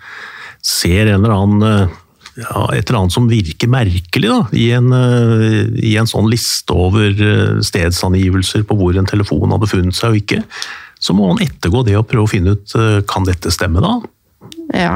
ser 0.66 1.12
en 1.12 1.22
eller 1.22 1.36
annen 1.36 1.68
eh, 1.70 2.02
ja, 2.42 2.66
et 2.76 2.90
eller 2.90 3.04
annet 3.04 3.16
som 3.16 3.30
virker 3.32 3.70
merkelig 3.72 4.28
da, 4.32 4.40
i 4.58 4.66
en, 4.76 4.90
eh, 4.92 5.62
i 5.88 5.94
en 6.00 6.10
sånn 6.10 6.28
liste 6.32 6.76
over 6.76 7.14
stedsangivelser 7.64 8.66
på 8.68 8.76
hvor 8.80 8.98
en 9.00 9.08
telefon 9.08 9.56
hadde 9.56 9.72
funnet 9.72 9.96
seg 9.96 10.12
og 10.16 10.20
ikke, 10.24 10.42
så 11.06 11.14
må 11.18 11.28
man 11.34 11.44
ettergå 11.46 11.84
det 11.86 11.98
og 12.00 12.08
prøve 12.10 12.26
å 12.26 12.32
finne 12.34 12.56
ut 12.58 12.74
eh, 12.80 13.00
kan 13.10 13.28
dette 13.28 13.52
stemme 13.54 13.84
da. 13.86 13.94
ja. 14.74 14.96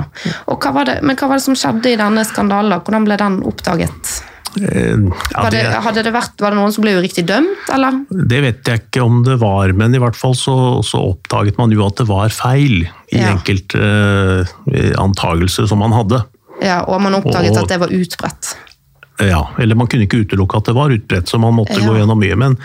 Og 0.50 0.58
hva 0.64 0.72
var 0.80 0.90
det, 0.90 0.98
men 1.06 1.16
hva 1.20 1.30
var 1.30 1.38
det 1.40 1.46
som 1.46 1.58
skjedde 1.60 1.94
i 1.94 2.00
denne 2.00 2.26
skandalen? 2.26 2.80
Hvordan 2.82 3.06
ble 3.08 3.18
den 3.22 3.40
oppdaget? 3.50 4.16
Eh, 4.58 4.98
Ja, 5.30 5.44
det, 5.54 5.60
hadde 5.86 6.02
det 6.08 6.12
vært, 6.16 6.34
var 6.42 6.56
det 6.56 6.58
noen 6.58 6.74
som 6.74 6.82
ble 6.82 6.96
uriktig 6.98 7.28
dømt, 7.30 7.68
eller? 7.76 8.00
det 8.10 8.40
vet 8.42 8.72
jeg 8.72 8.82
ikke 8.88 9.04
om 9.06 9.20
det 9.28 9.36
var, 9.44 9.70
men 9.78 9.94
i 9.94 10.02
hvert 10.02 10.18
fall 10.18 10.34
så, 10.36 10.56
så 10.86 11.04
oppdaget 11.12 11.60
man 11.62 11.70
jo 11.76 11.84
at 11.86 12.02
det 12.02 12.08
var 12.10 12.34
feil 12.34 12.88
i 13.14 13.20
Ja. 13.22 13.30
enkelte 13.36 13.84
eh, 14.74 14.94
antagelser 14.98 15.70
som 15.70 15.80
man 15.86 15.94
hadde. 15.94 16.24
Ja, 16.66 16.82
og 16.90 16.98
man 17.06 17.16
oppdaget 17.20 17.54
Og- 17.54 17.62
at 17.64 17.70
det 17.76 17.80
var 17.86 17.94
utbredt. 17.94 18.56
Ja, 19.20 19.44
eller 19.60 19.76
man 19.76 19.88
kunne 19.92 20.06
ikke 20.08 20.22
utelukke 20.26 20.58
at 20.58 20.66
det 20.72 20.76
var 20.78 20.90
utbredt, 20.96 21.28
så 21.30 21.38
man 21.40 21.54
måtte 21.58 21.76
Ja. 21.78 21.86
gå 21.86 21.98
gjennom 22.00 22.20
mye. 22.20 22.36
Men 22.40 22.58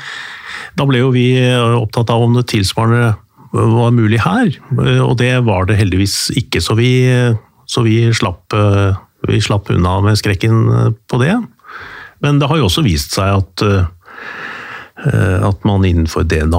da 0.79 0.85
ble 0.87 0.99
jo 1.05 1.11
vi 1.11 1.27
eh, 1.37 1.75
opptatt 1.79 2.11
av 2.15 2.23
om 2.23 2.35
det 2.39 2.47
tilsvarende 2.47 3.17
var 3.55 3.91
mulig 3.95 4.19
her, 4.25 4.51
og 5.05 5.19
det 5.21 5.45
var 5.47 5.65
det 5.69 5.77
heldigvis 5.79 6.31
ikke. 6.39 6.61
Så 6.63 6.75
vi, 6.79 7.07
så 7.71 7.83
vi, 7.87 8.13
slapp, 8.15 8.53
eh, 8.53 8.97
vi 9.31 9.41
slapp 9.43 9.71
unna 9.71 10.01
med 10.05 10.19
skrekken 10.19 10.69
eh, 10.73 10.91
på 11.11 11.19
det. 11.23 11.37
Men 12.25 12.39
det 12.41 12.49
har 12.51 12.57
jo 12.59 12.65
også 12.69 12.83
vist 12.87 13.13
seg 13.15 13.29
at, 13.39 13.63
eh, 13.63 13.85
at 15.47 15.65
man 15.69 15.85
innenfor 15.87 16.23
DNA-bruk 16.31 16.55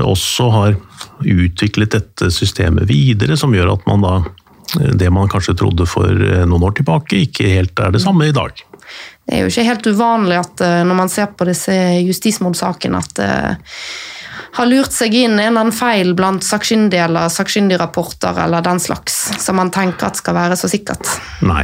også 0.00 0.44
har 0.54 0.74
utviklet 1.20 1.92
dette 1.92 2.30
systemet 2.32 2.88
videre, 2.88 3.36
som 3.36 3.54
gjør 3.54 3.74
at 3.74 3.82
man 3.90 4.00
da 4.06 4.14
det 4.96 5.10
man 5.12 5.28
kanskje 5.28 5.58
trodde 5.58 5.86
for 5.90 6.08
noen 6.48 6.64
år 6.64 6.74
tilbake, 6.78 7.24
ikke 7.26 7.54
helt 7.58 7.78
er 7.82 7.90
det 7.92 8.02
samme 8.02 8.24
i 8.30 8.34
dag. 8.34 8.52
Det 9.30 9.38
er 9.38 9.44
jo 9.44 9.50
ikke 9.52 9.62
helt 9.68 9.86
uvanlig 9.86 10.40
at 10.40 10.62
eh, 10.66 10.80
når 10.82 10.96
man 10.98 11.10
ser 11.12 11.28
på 11.38 11.46
disse 11.46 11.74
justismordsakene, 12.02 12.98
at 12.98 13.12
det 13.14 13.28
har 14.56 14.66
lurt 14.66 14.90
seg 14.90 15.14
inn 15.14 15.36
en 15.36 15.44
eller 15.44 15.60
annen 15.68 15.76
feil 15.76 16.16
blant 16.18 16.42
sakkyndige 16.42 17.04
eller 17.06 17.30
sakkyndigrapporter 17.30 18.40
eller 18.42 18.64
den 18.66 18.82
slags, 18.82 19.20
som 19.38 19.60
man 19.60 19.70
tenker 19.70 20.08
at 20.08 20.18
skal 20.18 20.34
være 20.34 20.58
så 20.58 20.70
sikkert. 20.72 21.06
Nei. 21.46 21.62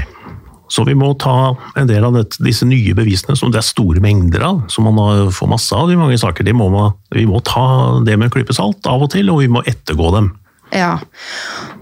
Så 0.70 0.84
vi 0.86 0.94
må 0.98 1.12
ta 1.18 1.56
en 1.78 1.90
del 1.90 2.06
av 2.06 2.14
dette, 2.14 2.38
disse 2.42 2.66
nye 2.66 2.94
bevisene, 2.94 3.34
som 3.38 3.50
det 3.50 3.58
er 3.58 3.66
store 3.66 4.02
mengder 4.02 4.46
av, 4.46 4.62
som 4.70 4.86
man 4.86 5.32
får 5.34 5.50
masse 5.50 5.74
av 5.74 5.90
i 5.90 5.98
mange 5.98 6.18
saker, 6.22 6.46
må 6.54 6.70
man, 6.70 6.94
vi 7.14 7.26
må 7.26 7.42
ta 7.46 7.66
det 8.06 8.14
med 8.14 8.28
en 8.28 8.34
klype 8.34 8.54
salt 8.54 8.86
av 8.90 9.06
og 9.06 9.12
til, 9.14 9.30
og 9.34 9.42
vi 9.42 9.50
må 9.50 9.62
ettergå 9.66 10.14
dem. 10.14 10.32
Ja. 10.74 10.96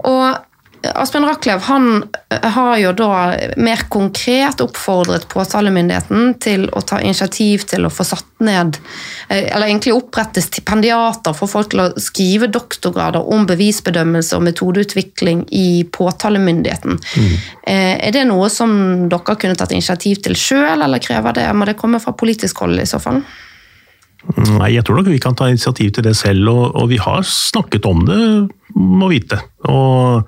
Og 0.05 0.25
Asbjørn 0.93 1.25
Rachlew 1.27 1.61
han 1.67 1.87
eh, 2.33 2.45
har 2.55 2.77
jo 2.81 2.91
da 2.97 3.11
mer 3.57 3.85
konkret 3.91 4.61
oppfordret 4.63 5.27
påtalemyndigheten 5.31 6.35
til 6.43 6.67
å 6.75 6.83
ta 6.85 6.99
initiativ 7.01 7.65
til 7.69 7.87
å 7.87 7.91
få 7.93 8.05
satt 8.07 8.27
ned 8.45 8.77
eh, 9.29 9.47
Eller 9.55 9.69
egentlig 9.69 9.95
opprette 9.95 10.43
stipendiater 10.43 11.35
for 11.37 11.51
folk 11.51 11.71
til 11.73 11.85
å 11.85 11.89
skrive 12.01 12.49
doktorgrader 12.51 13.31
om 13.33 13.47
bevisbedømmelse 13.49 14.37
og 14.37 14.45
metodeutvikling 14.49 15.45
i 15.55 15.85
påtalemyndigheten. 15.91 16.99
Mm. 16.99 17.33
Er 17.65 18.13
det 18.13 18.25
noe 18.29 18.49
som 18.53 18.71
dere 19.09 19.37
kunne 19.39 19.57
tatt 19.57 19.73
initiativ 19.73 20.21
til 20.25 20.37
sjøl, 20.37 20.83
eller 20.85 21.01
krever 21.01 21.35
det? 21.37 21.47
Må 21.55 21.67
det 21.67 21.77
komme 21.79 22.01
fra 22.03 22.13
politisk 22.17 22.61
hold 22.65 22.81
i 22.81 22.87
så 22.89 23.01
fall? 23.01 23.23
Nei, 24.33 24.71
jeg 24.73 24.85
tror 24.85 24.99
nok 24.99 25.09
vi 25.11 25.21
kan 25.21 25.35
ta 25.37 25.47
initiativ 25.51 25.91
til 25.95 26.05
det 26.07 26.15
selv, 26.17 26.49
og, 26.49 26.63
og 26.73 26.89
vi 26.89 26.97
har 27.01 27.21
snakket 27.29 27.85
om 27.85 28.01
det, 28.07 28.21
må 28.75 29.09
vite. 29.11 29.39
Og, 29.71 30.27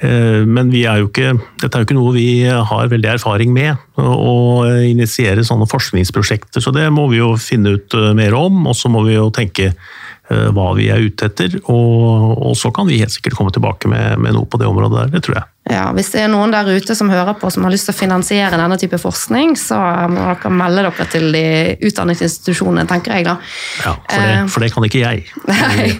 eh, 0.00 0.42
men 0.48 0.72
vi 0.72 0.84
er 0.88 1.04
ikke, 1.04 1.34
dette 1.60 1.76
er 1.76 1.82
jo 1.82 1.88
ikke 1.88 1.98
noe 1.98 2.14
vi 2.16 2.28
har 2.48 2.90
veldig 2.92 3.12
erfaring 3.16 3.52
med, 3.54 3.80
å 4.00 4.64
initiere 4.88 5.44
sånne 5.46 5.68
forskningsprosjekter, 5.70 6.64
så 6.64 6.72
det 6.74 6.88
må 6.94 7.06
vi 7.12 7.20
jo 7.20 7.34
finne 7.40 7.76
ut 7.76 7.98
eh, 7.98 8.12
mer 8.16 8.36
om, 8.38 8.64
og 8.70 8.78
så 8.78 8.90
må 8.92 9.04
vi 9.06 9.18
jo 9.18 9.30
tenke 9.34 9.70
eh, 9.70 10.48
hva 10.56 10.70
vi 10.78 10.90
er 10.92 11.04
ute 11.04 11.28
etter, 11.30 11.58
og, 11.64 12.30
og 12.50 12.56
så 12.58 12.72
kan 12.74 12.88
vi 12.90 13.02
helt 13.02 13.14
sikkert 13.14 13.38
komme 13.38 13.54
tilbake 13.54 13.90
med, 13.90 14.16
med 14.18 14.36
noe 14.36 14.48
på 14.48 14.60
det 14.60 14.70
området 14.70 15.04
der, 15.04 15.18
det 15.18 15.26
tror 15.26 15.42
jeg. 15.42 15.53
Ja, 15.70 15.86
Hvis 15.96 16.10
det 16.12 16.20
er 16.20 16.28
noen 16.28 16.52
der 16.52 16.68
ute 16.68 16.92
som 16.96 17.08
hører 17.08 17.38
på 17.40 17.48
som 17.52 17.64
har 17.64 17.72
lyst 17.72 17.88
til 17.88 17.94
å 17.94 17.96
finansiere 17.96 18.58
denne 18.60 18.76
type 18.80 18.98
forskning, 19.00 19.54
så 19.56 19.78
må 20.12 20.26
dere 20.34 20.52
melde 20.52 20.84
dere 20.84 21.06
til 21.08 21.30
de 21.32 21.46
utdanningsinstitusjonene, 21.88 22.84
tenker 22.90 23.16
jeg 23.16 23.28
da. 23.30 23.38
Ja, 23.80 23.94
for, 23.96 24.20
det, 24.20 24.34
Eh, 24.34 24.46
for 24.50 24.64
det 24.64 24.72
kan 24.74 24.88
ikke 24.88 25.04
jeg. 25.04 25.24
Nei. 25.50 25.88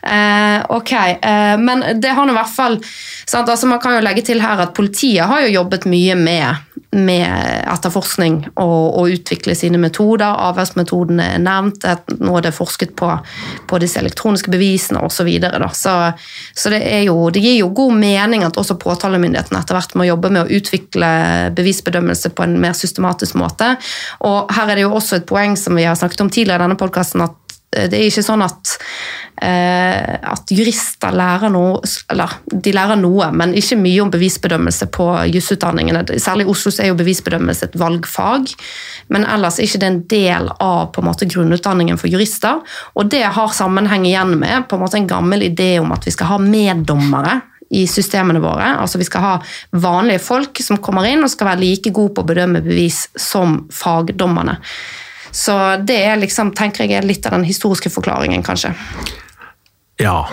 Eh, 0.00 0.62
ok, 0.72 0.92
eh, 0.92 1.58
men 1.60 1.82
det 2.00 2.14
har 2.16 2.24
nå 2.24 2.32
i 2.32 2.36
hvert 2.38 2.52
fall 2.54 2.78
sant? 2.80 3.50
Altså 3.50 3.68
Man 3.68 3.82
kan 3.82 3.92
jo 3.92 4.00
legge 4.00 4.22
til 4.24 4.40
her 4.40 4.62
at 4.64 4.72
politiet 4.72 5.28
har 5.28 5.42
jo 5.44 5.50
jobbet 5.52 5.84
mye 5.92 6.14
med, 6.16 6.80
med 6.96 7.26
etterforskning 7.68 8.38
og, 8.54 8.96
og 8.96 9.12
utvikle 9.18 9.52
sine 9.58 9.76
metoder. 9.82 10.40
Avhørsmetodene 10.48 11.26
er 11.34 11.44
nevnt, 11.44 11.84
nå 12.16 12.32
er 12.38 12.46
det 12.48 12.54
forsket 12.56 12.94
på, 12.96 13.10
på 13.68 13.80
disse 13.82 14.00
elektroniske 14.00 14.50
bevisene 14.50 15.04
osv. 15.04 15.20
Så, 15.20 15.28
videre, 15.28 15.68
så 15.76 15.94
Så 16.56 16.72
det, 16.72 16.80
er 16.80 17.04
jo, 17.10 17.28
det 17.28 17.44
gir 17.44 17.58
jo 17.60 17.68
god 17.68 18.00
mening 18.00 18.46
at 18.46 18.56
også 18.56 18.79
påtalemyndigheten 18.82 19.58
etter 19.58 19.76
hvert 19.76 19.96
må 19.98 20.08
jobbe 20.08 20.32
med 20.32 20.44
å 20.44 20.58
utvikle 20.60 21.10
bevisbedømmelse 21.56 22.32
på 22.34 22.46
en 22.46 22.58
mer 22.62 22.76
systematisk 22.76 23.38
måte. 23.40 23.74
Og 24.26 24.50
her 24.54 24.70
er 24.70 24.80
det 24.80 24.88
jo 24.88 24.96
også 24.96 25.20
et 25.20 25.28
poeng 25.28 25.56
som 25.58 25.78
vi 25.78 25.88
har 25.88 25.98
snakket 25.98 26.26
om 26.26 26.32
tidligere 26.32 26.60
i 26.60 26.66
denne 26.66 26.80
podkasten, 26.80 27.24
at 27.24 27.56
eh, 27.74 27.88
det 27.90 27.98
er 27.98 28.08
ikke 28.08 28.24
sånn 28.26 28.44
at, 28.44 28.74
eh, 29.42 30.16
at 30.34 30.54
jurister 30.54 31.14
lærer 31.16 31.52
noe 31.52 31.80
Eller 32.10 32.34
de 32.50 32.72
lærer 32.74 32.98
noe, 33.00 33.30
men 33.32 33.54
ikke 33.58 33.78
mye 33.80 34.04
om 34.04 34.12
bevisbedømmelse 34.12 34.90
på 34.94 35.08
jusutdanningene. 35.34 36.04
Særlig 36.18 36.48
i 36.48 36.54
Oslo 36.54 36.72
så 36.74 36.84
er 36.84 36.92
jo 36.92 36.98
bevisbedømmelse 37.00 37.70
et 37.70 37.78
valgfag, 37.80 38.50
men 39.08 39.26
ellers 39.26 39.58
er 39.58 39.68
ikke 39.68 39.82
det 39.84 39.92
en 39.92 40.02
del 40.10 40.50
av 40.58 40.90
på 40.94 41.02
en 41.02 41.10
måte 41.10 41.28
grunnutdanningen 41.30 42.00
for 42.00 42.12
jurister. 42.12 42.64
Og 42.96 43.12
det 43.12 43.22
har 43.26 43.54
sammenheng 43.54 44.08
igjen 44.08 44.36
med 44.40 44.68
på 44.68 44.76
en 44.76 44.84
måte 44.86 45.00
en 45.00 45.10
gammel 45.10 45.46
idé 45.50 45.76
om 45.82 45.92
at 45.94 46.06
vi 46.06 46.14
skal 46.14 46.34
ha 46.34 46.42
meddommere 46.42 47.40
i 47.70 47.86
systemene 47.86 48.42
våre. 48.42 48.72
Altså 48.82 48.98
Vi 48.98 49.06
skal 49.06 49.24
ha 49.24 49.34
vanlige 49.70 50.22
folk 50.24 50.58
som 50.62 50.80
kommer 50.82 51.06
inn 51.06 51.22
og 51.24 51.30
skal 51.30 51.52
være 51.52 51.62
like 51.62 51.92
gode 51.94 52.14
på 52.16 52.24
å 52.24 52.30
bedømme 52.30 52.62
bevis 52.64 53.04
som 53.18 53.64
fagdommerne. 53.74 54.58
Så 55.30 55.54
det 55.86 56.00
er 56.08 56.18
liksom, 56.18 56.50
tenker 56.58 56.90
jeg 56.90 57.06
litt 57.06 57.26
av 57.26 57.36
den 57.36 57.46
historiske 57.46 57.92
forklaringen, 57.94 58.42
kanskje. 58.42 58.74
Ja, 60.00 60.24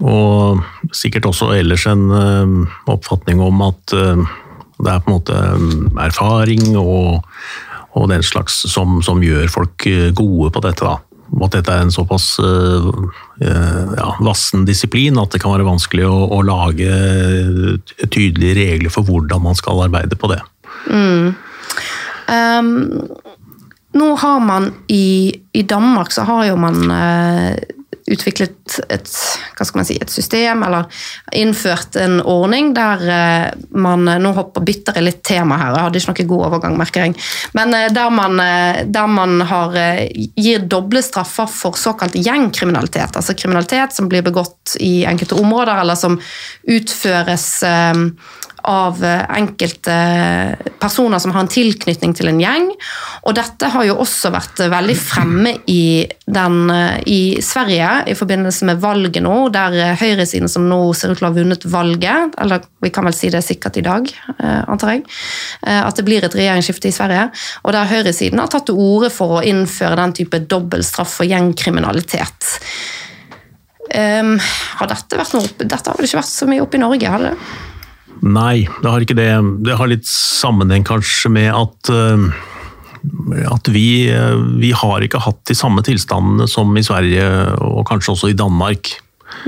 og 0.00 0.62
sikkert 0.96 1.28
også 1.28 1.52
ellers 1.54 1.84
en 1.86 2.06
eh, 2.16 2.54
oppfatning 2.90 3.42
om 3.44 3.60
at 3.66 3.94
eh, 3.94 4.24
det 4.82 4.90
er 4.90 5.02
på 5.04 5.12
en 5.12 5.18
måte 5.18 5.36
eh, 5.36 5.66
erfaring 6.06 6.72
og, 6.80 7.28
og 7.92 8.08
den 8.10 8.24
slags 8.24 8.62
som, 8.72 9.02
som 9.04 9.22
gjør 9.22 9.52
folk 9.52 9.86
gode 10.16 10.50
på 10.54 10.64
dette. 10.64 10.88
da. 10.88 11.11
Og 11.32 11.46
at 11.46 11.56
dette 11.56 11.72
er 11.72 11.84
en 11.86 11.92
såpass 11.94 12.34
eh, 12.42 12.88
eh, 13.46 13.92
ja, 13.96 14.08
vassen 14.24 14.66
disiplin 14.68 15.20
at 15.20 15.32
det 15.32 15.40
kan 15.42 15.54
være 15.54 15.68
vanskelig 15.68 16.04
å, 16.08 16.16
å 16.36 16.40
lage 16.44 16.88
eh, 16.88 17.94
tydelige 18.04 18.58
regler 18.58 18.92
for 18.92 19.08
hvordan 19.08 19.44
man 19.46 19.56
skal 19.58 19.84
arbeide 19.86 20.18
på 20.20 20.30
det. 20.32 20.42
Ehm, 22.32 22.74
nå 23.96 24.08
har 24.20 24.40
man 24.44 24.70
i, 24.92 25.32
i 25.52 25.62
Danmark 25.68 26.12
så 26.12 26.26
har 26.28 26.46
jo 26.50 26.58
man 26.60 26.84
eh, 26.92 27.56
utviklet 28.10 28.78
et, 28.90 29.10
hva 29.56 29.66
skal 29.66 29.80
man 29.80 29.86
si, 29.86 29.96
et 30.00 30.10
system, 30.10 30.64
eller 30.66 30.88
innført 31.38 31.96
en 32.00 32.18
ordning 32.20 32.72
der 32.76 33.04
eh, 33.06 33.46
man 33.78 34.08
Nå 34.22 34.32
hopper 34.36 34.64
bytter 34.66 34.98
jeg 34.98 35.06
litt 35.06 35.22
tema 35.26 35.58
her, 35.60 35.76
jeg 35.76 35.86
hadde 35.86 36.00
ikke 36.00 36.12
noe 36.12 36.28
god 36.32 36.44
overgang, 36.48 36.76
merker 36.80 37.06
jeg. 37.06 37.16
Men 37.56 37.74
eh, 37.78 37.88
der 37.94 38.12
man, 38.14 38.42
eh, 38.42 38.82
der 38.90 39.10
man 39.10 39.38
har, 39.48 39.78
gir 40.12 40.66
doble 40.66 41.02
straffer 41.04 41.50
for 41.50 41.78
såkalt 41.78 42.18
gjengkriminalitet. 42.18 43.16
Altså 43.18 43.36
kriminalitet 43.38 43.94
som 43.96 44.10
blir 44.10 44.24
begått 44.26 44.76
i 44.82 45.02
enkelte 45.08 45.38
områder, 45.38 45.82
eller 45.82 45.98
som 45.98 46.18
utføres 46.70 47.48
av 48.62 49.00
enkelte 49.02 49.94
personer 50.78 51.18
som 51.18 51.32
har 51.34 51.42
en 51.42 51.50
tilknytning 51.50 52.12
til 52.14 52.30
en 52.30 52.38
gjeng. 52.38 52.68
Og 53.26 53.34
dette 53.34 53.70
har 53.74 53.88
jo 53.88 53.96
også 54.04 54.30
vært 54.34 54.62
veldig 54.70 54.96
fremme 54.98 55.56
i, 55.66 56.06
den, 56.30 56.60
i 57.10 57.42
Sverige 57.42 57.91
i 58.08 58.14
forbindelse 58.18 58.68
med 58.68 58.80
valget 58.82 59.22
nå, 59.24 59.34
der 59.54 59.96
høyresiden 60.00 60.50
som 60.50 60.66
nå 60.70 60.80
ser 60.96 61.12
ut 61.12 61.20
til 61.20 61.28
å 61.28 61.30
ha 61.30 61.36
vunnet 61.36 61.66
valget, 61.70 62.36
eller 62.42 62.64
vi 62.82 62.92
kan 62.94 63.06
vel 63.08 63.16
si 63.16 63.30
det 63.32 63.42
sikkert 63.46 63.78
i 63.80 63.84
dag, 63.86 64.08
antar 64.42 64.96
jeg, 64.96 65.04
at 65.62 65.98
det 65.98 66.04
blir 66.06 66.24
et 66.26 66.36
regjeringsskifte 66.36 66.90
i 66.90 66.94
Sverige, 66.94 67.28
og 67.62 67.76
der 67.76 67.90
høyresiden 67.90 68.42
har 68.42 68.50
tatt 68.52 68.66
til 68.70 68.80
orde 68.80 69.12
for 69.14 69.38
å 69.38 69.44
innføre 69.46 69.98
den 70.00 70.16
type 70.18 70.42
dobbeltstraff 70.50 71.18
for 71.20 71.28
gjengkriminalitet. 71.28 72.56
Um, 73.92 74.38
har 74.78 74.88
dette 74.88 75.18
vært 75.18 75.34
noe 75.36 75.48
Dette 75.58 75.90
har 75.90 75.98
vel 75.98 76.06
ikke 76.06 76.20
vært 76.22 76.30
så 76.30 76.46
mye 76.48 76.62
oppe 76.64 76.78
i 76.78 76.80
Norge, 76.80 77.10
har 77.12 77.24
det? 77.26 77.32
Nei, 78.22 78.62
det 78.64 78.88
har 78.88 79.04
ikke 79.04 79.16
det. 79.18 79.32
Det 79.66 79.76
har 79.76 79.90
litt 79.90 80.06
sammenheng 80.08 80.86
kanskje 80.86 81.32
med 81.34 81.50
at, 81.50 81.90
uh, 81.90 82.30
at 83.50 83.70
vi, 83.72 84.10
uh, 84.12 84.36
vi 84.60 84.72
har 84.76 85.04
ikke 85.04 85.22
hatt 85.24 85.40
de 85.48 85.56
samme 85.58 85.84
tilstandene 85.86 86.48
som 86.50 86.70
i 86.76 86.84
Sverige 86.86 87.24
og 87.60 87.86
kanskje 87.88 88.14
også 88.16 88.32
i 88.32 88.38
Danmark. 88.38 88.94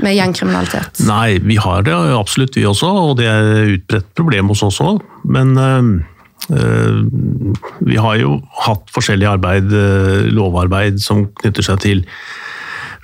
Med 0.03 0.17
gjengkriminalitet? 0.17 1.03
Nei, 1.07 1.37
vi 1.43 1.59
har 1.61 1.85
det 1.85 1.93
absolutt 1.93 2.57
vi 2.57 2.65
også, 2.67 2.89
og 3.11 3.17
det 3.19 3.29
er 3.29 3.75
utbredt 3.77 4.09
problem 4.17 4.51
hos 4.51 4.65
oss 4.65 4.81
òg. 4.83 5.03
Men 5.29 5.53
øh, 5.59 7.05
vi 7.85 8.01
har 8.01 8.17
jo 8.19 8.39
hatt 8.65 8.89
forskjellig 8.93 9.29
arbeid, 9.29 9.71
lovarbeid, 10.33 10.99
som 11.01 11.27
knytter 11.41 11.69
seg 11.69 11.85
til 11.85 12.03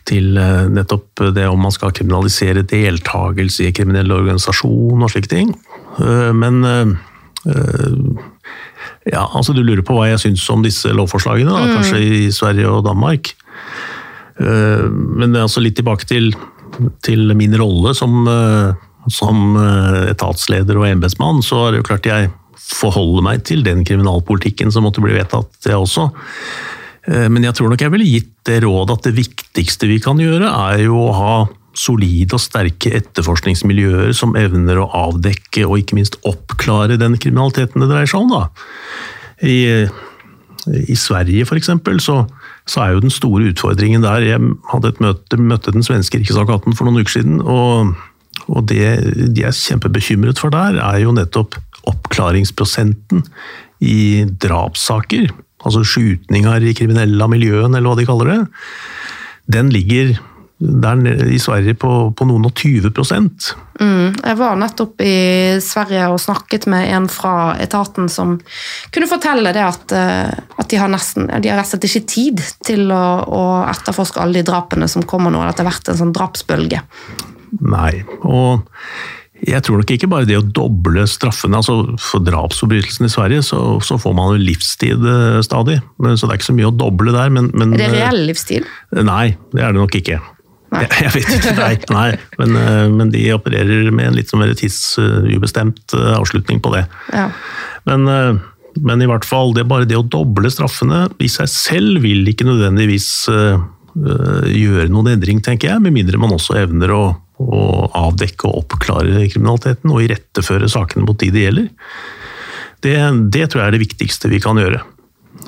til 0.07 0.37
eh, 0.39 0.67
nettopp 0.71 1.23
det 1.35 1.47
om 1.49 1.61
man 1.67 1.73
skal 1.73 1.93
kriminalisere 1.95 2.65
deltakelse 2.67 3.67
i 3.67 3.73
kriminell 3.75 4.13
organisasjon 4.15 5.01
og 5.01 5.13
slike 5.13 5.31
ting. 5.31 5.53
Eh, 6.01 6.31
men 6.35 6.61
eh, 6.67 6.93
ja, 9.09 9.23
altså 9.25 9.55
du 9.55 9.63
lurer 9.63 9.83
på 9.85 9.95
hva 9.97 10.09
jeg 10.11 10.21
syns 10.25 10.43
om 10.53 10.65
disse 10.65 10.91
lovforslagene, 10.93 11.49
da, 11.49 11.63
mm. 11.65 11.73
kanskje 11.77 12.01
i 12.01 12.31
Sverige 12.35 12.69
og 12.69 12.85
Danmark. 12.85 13.33
Men 14.41 15.35
altså 15.37 15.61
litt 15.61 15.75
tilbake 15.77 16.07
til, 16.09 16.31
til 17.05 17.33
min 17.37 17.53
rolle 17.59 17.91
som, 17.97 18.23
som 19.13 19.57
etatsleder 20.09 20.79
og 20.79 20.87
embetsmann, 20.87 21.43
så 21.45 21.65
er 21.65 21.75
det 21.75 21.81
jo 21.81 21.87
klart 21.91 22.09
jeg 22.09 22.31
forholder 22.71 23.25
meg 23.25 23.45
til 23.47 23.63
den 23.65 23.83
kriminalpolitikken 23.87 24.71
som 24.73 24.85
måtte 24.87 25.03
bli 25.03 25.15
vedtatt, 25.17 25.49
det 25.65 25.75
også. 25.77 26.07
Eh, 27.09 27.27
men 27.31 27.45
jeg 27.47 27.57
tror 27.57 27.71
nok 27.71 27.81
jeg 27.81 27.93
ville 27.93 28.09
gitt 28.09 28.33
det 28.49 28.61
rådet 28.65 28.97
at 28.97 29.09
det 29.09 29.17
viktigste 29.17 29.89
vi 29.89 29.99
kan 30.03 30.21
gjøre, 30.21 30.49
er 30.49 30.85
jo 30.85 30.99
å 31.07 31.15
ha 31.17 31.33
solide 31.77 32.35
og 32.35 32.43
sterke 32.43 32.91
etterforskningsmiljøer 32.99 34.13
som 34.17 34.35
evner 34.39 34.81
å 34.81 34.89
avdekke 35.07 35.65
og 35.67 35.79
ikke 35.81 35.97
minst 35.97 36.17
oppklare 36.27 36.99
den 36.99 37.17
kriminaliteten 37.21 37.83
det 37.83 37.89
dreier 37.91 38.11
seg 38.11 38.25
om. 38.25 38.33
Da. 38.33 38.43
I, 39.47 39.59
i 40.91 40.97
Sverige 40.99 41.47
f.eks. 41.47 41.71
Så, 42.03 42.17
så 42.69 42.83
er 42.83 42.95
jo 42.95 43.03
den 43.05 43.13
store 43.13 43.49
utfordringen 43.53 44.03
der 44.05 44.27
Jeg 44.27 44.53
hadde 44.71 44.93
et 44.93 45.03
møte, 45.03 45.39
møtte 45.39 45.75
den 45.75 45.85
svenske 45.87 46.21
riksadvokaten 46.21 46.77
for 46.77 46.87
noen 46.87 47.01
uker 47.01 47.17
siden, 47.19 47.39
og, 47.41 47.95
og 48.47 48.67
det 48.69 49.31
de 49.35 49.47
er 49.47 49.55
kjempebekymret 49.55 50.41
for 50.41 50.53
der, 50.53 50.81
er 50.83 51.03
jo 51.05 51.15
nettopp 51.15 51.57
oppklaringsprosenten 51.89 53.23
i 53.81 54.27
drapssaker 54.43 55.31
altså 55.65 55.83
skytninger 55.85 56.65
i 56.65 56.75
kriminelle 56.77 57.27
miljøen, 57.31 57.73
eller 57.75 57.91
hva 57.91 57.97
de 57.99 58.07
kaller 58.09 58.31
det, 58.31 58.39
den 59.51 59.71
ligger 59.73 60.15
der 60.61 61.25
i 61.33 61.39
Sverige 61.41 61.73
på, 61.81 61.91
på 62.13 62.25
noen 62.29 62.45
og 62.45 62.53
20 62.53 62.91
mm, 62.93 64.19
Jeg 64.21 64.37
var 64.37 64.59
nettopp 64.61 65.01
i 65.01 65.15
Sverige 65.63 66.09
og 66.13 66.21
snakket 66.21 66.67
med 66.69 66.89
en 66.93 67.07
fra 67.09 67.55
etaten 67.61 68.09
som 68.09 68.35
kunne 68.93 69.09
fortelle 69.09 69.53
det 69.55 69.63
at, 69.65 69.95
eh, 69.97 70.29
at 70.29 70.69
de 70.69 70.81
har 70.81 70.91
nesten 70.91 71.31
de 71.31 71.49
har 71.49 71.57
rett 71.57 71.71
og 71.71 71.73
slett 71.73 71.89
ikke 71.89 72.11
tid 72.13 72.43
til 72.65 72.93
å, 72.93 73.05
å 73.25 73.43
etterforske 73.71 74.21
alle 74.21 74.41
de 74.41 74.49
drapene 74.51 74.89
som 74.91 75.05
kommer 75.07 75.33
nå. 75.33 75.41
At 75.41 75.57
det 75.57 75.65
har 75.65 75.71
vært 75.71 75.89
en 75.89 76.01
sånn 76.03 76.13
drapsbølge. 76.15 76.83
Nei, 77.61 78.03
og 78.21 78.61
jeg 79.41 79.63
tror 79.65 79.81
nok 79.81 79.91
ikke 79.95 80.09
bare 80.11 80.27
det 80.29 80.37
å 80.37 80.43
doble 80.45 81.07
straffene. 81.09 81.57
altså 81.57 81.97
For 82.01 82.21
drapsforbrytelsen 82.23 83.07
i 83.07 83.11
Sverige 83.11 83.45
så, 83.45 83.61
så, 83.81 83.97
får 84.01 84.13
man 84.17 84.35
jo 84.35 84.43
livstid 84.43 85.01
eh, 85.01 85.39
stadig. 85.45 85.79
Så 85.97 86.27
det 86.27 86.29
er 86.29 86.37
ikke 86.37 86.51
så 86.51 86.57
mye 86.59 86.69
å 86.69 86.75
doble 86.75 87.15
der. 87.15 87.33
Men, 87.33 87.49
men, 87.57 87.73
er 87.73 87.87
det 87.87 87.89
reell 87.95 88.21
livstid? 88.29 88.69
Eh, 88.93 89.01
nei, 89.07 89.33
det 89.55 89.65
er 89.65 89.73
det 89.73 89.81
nok 89.81 89.97
ikke. 89.97 90.21
Nei. 90.71 90.85
Jeg, 90.85 90.91
jeg 91.05 91.13
vet 91.17 91.33
ikke, 91.35 91.55
nei. 91.57 91.73
nei 91.91 92.09
men, 92.39 92.55
eh, 92.61 92.85
men, 92.91 93.11
de 93.13 93.25
opererer 93.35 93.89
med 93.91 94.11
en 94.11 94.17
litt 94.17 94.31
sånn 94.31 94.45
tidsubestemt 94.57 95.95
avslutning 96.15 96.61
på 96.63 96.73
det. 96.75 96.85
Ja. 97.11 97.27
Men, 97.89 98.07
men, 98.79 99.03
i 99.03 99.09
hvert 99.09 99.27
fall, 99.27 99.55
det 99.55 99.65
er 99.65 99.71
bare 99.71 99.89
det 99.89 99.99
å 99.99 100.05
doble 100.05 100.51
straffene 100.53 101.07
i 101.19 101.29
seg 101.31 101.49
selv 101.51 102.05
vil 102.05 102.23
ikke 102.29 102.47
nødvendigvis 102.47 103.09
gjøre 103.91 104.87
noen 104.87 105.09
endring, 105.17 105.41
tenker 105.43 105.73
jeg. 105.73 105.83
Med 105.83 105.91
mindre 105.97 106.19
man 106.21 106.31
også 106.37 106.55
evner 106.61 106.93
å 106.95 107.03
å 107.41 107.89
avdekke 107.97 108.45
og 108.45 108.65
oppklare 108.65 109.25
kriminaliteten 109.31 109.89
og 109.89 110.03
iretteføre 110.05 110.69
sakene 110.69 111.07
mot 111.07 111.17
de 111.17 111.31
det 111.33 111.45
gjelder. 111.47 111.69
Det, 112.81 112.95
det, 113.33 113.47
tror 113.49 113.61
jeg 113.61 113.71
er 113.71 113.75
det 113.75 113.83
viktigste 113.83 114.29
vi 114.31 114.41
kan 114.43 114.59
gjøre. 114.61 114.81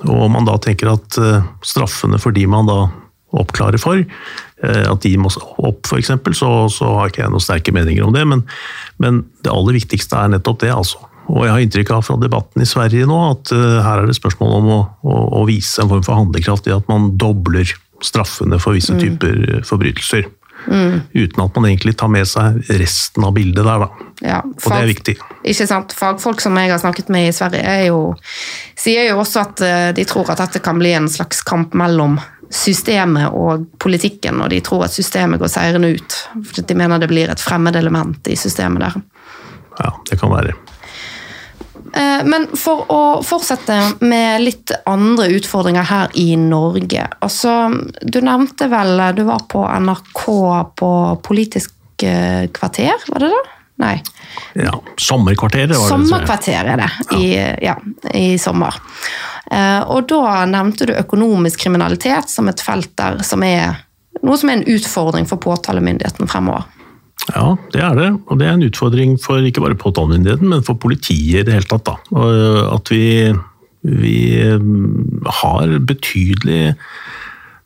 Og 0.07 0.25
om 0.25 0.33
man 0.33 0.47
da 0.47 0.57
tenker 0.61 0.91
at 0.91 1.17
straffene 1.65 2.19
for 2.21 2.35
de 2.35 2.45
man 2.49 2.69
da 2.69 2.79
oppklarer 3.33 3.81
for, 3.81 4.03
at 4.63 5.03
de 5.03 5.13
må 5.19 5.31
opp 5.33 5.89
f.eks., 5.89 6.13
så, 6.39 6.51
så 6.71 6.91
har 6.97 7.11
ikke 7.11 7.23
jeg 7.25 7.33
noen 7.33 7.43
sterke 7.43 7.73
meninger 7.75 8.05
om 8.05 8.13
det. 8.15 8.23
Men, 8.29 8.45
men, 9.03 9.23
det 9.43 9.51
aller 9.51 9.75
viktigste 9.75 10.19
er 10.19 10.31
nettopp 10.35 10.61
det, 10.63 10.71
altså. 10.73 11.01
Og 11.31 11.45
jeg 11.45 11.53
har 11.53 11.63
inntrykk 11.63 11.93
av 11.95 12.03
fra 12.03 12.17
debatten 12.19 12.63
i 12.63 12.67
Sverige 12.67 13.07
nå 13.07 13.17
at 13.29 13.51
uh, 13.55 13.79
her 13.83 14.03
er 14.03 14.09
det 14.09 14.17
spørsmål 14.17 14.57
om 14.57 14.69
å, 14.73 14.79
å, 15.07 15.19
å, 15.39 15.43
vise 15.47 15.79
en 15.79 15.91
form 15.91 16.03
for 16.03 16.19
handlekraft 16.19 16.67
i 16.67 16.75
at 16.75 16.89
man 16.91 17.13
dobler 17.19 17.69
straffene 18.03 18.59
for 18.59 18.75
visse 18.75 18.91
mm. 18.95 18.99
typer 18.99 19.37
forbrytelser. 19.67 20.27
Mm. 20.67 21.01
Uten 21.11 21.43
at 21.43 21.55
man 21.55 21.65
egentlig 21.67 21.95
tar 21.99 22.11
med 22.11 22.27
seg 22.29 22.59
resten 22.79 23.25
av 23.25 23.33
bildet 23.35 23.65
der, 23.65 23.83
da. 23.83 24.09
Ja, 24.23 24.39
fag, 24.43 24.65
og 24.65 24.75
det 24.75 24.81
er 24.81 24.91
viktig. 24.91 25.15
Ikke 25.53 25.67
sant. 25.67 25.95
Fagfolk 25.97 26.43
som 26.43 26.55
jeg 26.59 26.71
har 26.71 26.79
snakket 26.79 27.11
med 27.13 27.27
i 27.29 27.33
Sverige, 27.35 27.73
jo, 27.89 27.99
sier 28.79 29.09
jo 29.09 29.19
også 29.23 29.43
at 29.43 29.63
eh, 29.65 29.89
de 29.97 30.05
tror 30.07 30.31
at 30.31 30.39
dette 30.45 30.63
kan 30.63 30.79
bli 30.79 30.93
en 30.95 31.09
slags 31.11 31.43
kamp 31.47 31.75
mellom 31.77 32.19
systemet 32.53 33.33
og 33.33 33.65
politikken, 33.81 34.41
og 34.43 34.51
de 34.53 34.61
tror 34.63 34.85
at 34.87 34.93
systemet 34.95 35.41
går 35.41 35.51
seirende 35.51 35.93
ut. 35.97 36.19
For 36.45 36.61
de 36.61 36.77
mener 36.77 37.01
det 37.01 37.09
blir 37.11 37.31
et 37.33 37.41
fremmed 37.41 37.75
element 37.79 38.29
i 38.29 38.37
systemet 38.39 38.85
der. 38.85 39.01
Ja, 39.79 39.89
det 40.09 40.19
kan 40.21 40.31
være. 40.33 40.53
Eh, 41.93 42.21
men 42.25 42.47
for 42.57 42.85
å 42.93 43.01
fortsette 43.25 43.77
med 44.05 44.41
litt 44.45 44.73
andre 44.89 45.27
utfordringer 45.35 45.85
her 45.89 46.13
i 46.17 46.33
Norge. 46.39 47.05
Altså, 47.25 47.53
du 48.01 48.19
nevnte 48.25 48.69
vel 48.71 49.01
Du 49.17 49.23
var 49.27 49.45
på 49.49 49.65
NRK 49.65 50.23
på 50.79 50.91
Politisk 51.25 52.05
eh, 52.05 52.49
kvarter, 52.53 52.97
var 53.09 53.25
det 53.25 53.33
det? 53.33 53.43
Nei. 53.83 53.97
Ja, 54.57 54.73
Sommerkvarteret 54.97 55.75
var 55.75 55.83
det. 55.83 55.89
Sommerkvarteret 55.91 56.73
er 56.73 56.81
det, 56.81 57.17
i, 57.19 57.25
ja, 57.65 57.75
i 58.15 58.37
sommer. 58.41 58.79
Eh, 59.51 59.81
og 59.91 60.07
da 60.09 60.43
nevnte 60.49 60.87
du 60.89 60.93
økonomisk 60.95 61.65
kriminalitet 61.65 62.31
som 62.31 62.49
et 62.49 62.63
felt 62.63 62.93
der 62.97 63.21
som 63.27 63.43
er 63.45 63.83
noe 64.23 64.39
som 64.39 64.49
er 64.49 64.59
en 64.59 64.69
utfordring 64.75 65.27
for 65.29 65.41
påtalemyndigheten 65.43 66.29
fremover. 66.31 66.67
Ja, 67.31 67.53
det 67.73 67.81
er 67.83 67.95
det. 67.97 68.09
Og 68.27 68.39
det 68.39 68.47
er 68.47 68.57
en 68.57 68.65
utfordring 68.67 69.15
for 69.21 69.43
ikke 69.43 69.63
bare 69.63 69.79
påtalemyndigheten, 69.79 70.49
men 70.51 70.63
for 70.65 70.79
politiet 70.79 71.43
i 71.43 71.45
det 71.47 71.55
hele 71.55 71.69
tatt. 71.69 71.87
Da. 71.87 71.95
At 72.73 72.91
vi, 72.91 73.31
vi 73.87 74.17
mm, 74.59 75.23
har 75.41 75.77
betydelig 75.87 76.61
eh, 76.73 76.91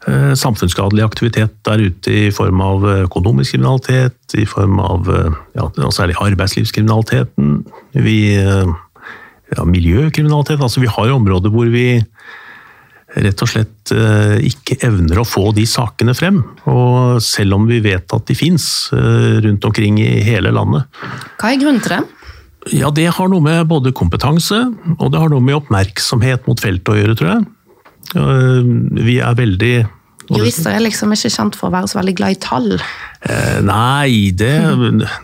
samfunnsskadelig 0.07 1.03
aktivitet 1.03 1.57
der 1.67 1.81
ute 1.83 2.11
i 2.13 2.27
form 2.31 2.61
av 2.63 2.85
økonomisk 3.03 3.57
kriminalitet, 3.57 4.15
i 4.39 4.45
form 4.47 4.79
av 4.79 5.09
ja, 5.57 5.65
særlig 5.91 6.15
arbeidslivskriminaliteten, 6.23 7.57
vi, 7.91 8.19
eh, 8.39 8.71
ja, 9.55 9.65
miljøkriminalitet. 9.67 10.63
Altså 10.63 10.83
vi 10.83 10.91
har 10.91 11.11
områder 11.11 11.51
hvor 11.51 11.67
vi 11.73 11.89
rett 13.17 13.41
og 13.41 13.49
slett 13.49 13.93
eh, 13.95 14.37
ikke 14.49 14.77
evner 14.85 15.21
å 15.21 15.27
få 15.27 15.51
de 15.55 15.65
sakene 15.69 16.15
frem. 16.17 16.41
Og 16.69 17.21
selv 17.23 17.57
om 17.57 17.67
vi 17.69 17.79
vet 17.83 18.13
at 18.13 18.27
de 18.27 18.35
fins 18.37 18.67
eh, 18.95 19.37
rundt 19.45 19.65
omkring 19.67 19.99
i 20.03 20.21
hele 20.27 20.51
landet. 20.55 20.87
Hva 21.39 21.53
er 21.53 21.61
grunnen 21.61 21.83
til 21.83 21.97
det? 21.97 22.03
Ja, 22.75 22.91
Det 22.91 23.07
har 23.15 23.29
noe 23.31 23.43
med 23.43 23.67
både 23.69 23.95
kompetanse 23.95 24.57
og 24.97 25.11
det 25.13 25.21
har 25.21 25.31
noe 25.31 25.43
med 25.43 25.55
oppmerksomhet 25.55 26.49
mot 26.49 26.59
feltet 26.59 26.91
å 26.91 26.97
gjøre, 26.97 27.15
tror 27.19 27.31
jeg. 27.31 27.45
Eh, 28.19 28.73
vi 29.07 29.19
er 29.23 29.39
veldig 29.39 29.75
Jurister 30.33 30.73
er 30.73 30.83
liksom 30.83 31.13
ikke 31.15 31.31
kjent 31.31 31.57
for 31.57 31.69
å 31.69 31.75
være 31.75 31.91
så 31.91 31.99
veldig 32.01 32.15
glad 32.19 32.35
i 32.35 32.39
tall? 32.43 32.73
nei, 33.65 34.31
det, 34.37 34.53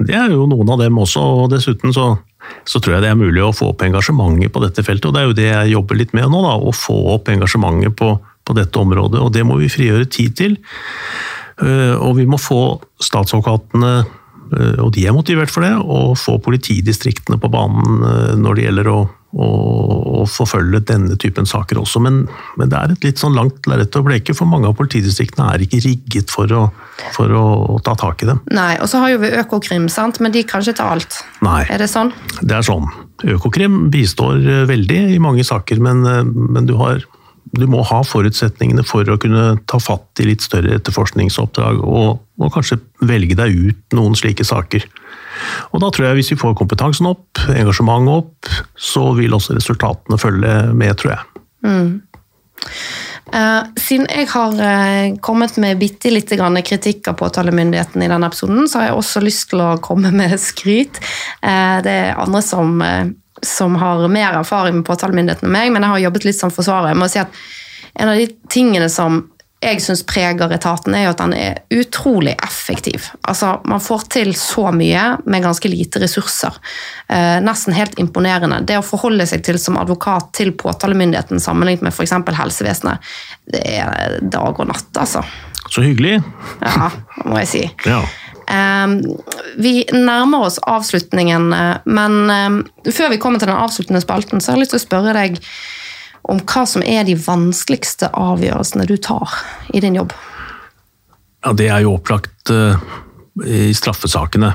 det 0.03 0.15
er 0.17 0.31
jo 0.33 0.47
noen 0.49 0.71
av 0.73 0.79
dem 0.81 0.97
også. 0.99 1.21
og 1.43 1.51
Dessuten 1.53 1.93
så 1.95 2.13
så 2.67 2.79
tror 2.79 2.97
jeg 2.97 3.03
det 3.05 3.11
er 3.11 3.19
mulig 3.19 3.43
å 3.43 3.53
få 3.55 3.69
opp 3.71 3.83
engasjementet 3.85 4.53
på 4.53 4.61
dette 4.63 4.83
feltet. 4.85 5.09
Og 5.09 5.15
det 5.15 5.21
er 5.21 5.29
jo 5.29 5.37
det 5.37 5.47
jeg 5.49 5.73
jobber 5.73 5.99
litt 5.99 6.13
med 6.15 6.31
nå, 6.31 6.41
da, 6.45 6.55
å 6.59 6.73
få 6.75 6.95
opp 7.15 7.31
engasjementet 7.31 7.95
på, 7.99 8.09
på 8.19 8.55
dette 8.57 8.79
området. 8.79 9.21
Og 9.23 9.31
det 9.35 9.45
må 9.47 9.57
vi 9.59 9.71
frigjøre 9.71 10.09
tid 10.11 10.35
til. 10.39 10.57
Uh, 11.61 11.95
og 11.99 12.17
vi 12.19 12.27
må 12.29 12.39
få 12.41 12.63
statsadvokatene 13.03 13.95
og 14.53 14.91
de 14.93 15.07
er 15.07 15.15
motivert 15.15 15.49
for 15.49 15.65
det, 15.65 15.71
å 15.73 16.13
få 16.19 16.35
politidistriktene 16.43 17.39
på 17.41 17.49
banen 17.49 18.03
når 18.43 18.57
det 18.57 18.65
gjelder 18.67 18.89
å, 18.91 18.97
å, 19.33 20.23
forfølge 20.29 20.79
denne 20.87 21.17
typen 21.19 21.47
saker 21.49 21.81
også. 21.81 21.99
Men, 22.03 22.23
men, 22.59 22.69
det 22.71 22.79
er 22.79 22.93
et 22.93 23.07
litt 23.07 23.21
sånn 23.21 23.35
langt 23.35 23.65
lerret 23.69 23.95
å 23.99 24.03
bleke, 24.05 24.35
for 24.37 24.49
mange 24.49 24.69
av 24.69 24.77
politidistriktene 24.79 25.49
er 25.51 25.65
ikke 25.65 25.81
rigget 25.83 26.31
for 26.31 26.51
å, 26.55 26.61
for 27.15 27.33
å, 27.35 27.45
ta 27.83 27.95
tak 27.99 28.23
i 28.23 28.29
dem. 28.29 28.39
Nei, 28.53 28.77
og 28.79 28.87
så 28.91 29.03
har 29.03 29.13
jo 29.13 29.23
vi 29.23 29.33
Økokrim, 29.41 29.89
sant? 29.91 30.21
men 30.23 30.33
de 30.35 30.45
kan 30.47 30.63
ikke 30.63 30.77
ta 30.79 30.91
alt. 30.93 31.19
Nei, 31.45 31.63
er 31.67 31.83
det 31.83 31.89
sånn? 31.91 32.13
Det 32.41 32.55
er 32.55 32.67
sånn. 32.67 32.87
Økokrim 33.33 33.89
bistår 33.93 34.65
veldig 34.69 35.01
i 35.15 35.19
mange 35.23 35.43
saker, 35.47 35.81
men, 35.83 36.05
men 36.33 36.69
du 36.69 36.77
har 36.79 37.03
du 37.53 37.65
må 37.69 37.83
ha 37.85 37.99
forutsetningene 38.07 38.85
for 38.87 39.05
å 39.05 39.19
kunne 39.21 39.57
ta 39.69 39.77
fatt 39.81 40.21
i 40.23 40.25
litt 40.25 40.41
større 40.45 40.79
etterforskningsoppdrag, 40.79 41.83
og, 41.85 42.23
og, 42.39 42.47
kanskje 42.55 42.79
velge 43.05 43.37
deg 43.37 43.53
ut 43.53 43.97
noen 43.97 44.17
slike 44.17 44.45
saker. 44.47 44.87
Og 45.71 45.83
da 45.83 45.89
tror 45.89 46.09
jeg 46.09 46.19
hvis 46.19 46.33
vi 46.33 46.39
får 46.41 46.57
kompetansen 46.59 47.09
opp, 47.09 47.41
engasjementet 47.53 48.13
opp, 48.13 48.51
så 48.77 49.09
vil 49.17 49.35
også 49.35 49.57
resultatene 49.57 50.19
følge 50.21 50.53
med, 50.77 50.93
tror 50.99 51.15
jeg. 51.15 51.45
Mm. 51.63 51.89
Uh, 53.33 53.63
siden 53.79 54.05
jeg 54.11 54.27
har 54.29 54.53
uh, 54.59 55.15
kommet 55.25 55.55
med 55.61 55.79
bitte 55.81 56.11
lite 56.11 56.37
grann 56.37 56.59
kritikk 56.61 57.07
av 57.09 57.17
påtalemyndigheten 57.21 58.03
i 58.03 58.11
denne 58.11 58.29
episoden, 58.29 58.67
så 58.69 58.79
har 58.79 58.91
jeg 58.91 58.99
også 58.99 59.23
lyst 59.23 59.49
til 59.51 59.63
å 59.63 59.73
komme 59.83 60.13
med 60.13 60.35
skryt. 60.51 61.01
Uh, 61.41 61.81
det 61.85 61.97
er 62.05 62.21
andre 62.21 62.43
som 62.45 62.81
som 63.43 63.75
har 63.75 64.07
mer 64.07 64.37
erfaring 64.39 64.77
med 64.77 64.85
påtalemyndigheten 64.87 65.49
enn 65.49 65.55
meg, 65.55 65.71
men 65.73 65.83
jeg 65.83 65.91
har 65.91 66.03
jobbet 66.05 66.27
litt 66.27 66.37
som 66.37 66.51
forsvarer. 66.53 66.93
Jeg 66.93 66.99
må 67.01 67.09
si 67.11 67.21
at 67.23 67.43
En 67.93 68.09
av 68.09 68.17
de 68.17 68.25
tingene 68.49 68.87
som 68.89 69.19
jeg 69.63 69.81
syns 69.83 70.03
preger 70.07 70.51
etaten, 70.53 70.95
er 70.95 71.05
jo 71.07 71.13
at 71.13 71.21
den 71.21 71.35
er 71.37 71.61
utrolig 71.73 72.35
effektiv. 72.43 73.07
Altså, 73.21 73.55
Man 73.69 73.83
får 73.83 74.07
til 74.13 74.33
så 74.37 74.69
mye 74.75 75.05
med 75.25 75.45
ganske 75.45 75.71
lite 75.71 76.01
ressurser. 76.03 76.57
Eh, 77.07 77.39
nesten 77.43 77.75
helt 77.77 77.97
imponerende. 78.01 78.61
Det 78.67 78.79
å 78.79 78.85
forholde 78.85 79.27
seg 79.29 79.45
til 79.45 79.59
som 79.61 79.79
advokat 79.81 80.33
til 80.37 80.53
påtalemyndigheten 80.59 81.41
sammenlignet 81.43 81.87
med 81.87 81.95
f.eks. 81.95 82.15
helsevesenet, 82.39 83.13
det 83.53 83.63
er 83.77 84.19
dag 84.21 84.59
og 84.59 84.69
natt, 84.69 84.91
altså. 84.99 85.23
Så 85.69 85.85
hyggelig. 85.85 86.19
Ja, 86.61 86.91
må 87.25 87.39
jeg 87.41 87.49
si. 87.49 87.63
Ja. 87.87 88.03
Ehm, 88.51 88.99
vi 89.57 89.83
nærmer 89.93 90.47
oss 90.47 90.59
avslutningen, 90.67 91.53
eh, 91.53 91.77
men 91.85 92.19
ehm, 92.29 92.59
før 92.91 93.13
vi 93.13 93.21
kommer 93.21 93.39
til 93.39 93.51
den 93.51 93.61
avsluttende 93.61 94.03
spalten, 94.03 94.41
så 94.41 94.51
har 94.51 94.59
jeg 94.59 94.65
lyst 94.65 94.75
til 94.75 94.81
å 94.81 94.87
spørre 94.87 95.15
deg 95.15 95.39
om 96.31 96.39
hva 96.47 96.63
som 96.69 96.83
er 96.85 97.03
de 97.07 97.15
vanskeligste 97.19 98.09
avgjørelsene 98.15 98.87
du 98.87 98.95
tar 99.01 99.31
i 99.73 99.81
din 99.83 99.97
jobb? 99.99 100.13
Ja, 101.43 101.53
Det 101.53 101.67
er 101.67 101.83
jo 101.83 101.97
opplagt 101.97 102.51
uh, 102.53 102.79
i 103.43 103.73
straffesakene. 103.75 104.53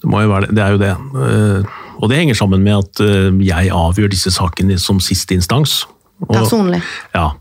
Det, 0.00 0.08
må 0.08 0.22
jo 0.22 0.30
være, 0.30 0.50
det 0.54 0.62
er 0.62 0.76
jo 0.76 0.80
det. 0.80 0.92
Uh, 1.14 1.78
og 2.00 2.10
det 2.10 2.20
henger 2.20 2.38
sammen 2.38 2.62
med 2.62 2.78
at 2.78 3.02
uh, 3.02 3.34
jeg 3.42 3.72
avgjør 3.74 4.12
disse 4.12 4.30
sakene 4.34 4.78
som 4.78 5.02
siste 5.02 5.34
instans. 5.34 5.82
Og, 6.22 6.34
Personlig? 6.36 6.82
Ja. 7.14 7.32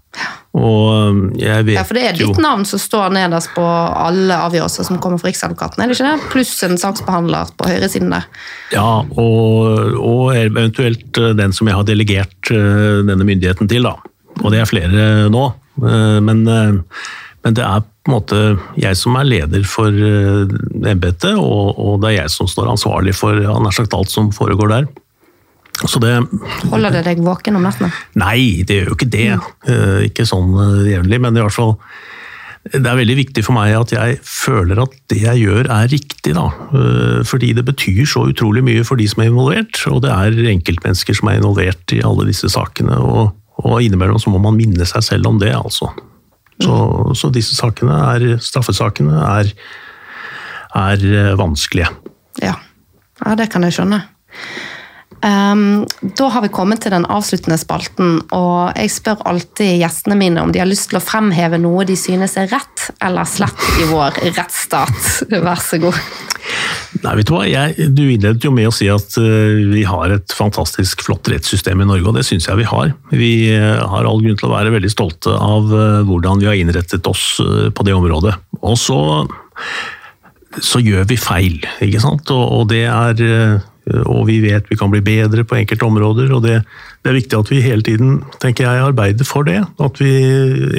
Og 0.57 1.11
um, 1.13 1.19
jeg 1.37 1.65
vet 1.67 1.75
jo... 1.75 1.77
Ja, 1.77 1.85
For 1.85 1.97
det 1.97 2.03
er 2.07 2.17
ditt 2.17 2.41
navn 2.41 2.65
som 2.65 2.81
står 2.81 3.13
nederst 3.13 3.51
på 3.53 3.63
alle 3.63 4.37
avgjørelser 4.47 4.87
som 4.87 4.97
kommer 5.01 5.21
fra 5.21 5.29
Riksadvokaten, 5.29 5.83
er 5.83 5.91
det 5.91 5.97
ikke 5.97 6.09
det? 6.09 6.29
Pluss 6.33 6.53
en 6.65 6.79
saksbehandler 6.81 7.51
på 7.59 7.69
høyresiden 7.69 8.09
der. 8.15 8.25
Ja, 8.73 8.87
og, 9.05 9.93
og, 9.99 10.23
eventuelt 10.33 11.21
uh, 11.21 11.31
den 11.37 11.53
som 11.55 11.69
jeg 11.69 11.77
har 11.77 11.85
delegert 11.85 12.53
uh, 12.53 13.05
denne 13.05 13.27
myndigheten 13.27 13.69
til, 13.69 13.85
da. 13.85 13.95
Og 14.41 14.49
det 14.53 14.63
er 14.63 14.69
flere 14.69 15.07
nå. 15.29 15.45
Uh, 15.79 16.17
men, 16.25 16.41
men 16.47 17.55
det 17.55 17.63
er 17.63 17.85
på 17.85 18.09
en 18.09 18.15
måte 18.15 18.39
jeg 18.79 18.97
som 18.97 19.19
er 19.19 19.27
leder 19.29 19.67
for 19.69 19.93
embetet, 19.93 21.35
og, 21.37 21.77
og 21.77 22.01
det 22.01 22.09
er 22.09 22.17
jeg 22.23 22.33
som 22.33 22.49
står 22.49 22.71
ansvarlig 22.73 23.13
for 23.13 23.37
nær 23.37 23.75
sagt 23.75 23.93
alt 23.93 24.09
som 24.09 24.33
foregår 24.33 24.73
der. 24.73 24.89
Det, 25.79 26.13
Holder 26.69 26.97
det 26.97 27.03
deg 27.07 27.23
våken 27.23 27.55
om 27.55 27.63
nettene? 27.63 27.91
Nei, 28.19 28.65
det 28.67 28.81
gjør 28.81 28.91
jo 28.91 28.97
ikke 28.97 29.11
det. 29.13 29.27
Mm. 29.39 30.07
Ikke 30.09 30.27
sånn 30.27 30.51
eh, 30.59 30.89
jevnlig, 30.93 31.21
men 31.23 31.37
i 31.37 31.43
hvert 31.45 31.55
fall 31.55 31.77
det 32.67 32.85
er 32.85 32.97
veldig 32.99 33.15
viktig 33.15 33.41
for 33.45 33.55
meg 33.55 33.71
at 33.71 33.91
jeg 33.93 34.17
føler 34.27 34.81
at 34.83 34.93
det 35.09 35.21
jeg 35.23 35.45
gjør 35.45 35.69
er 35.71 35.89
riktig. 35.89 36.35
Da. 36.35 36.49
Eh, 36.75 37.21
fordi 37.27 37.53
det 37.55 37.63
betyr 37.65 38.03
så 38.09 38.25
utrolig 38.29 38.63
mye 38.65 38.83
for 38.85 38.99
de 38.99 39.07
som 39.09 39.23
er 39.23 39.31
involvert, 39.31 39.79
og 39.89 40.03
det 40.03 40.11
er 40.11 40.51
enkeltmennesker 40.53 41.17
som 41.17 41.31
er 41.31 41.39
involvert 41.39 41.95
i 41.95 42.03
alle 42.05 42.27
disse 42.27 42.51
sakene. 42.51 42.99
Og, 42.99 43.31
og 43.63 43.79
innimellom 43.85 44.19
så 44.21 44.33
må 44.33 44.41
man 44.43 44.59
minne 44.59 44.87
seg 44.89 45.05
selv 45.07 45.31
om 45.31 45.39
det, 45.41 45.53
altså. 45.55 45.89
Så, 46.59 46.75
mm. 46.75 47.13
så 47.15 47.31
disse 47.31 47.55
sakene, 47.55 47.95
er, 48.11 48.41
straffesakene, 48.43 49.15
er, 49.39 49.53
er 50.75 51.37
vanskelige. 51.39 51.93
Ja. 52.43 52.57
ja, 53.23 53.37
det 53.39 53.47
kan 53.53 53.63
jeg 53.65 53.79
skjønne. 53.79 54.03
Um, 55.19 55.83
da 56.15 56.29
har 56.31 56.45
vi 56.45 56.51
kommet 56.53 56.79
til 56.85 56.93
den 56.93 57.03
avsluttende 57.11 57.57
spalten, 57.59 58.21
og 58.31 58.77
jeg 58.79 58.91
spør 58.93 59.25
alltid 59.27 59.81
gjestene 59.81 60.15
mine 60.15 60.45
om 60.45 60.53
de 60.55 60.61
har 60.61 60.69
lyst 60.69 60.91
til 60.93 60.99
å 60.99 61.03
fremheve 61.03 61.59
noe 61.59 61.83
de 61.87 61.97
synes 61.99 62.37
er 62.39 62.47
rett 62.53 62.85
eller 63.03 63.27
slett 63.27 63.65
i 63.83 63.89
vår 63.89 64.21
rettsstat. 64.37 65.09
Vær 65.45 65.59
så 65.59 65.81
god. 65.83 65.99
Nei, 67.03 67.13
vet 67.19 67.27
Du 67.27 67.33
hva? 67.35 67.43
Jeg, 67.45 67.89
du 67.93 68.05
innledet 68.05 68.47
jo 68.47 68.53
med 68.55 68.69
å 68.69 68.73
si 68.73 68.87
at 68.91 69.17
uh, 69.19 69.59
vi 69.73 69.83
har 69.87 70.15
et 70.15 70.35
fantastisk 70.35 71.03
flott 71.05 71.27
rettssystem 71.31 71.83
i 71.83 71.87
Norge, 71.89 72.07
og 72.07 72.15
det 72.15 72.25
syns 72.27 72.47
jeg 72.47 72.61
vi 72.61 72.69
har. 72.69 72.93
Vi 73.11 73.33
uh, 73.51 73.83
har 73.91 74.07
all 74.07 74.23
grunn 74.23 74.39
til 74.39 74.47
å 74.47 74.55
være 74.55 74.73
veldig 74.77 74.93
stolte 74.93 75.35
av 75.35 75.67
uh, 75.73 75.99
hvordan 76.07 76.39
vi 76.39 76.47
har 76.49 76.59
innrettet 76.59 77.11
oss 77.11 77.41
på 77.75 77.85
det 77.85 77.97
området. 77.97 78.37
Og 78.63 78.79
så, 78.79 78.99
så 80.63 80.81
gjør 80.83 81.11
vi 81.11 81.19
feil, 81.19 81.59
ikke 81.83 82.01
sant? 82.03 82.31
Og, 82.31 82.69
det 82.71 82.85
er 82.87 83.59
og 84.05 84.25
vi 84.29 84.39
vet 84.43 84.67
vi 84.69 84.77
kan 84.79 84.91
bli 84.91 85.01
bedre 85.05 85.45
på 85.47 85.57
enkelte 85.59 85.85
områder. 85.87 86.31
og 86.35 86.43
det, 86.45 86.59
det, 87.01 87.09
er 87.09 87.17
viktig 87.17 87.39
at 87.39 87.51
vi 87.51 87.61
hele 87.63 87.85
tiden 87.85 88.19
tenker 88.41 88.67
jeg, 88.67 88.85
arbeider 88.89 89.27
for 89.27 89.47
det. 89.47 89.61
At 89.79 89.99
vi 90.01 90.11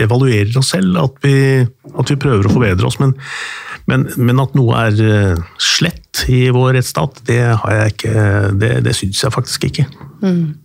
evaluerer 0.03 0.57
oss 0.59 0.73
selv, 0.75 0.97
at 1.01 1.21
vi, 1.25 1.35
at 1.91 2.13
vi 2.13 2.21
prøver 2.21 2.47
å 2.47 2.55
forbedre 2.55 2.89
oss. 2.89 3.01
Men, 3.03 3.15
men, 3.91 4.09
men, 4.17 4.43
at 4.43 4.57
noe 4.59 4.87
er 4.87 5.05
eh, 5.05 5.45
slett 5.61 6.25
i 6.31 6.49
vår 6.55 6.75
rettsstat, 6.79 7.23
det, 7.29 7.43
ikke, 7.93 8.27
det, 8.61 8.75
det 8.87 8.97
syns 8.97 9.23
jeg 9.25 9.35
faktisk 9.35 9.71
ikke. 9.71 9.87
Mm. 10.23 10.59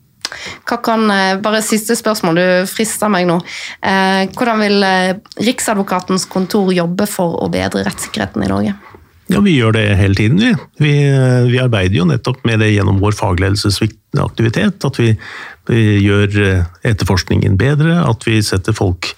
Hva 0.66 0.80
kan, 0.84 1.06
eh, 1.14 1.38
bare 1.42 1.64
siste 1.66 1.98
spørsmål, 1.98 2.42
du 2.42 2.70
frister 2.70 3.12
meg 3.14 3.30
nå. 3.30 3.40
Eh, 3.86 4.26
hvordan 4.34 4.66
vil 4.66 4.90
Riksadvokatens 5.46 6.28
kontor 6.32 6.74
jobbe 6.76 7.08
for 7.10 7.40
å 7.44 7.50
bedre 7.54 7.86
rettssikkerheten 7.88 8.46
i 8.46 8.52
Norge? 8.52 8.76
Ja, 9.32 9.40
Vi 9.42 9.56
gjør 9.56 9.74
det 9.74 9.86
hele 9.98 10.16
tiden. 10.18 10.38
Vi, 10.38 10.52
vi, 10.78 10.94
vi 11.50 11.62
arbeider 11.62 11.98
jo 11.98 12.06
nettopp 12.06 12.44
med 12.46 12.62
det 12.62 12.74
gjennom 12.76 13.00
vår 13.02 13.16
fagledelsesaktivitet. 13.18 14.86
At 14.86 15.00
vi, 15.02 15.16
vi, 15.72 15.86
gjør 16.06 16.38
eh, 16.44 16.68
etterforskningen 16.86 17.58
bedre, 17.58 17.98
at 18.06 18.28
vi 18.28 18.38
setter 18.46 18.76
folk 18.78 19.10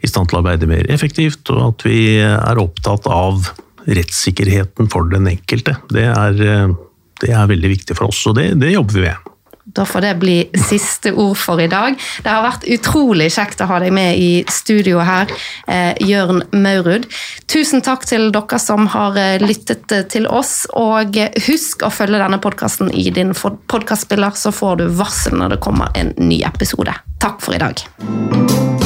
i 0.00 0.10
stand 0.10 0.30
til 0.30 0.38
å 0.38 0.44
arbeide 0.44 0.70
mer 0.70 0.86
effektivt, 0.92 1.42
og 1.50 1.64
at 1.64 1.88
vi 1.88 2.04
er 2.22 2.62
opptatt 2.62 3.10
av 3.10 3.50
rettssikkerheten 3.90 4.90
for 4.92 5.10
den 5.10 5.26
enkelte. 5.32 5.74
Det 5.90 6.06
er, 6.12 6.40
eh, 6.46 6.78
det 7.24 7.34
er 7.34 7.50
veldig 7.50 7.74
viktig 7.74 7.98
for 7.98 8.12
oss, 8.12 8.22
og 8.30 8.38
det, 8.38 8.52
det 8.62 8.76
jobber 8.76 9.00
vi 9.00 9.06
med. 9.08 9.34
Da 9.64 9.84
får 9.84 10.00
det 10.00 10.14
bli 10.14 10.36
siste 10.68 11.12
ord 11.12 11.36
for 11.38 11.60
i 11.60 11.68
dag. 11.70 11.94
Det 12.22 12.30
har 12.30 12.44
vært 12.44 12.66
utrolig 12.70 13.28
kjekt 13.34 13.60
å 13.60 13.68
ha 13.70 13.78
deg 13.82 13.92
med 13.94 14.18
i 14.18 14.30
studio 14.50 15.02
her, 15.04 15.30
eh, 15.68 15.92
Jørn 16.00 16.42
Maurud. 16.52 17.06
Tusen 17.50 17.84
takk 17.84 18.06
til 18.08 18.30
dere 18.32 18.58
som 18.58 18.88
har 18.94 19.16
eh, 19.20 19.38
lyttet 19.42 19.92
eh, 19.92 20.06
til 20.10 20.26
oss, 20.26 20.64
og 20.74 21.18
husk 21.46 21.84
å 21.86 21.92
følge 21.92 22.22
denne 22.22 22.40
podkasten 22.42 22.90
i 22.90 23.10
din 23.14 23.34
podkastspiller, 23.34 24.34
så 24.34 24.52
får 24.54 24.80
du 24.80 24.86
varsel 25.00 25.38
når 25.38 25.56
det 25.56 25.62
kommer 25.64 25.92
en 25.94 26.14
ny 26.18 26.42
episode. 26.48 26.96
Takk 27.20 27.42
for 27.44 27.54
i 27.54 27.62
dag. 27.62 28.79